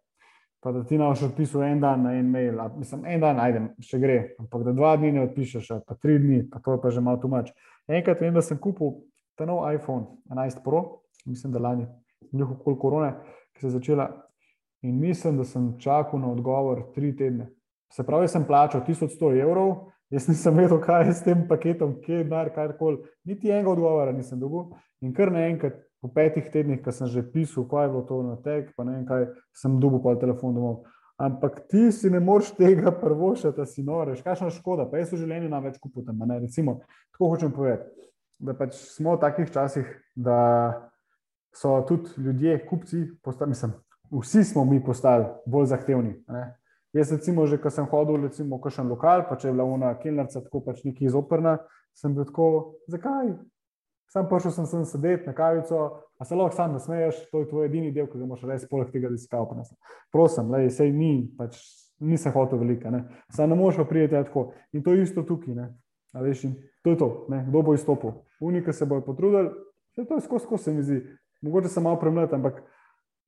[0.60, 3.70] pa da ti naš odpisal en dan na en mail, a, mislim, en dan najdem,
[3.82, 6.92] še gre, ampak da dva dni ne odpišeš, pa tri dni, pa to je pa
[6.94, 7.50] že malo tumač.
[7.88, 9.00] Enkrat vem, da sem kupil
[9.40, 10.84] ta nov iPhone 11 Pro,
[11.26, 11.88] mislim, da lani,
[12.32, 13.16] njihov kol korone,
[13.56, 14.12] ki se je začela.
[14.86, 17.50] In mislim, da sem čakal na odgovor tri tedne.
[17.90, 22.22] Se pravi, sem plačal 1100 evrov, jaz nisem vedel, kaj je s tem paketom, kje
[22.22, 23.04] je denar, karkoli.
[23.26, 24.72] Niti enega odgovora nisem dobil.
[25.02, 28.38] In kar naenkrat, po petih tednih, ko sem že pisal, kaj je bilo to na
[28.44, 30.84] tek, pa ne vem kaj, sem dobil pa telefon domov.
[31.20, 35.20] Ampak ti si ne moreš tega prvošati, da si noreš, kakšna škoda, pa jaz v
[35.20, 36.24] življenju nam več kupujem.
[36.40, 36.80] Recimo,
[37.12, 37.92] tako hočem povedati,
[38.40, 40.38] da pač smo v takih časih, da
[41.52, 43.76] so tudi ljudje, kupci, postali, mislim,
[44.16, 46.16] vsi smo mi postali bolj zahtevni.
[46.94, 49.94] Jaz, recimo, že ko sem hodil recimo, v kakšen lokal, pa če je bila ona
[50.02, 51.60] kilnarca tako pač neki izoprna,
[51.94, 53.36] sem bil tako, zakaj?
[54.10, 57.70] Sam prišel sem sem sedeti na kavico, a se lahko sam nasmeješ, to je tvoj
[57.70, 59.78] edini del, ki ga moraš res poleg tega, da si kao prenesel.
[60.10, 61.62] Prosim, le, sej ni, pač
[62.02, 63.04] nisem hotel velika, ne.
[63.38, 64.50] Sam ne moreš pa prijeti tako.
[64.74, 65.70] In to je isto tukaj, ne.
[66.18, 66.48] A veš,
[66.82, 67.44] to je to, ne.
[67.52, 68.18] Kdo bo izstopil?
[68.42, 69.54] Unika se bojo potrudili,
[69.94, 71.04] vse to je skozi, skozi se mi zdi
[71.42, 72.64] mogoče se malo premljati, ampak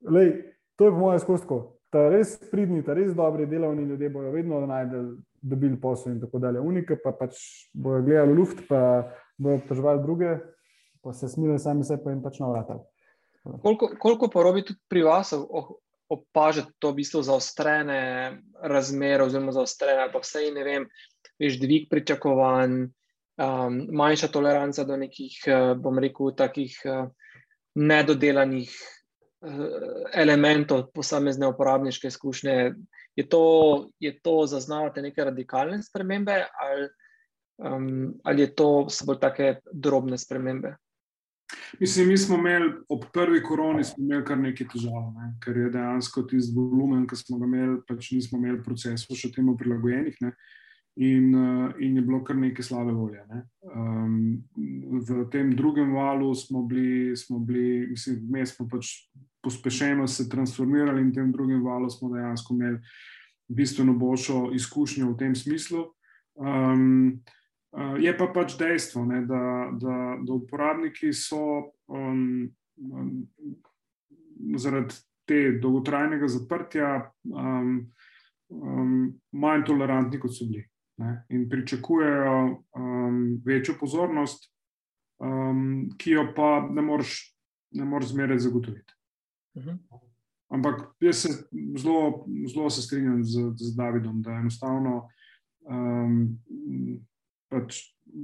[0.09, 0.43] lej,
[0.75, 1.61] to je po mojem izkustku.
[1.91, 5.09] Ta res pridni, ta res dobri delovni ljudje bodo vedno najdel,
[5.41, 6.61] dobili posel in tako dalje.
[6.63, 7.41] Unike pa pač
[7.73, 10.37] bojo gledali luft, pa bojo obtoževali druge,
[11.03, 12.85] pa se smili sami sebi in pač navratali.
[13.61, 15.33] Koliko, koliko pa robi tudi pri vas
[16.11, 18.01] opažati to v bistvu zaostrene
[18.61, 20.87] razmere, oziroma zaostrene, pa vse ne vem,
[21.39, 26.77] veš, dvig pričakovanj, um, manjša toleranca do nekih, uh, bom rekel, takih.
[26.85, 27.09] Uh,
[27.75, 28.71] nedodelanih
[30.13, 32.73] elementov posamezne uporabniške izkušnje.
[33.15, 36.87] Je to, je to zaznavate neke radikalne spremembe ali,
[37.57, 40.75] um, ali je to samo take drobne spremembe?
[41.79, 43.83] Mislim, mi smo imeli ob prvi koroni
[44.27, 45.33] kar nekaj težav, ne?
[45.43, 49.57] ker je dejansko tisti volumen, ki smo ga imeli, pač nismo imeli procesov še temu
[49.59, 50.15] prilagojenih.
[50.21, 50.31] Ne?
[50.95, 53.23] in, uh, in je bilo kar nekaj slabe volje.
[53.29, 53.43] Ne.
[53.75, 54.43] Um,
[55.07, 58.91] v tem drugem valu smo bili, smo bili mislim, mi smo pač
[59.43, 62.79] pospešeno se transformirali, in v tem drugem valu smo dejansko imeli
[63.47, 65.85] bistveno boljšo izkušnjo v tem smislu.
[66.35, 67.21] Um,
[67.99, 69.43] je pa pač dejstvo, ne, da,
[69.79, 72.49] da, da uporabniki so um,
[74.57, 74.95] zaradi
[75.27, 76.91] te dolgotrajnega zaprtja
[77.23, 77.75] um,
[78.49, 78.95] um,
[79.31, 80.65] manj tolerantni, kot so bili
[80.99, 82.39] ne, in pričakujejo
[82.75, 84.49] um, večjo pozornost,
[85.23, 87.19] um, ki jo pa ne moreš,
[87.71, 89.00] moreš zmeraj zagotoviti.
[89.53, 89.69] Uh mhm.
[89.69, 89.99] -huh.
[90.51, 91.29] Ampak jaz se
[91.77, 95.09] zelo, zelo se strinjam z, z Davidom, da enostavno
[95.61, 96.39] um,
[97.49, 97.79] pač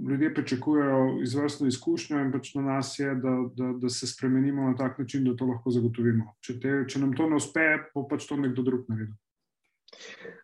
[0.10, 4.76] ljudje pričakujejo izvrstno izkušnjo in pač na nas je, da, da, da se spremenimo na
[4.76, 6.34] tak način, da to lahko zagotovimo.
[6.44, 9.16] Če, te, če nam to ne uspe, bo pač to nekdo drug naredil.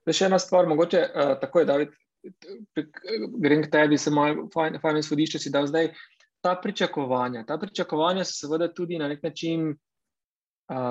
[0.08, 1.96] Še ena stvar, mogoče uh, tako je, David,
[3.44, 5.92] grem k tebi, se malo fajn, fajn izhodišče si dal zdaj.
[6.44, 9.74] Ta pričakovanja, ta pričakovanja so seveda tudi na nek način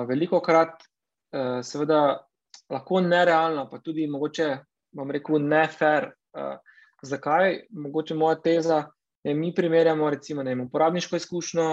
[0.07, 2.25] veliko krat uh, seveda
[2.69, 4.49] lahko nerealna, pa tudi mogoče,
[4.93, 6.11] bom rekel, ne fair.
[6.33, 6.57] Uh,
[7.03, 7.59] zakaj?
[7.69, 8.83] Mogoče moja teza,
[9.23, 11.67] da mi primerjamo recimo vem, uporabniško izkušnjo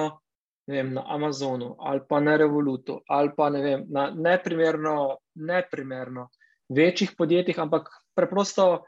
[0.71, 6.29] vem, na Amazonu ali pa na Revolutu ali pa ne vem, na neprimerno, neprimerno
[6.69, 8.85] večjih podjetjih, ampak preprosto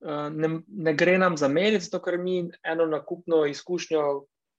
[0.00, 4.04] Eh, ne, ne gre nam za meriti, zato ker mi eno nakupno izkušnjo,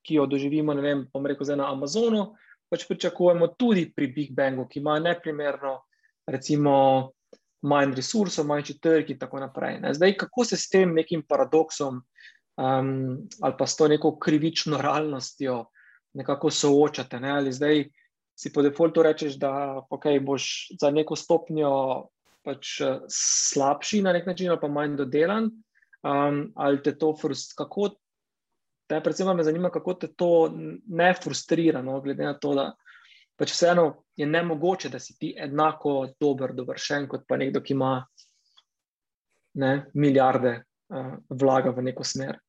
[0.06, 2.36] ki jo doživimo, ne vem, rekel, na Amazonu,
[2.72, 5.82] pač pričakujemo tudi pri Big Bangu, ki ima neprimerno,
[6.32, 6.76] recimo,
[7.68, 9.80] manj resursov, manjši trg in tako naprej.
[9.84, 9.94] Ne.
[9.94, 12.94] Zdaj, kako se s tem nekim paradoksom um,
[13.42, 15.66] ali pa s to neko krivično realnostjo
[16.18, 17.20] nekako soočate?
[17.20, 17.32] Ne.
[17.32, 17.84] Ali zdaj
[18.36, 21.72] si po defaultu rečeš, da okay, boš za neko stopnjo
[22.42, 25.52] pač eh, slabši na nek način, ali pa manj dodelan,
[26.02, 27.70] um, ali te to frustrira.
[29.00, 30.52] Predvsem me zanima, kako te to
[30.88, 32.72] ne frustrira, no, glede na to, da
[33.40, 37.74] pač vseeno je ne mogoče, da si ti enako dober, dovršen kot pa nekdo, ki
[37.74, 37.96] ima
[39.62, 42.40] ne, milijarde uh, vlaga v neko smer.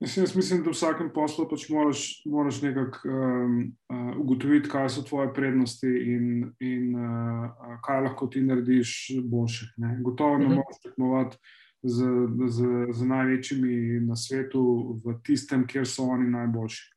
[0.00, 3.56] Mislim, jaz mislim, da v vsakem poslu pač moraš, moraš nekako um,
[3.90, 6.28] uh, ugotoviti, kaj so tvoje prednosti in,
[6.62, 8.92] in uh, kaj lahko ti narediš
[9.26, 9.72] boljše.
[9.82, 9.96] Ne?
[10.06, 10.60] Gotovo ne mhm.
[10.60, 11.40] moreš tekmovati
[11.82, 12.04] z,
[12.48, 14.62] z, z največjimi na svetu
[15.04, 16.94] v tistem, kjer so oni najboljši.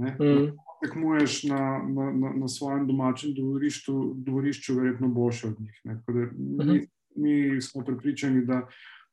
[0.00, 0.56] Mm.
[0.80, 5.80] tekmuješ na, na, na, na svojem domačem dvorišču, dvorišču verjetno boljše od njih.
[5.84, 5.94] Mi,
[6.64, 6.78] Mhm.
[7.16, 8.66] mi smo prepričani, da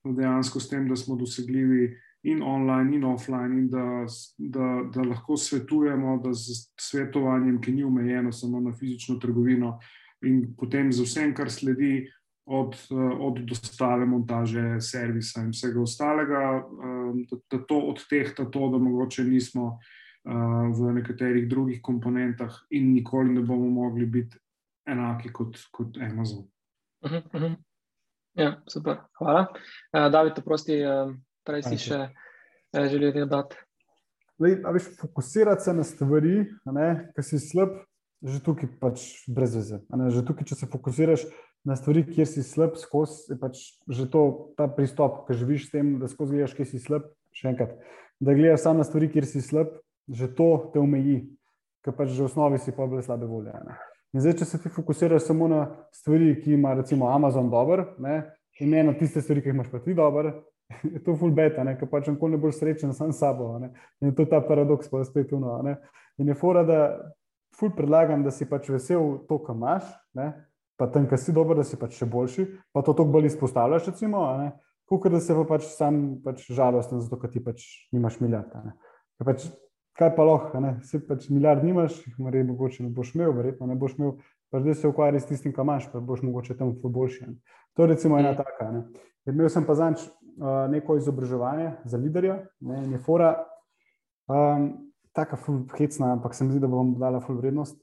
[0.06, 4.06] dejansko s tem, da smo dosegljivi in online, in offline, in da,
[4.38, 9.80] da, da lahko svetujemo, da z svetovanjem, ki ni omejeno samo na fizično trgovino,
[10.24, 12.10] in potem z vsem, kar sledi.
[12.48, 12.76] Od,
[13.20, 19.26] od dostave, montaže, servisa in vsega ostalega, eh, da, da to odtehta to, da mogoče
[19.28, 20.32] nismo uh,
[20.72, 24.40] v nekaterih drugih komponentah in nikoli ne bomo mogli biti
[24.88, 26.48] enaki kot, kot Amazon.
[27.06, 27.54] Mhm, mhm.
[28.34, 29.48] Ja, super, hvala.
[29.92, 31.12] Uh, David, prosti, uh,
[31.44, 33.60] prej si še uh, želel dodati.
[34.40, 36.46] Veš, fokusirati se na stvari,
[37.16, 37.74] ki si slab,
[38.22, 39.82] že tukaj pač brez veze.
[39.90, 40.12] a ne.
[40.14, 41.26] Že tukaj, če se fokusiraš
[41.68, 43.60] na stvari, kjer si slab, skozi pač
[43.92, 47.10] že to, ta pristop, ki živiš s tem, da skozi gledaš, kje si slab.
[47.36, 47.76] Še enkrat,
[48.24, 49.76] da gledaš samo na stvari, kjer si slab,
[50.08, 51.26] že to te omeji,
[51.84, 53.52] ker pač že v osnovi si pa brez slabe volje.
[53.68, 53.76] ne.
[54.16, 58.24] In zdaj, če se ti fokusiraš samo na stvari, ki ima recimo Amazon dober, ne,
[58.64, 60.32] in ne na tiste stvari, ki jih imaš pa ti dober,
[60.96, 63.58] je to full beta, ker pač nikoli ne boš srečen sam sabo.
[63.60, 63.74] ne.
[64.02, 65.60] In to je ta paradoks, pa je spet uno.
[65.64, 65.78] ne.
[66.18, 66.80] In je fora, da
[67.60, 70.32] ful predlagam, da si pač vesel to, kar imaš, ne?
[70.78, 73.88] Pa tam, kar si dober, da si pač še boljši, pa to toliko bolj izpostavljaš,
[73.92, 74.24] recimo.
[74.88, 78.54] Kukor da se pa pač sam pač žalosten, zato ker ti pač nimaš milijard.
[79.18, 79.48] Ker Pač,
[79.98, 83.76] kaj pa lahko, si pač milijard nimaš, jih more- mogoče ne boš imel, verjetno ne
[83.76, 84.14] boš imel,
[84.52, 87.28] pa zdaj se ukvarjaj s tistim, kar imaš, pa boš mogoče tam boljši.
[87.28, 87.36] ne.
[87.76, 88.38] To je recimo ena Mm.
[88.38, 88.72] taka.
[88.72, 88.84] Ne?
[89.26, 93.44] Imel sem pa zanč uh, neko izobraževanje za liderja, ne, in je fora,
[94.30, 97.76] um, taka ful hecna, ampak se mi zdi, da bom dala ful vrednost.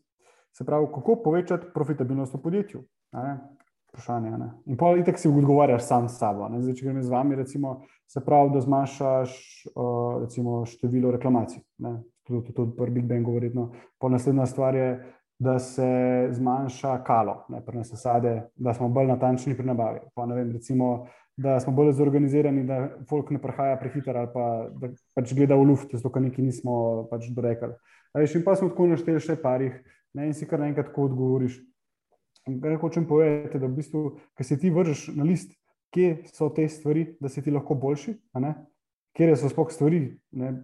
[0.54, 2.84] Se pravi, kako povečati profitabilnost v podjetju?
[3.12, 3.38] ne.
[3.88, 4.30] Vprašanje.
[4.30, 4.50] ne.
[4.66, 6.48] In pa itek si odgovarjaš sam s sabo.
[6.48, 6.62] ne.
[6.62, 9.34] Zdaj, če grem z vami, recimo, se pravi, da zmanjšaš
[9.74, 11.62] uh, recimo, število reklamacij.
[11.78, 12.00] ne.
[12.24, 13.70] Tudi, tudi pri Big Bangu, verjetno.
[14.00, 14.88] Pol naslednja stvar je,
[15.38, 20.00] da se zmanjša kalo, ne, pri nas sade, da smo bolj natančni pri nabavi.
[20.14, 21.06] Pa, vem, recimo,
[21.36, 25.66] da smo bolj zorganizirani, da folk ne prihaja prehiter ali pa da pač gleda v
[25.68, 26.76] luft, zato ker nekaj nismo
[27.10, 27.74] pač dorekali.
[28.14, 29.74] In pa smo tako našteli še parih
[30.14, 31.58] ne, in si kar naenkrat tako odgovoriš.
[32.44, 34.02] Kaj hočem povedati, da v bistvu,
[34.36, 35.54] ker si ti vržeš na list,
[35.94, 38.16] kje so te stvari, da si ti lahko boljši,
[39.16, 40.54] kje so sploh stvari, ne?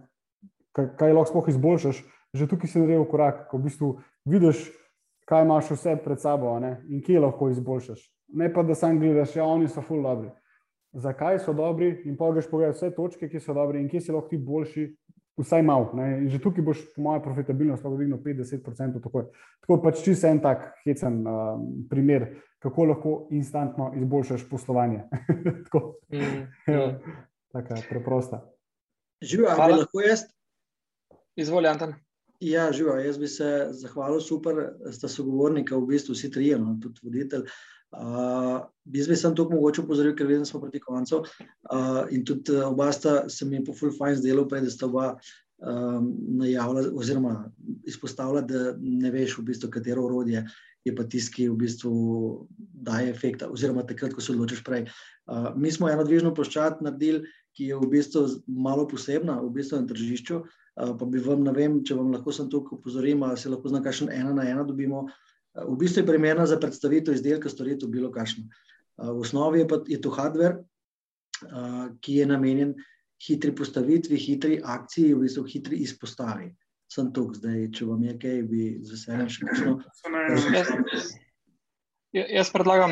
[0.75, 2.03] kaj, kaj lahko sploh izboljšaš,
[2.33, 3.89] že tukaj si naredil korak, ko v bistvu
[4.29, 4.67] vidiš,
[5.27, 6.77] kaj imaš vse pred sabo ne?
[6.89, 8.03] in kje lahko izboljšaš.
[8.35, 10.29] Ne pa da sam gledaš, ja, oni so full dobri.
[10.93, 14.11] Zakaj so dobri, in pa greš pogledati vse točke, ki so dobri in kje si
[14.11, 14.85] lahko ti boljši,
[15.37, 15.91] vsaj malo.
[15.93, 16.17] ne.
[16.17, 19.01] In že tukaj boš, po mojem, profitabilnost lahko dvignil 50%.
[19.03, 19.25] Tako,
[19.61, 22.27] tako pač čisto en tak hecen um, primer,
[22.59, 25.03] kako lahko instantno izboljšaš poslovanje.
[25.65, 27.15] tako, Mm, mm.
[27.55, 28.41] taka preprosta.
[29.21, 30.25] Živijo, ali lahko jaz?
[31.35, 31.93] Izvoli, Anton.
[32.39, 32.95] Ja, živijo.
[32.99, 34.55] Jaz bi se zahvalil, super,
[34.91, 37.45] sta sogovornika, v bistvu vsi trije, no, tudi voditelj.
[37.91, 38.63] Uh,
[38.95, 41.25] jaz bi sem tukaj mogoče upozoril, ker da smo proti koncu.
[41.67, 44.87] Uh, in tudi uh, oba sta se mi po full fine zdelo, prej, da sta
[44.87, 45.07] oba
[45.59, 46.07] um,
[46.39, 47.33] najavila, oziroma
[47.87, 50.45] izpostavila, da ne veš v bistvu, katero orodje
[50.87, 51.91] je pa tisti, ki v bistvu
[52.57, 54.87] daje efekt, oziroma takrat, ko se odločiš prej.
[55.27, 57.25] Uh, mi smo eno dvižno ploščad naredili,
[57.57, 60.39] ki je v bistvu malo posebna, v bistvu na tržišču.
[60.79, 63.69] Uh, pa bi vam, ne vem, če vam lahko sem tukaj upozorim, ali se lahko
[63.69, 65.03] zna kakšen ena na ena dobimo.
[65.03, 68.47] Uh, v bistvu je primerna za predstavitev izdelka, storitev, bilo kakšno.
[68.97, 70.61] Uh, v osnovi je, pa, je to hardware,
[71.47, 72.73] uh, ki je namenjen
[73.21, 76.51] hitri postavitvi, hitri akciji, v bistvu hitri izpostavi.
[76.91, 79.75] Sem tukaj zdaj, če vam je kaj, bi z veseljem še kakšno.
[82.11, 82.91] Ja- jaz predlagam,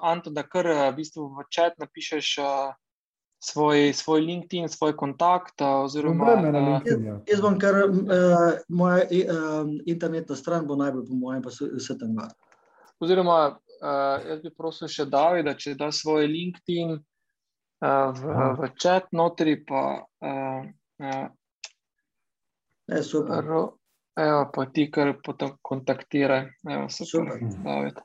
[0.00, 2.70] Anto, da kar v, bistvu v čat napišeš uh,
[3.44, 5.60] svoj, svoj LinkedIn, svoj kontakt.
[5.60, 7.04] Oziroma, uh, LinkedIn.
[7.06, 7.18] ja.
[7.28, 11.98] Jaz bom kar, uh, moja uh, internetna stran bo najbolj po mojem, pa se vse
[12.00, 12.32] tam gor.
[13.00, 19.12] oziroma uh, jaz bi prosil še Davida, če da svoj LinkedIn uh, v, v čat
[19.12, 19.86] notri, pa,
[20.24, 20.68] uh,
[21.04, 21.24] uh,
[22.88, 23.44] Ne, super.
[23.44, 23.62] ro,
[24.20, 26.42] evo, pa ti kar potem kontaktiraj.
[26.68, 27.62] Evo, super, Super.
[27.64, 28.00] David.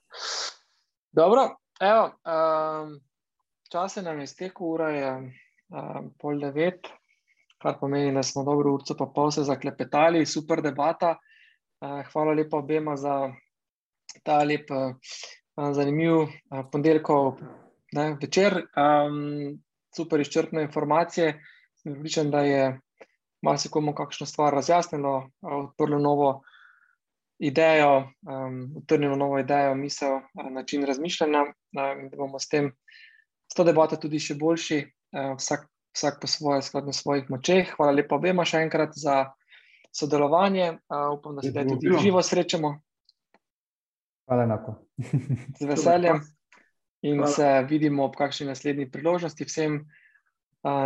[1.11, 1.43] Dobro,
[1.83, 2.93] evo, um,
[3.71, 6.87] čas se nam je iztekel, ura je um, pol devet,
[7.61, 11.15] kar pomeni, da smo dobro urco pa pol se zaklepetali, super debata.
[11.81, 13.31] Uh, hvala lepa obema za
[14.23, 14.95] ta lep, uh,
[15.73, 16.29] zanimiv uh,
[16.71, 17.37] ponedeljkov
[17.93, 18.63] ne, večer.
[18.75, 19.59] Um,
[19.95, 21.33] super izčrpne informacije.
[21.79, 22.79] Sem pripričan, da je
[23.41, 26.41] marsikomu kakšno stvar razjasnilo, uh, odprlo novo
[27.39, 32.73] idejo, um, utrnilo novo idejo, misel, uh, način razmišljanja, um, da bomo s tem,
[33.49, 34.79] s to debato tudi še boljši,
[35.17, 35.65] uh, vsak,
[35.97, 37.73] vsak po svoje, skladno svojih močeh.
[37.75, 39.33] Hvala lepa obema še enkrat za
[39.91, 40.77] sodelovanje.
[41.17, 42.75] Upam, da se zdaj tudi živo srečamo.
[44.29, 44.75] Hvala enako.
[45.59, 46.21] Z veseljem.
[47.01, 47.31] In Hvala.
[47.31, 49.45] se vidimo ob kakšni naslednji priložnosti.
[49.47, 49.79] Vsem,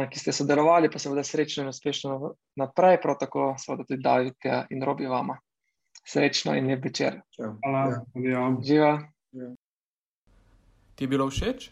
[0.10, 4.85] ki ste sodelovali, pa seveda srečno in uspešno naprej, prav tako seveda tudi David in
[4.85, 5.40] Robi vama.
[6.06, 7.19] Srečno in lep večer.
[7.38, 8.06] Hvala.
[8.14, 8.45] Ja.
[8.61, 8.94] Živa.
[9.34, 9.49] Ja.
[10.95, 11.72] Ti je bilo všeč?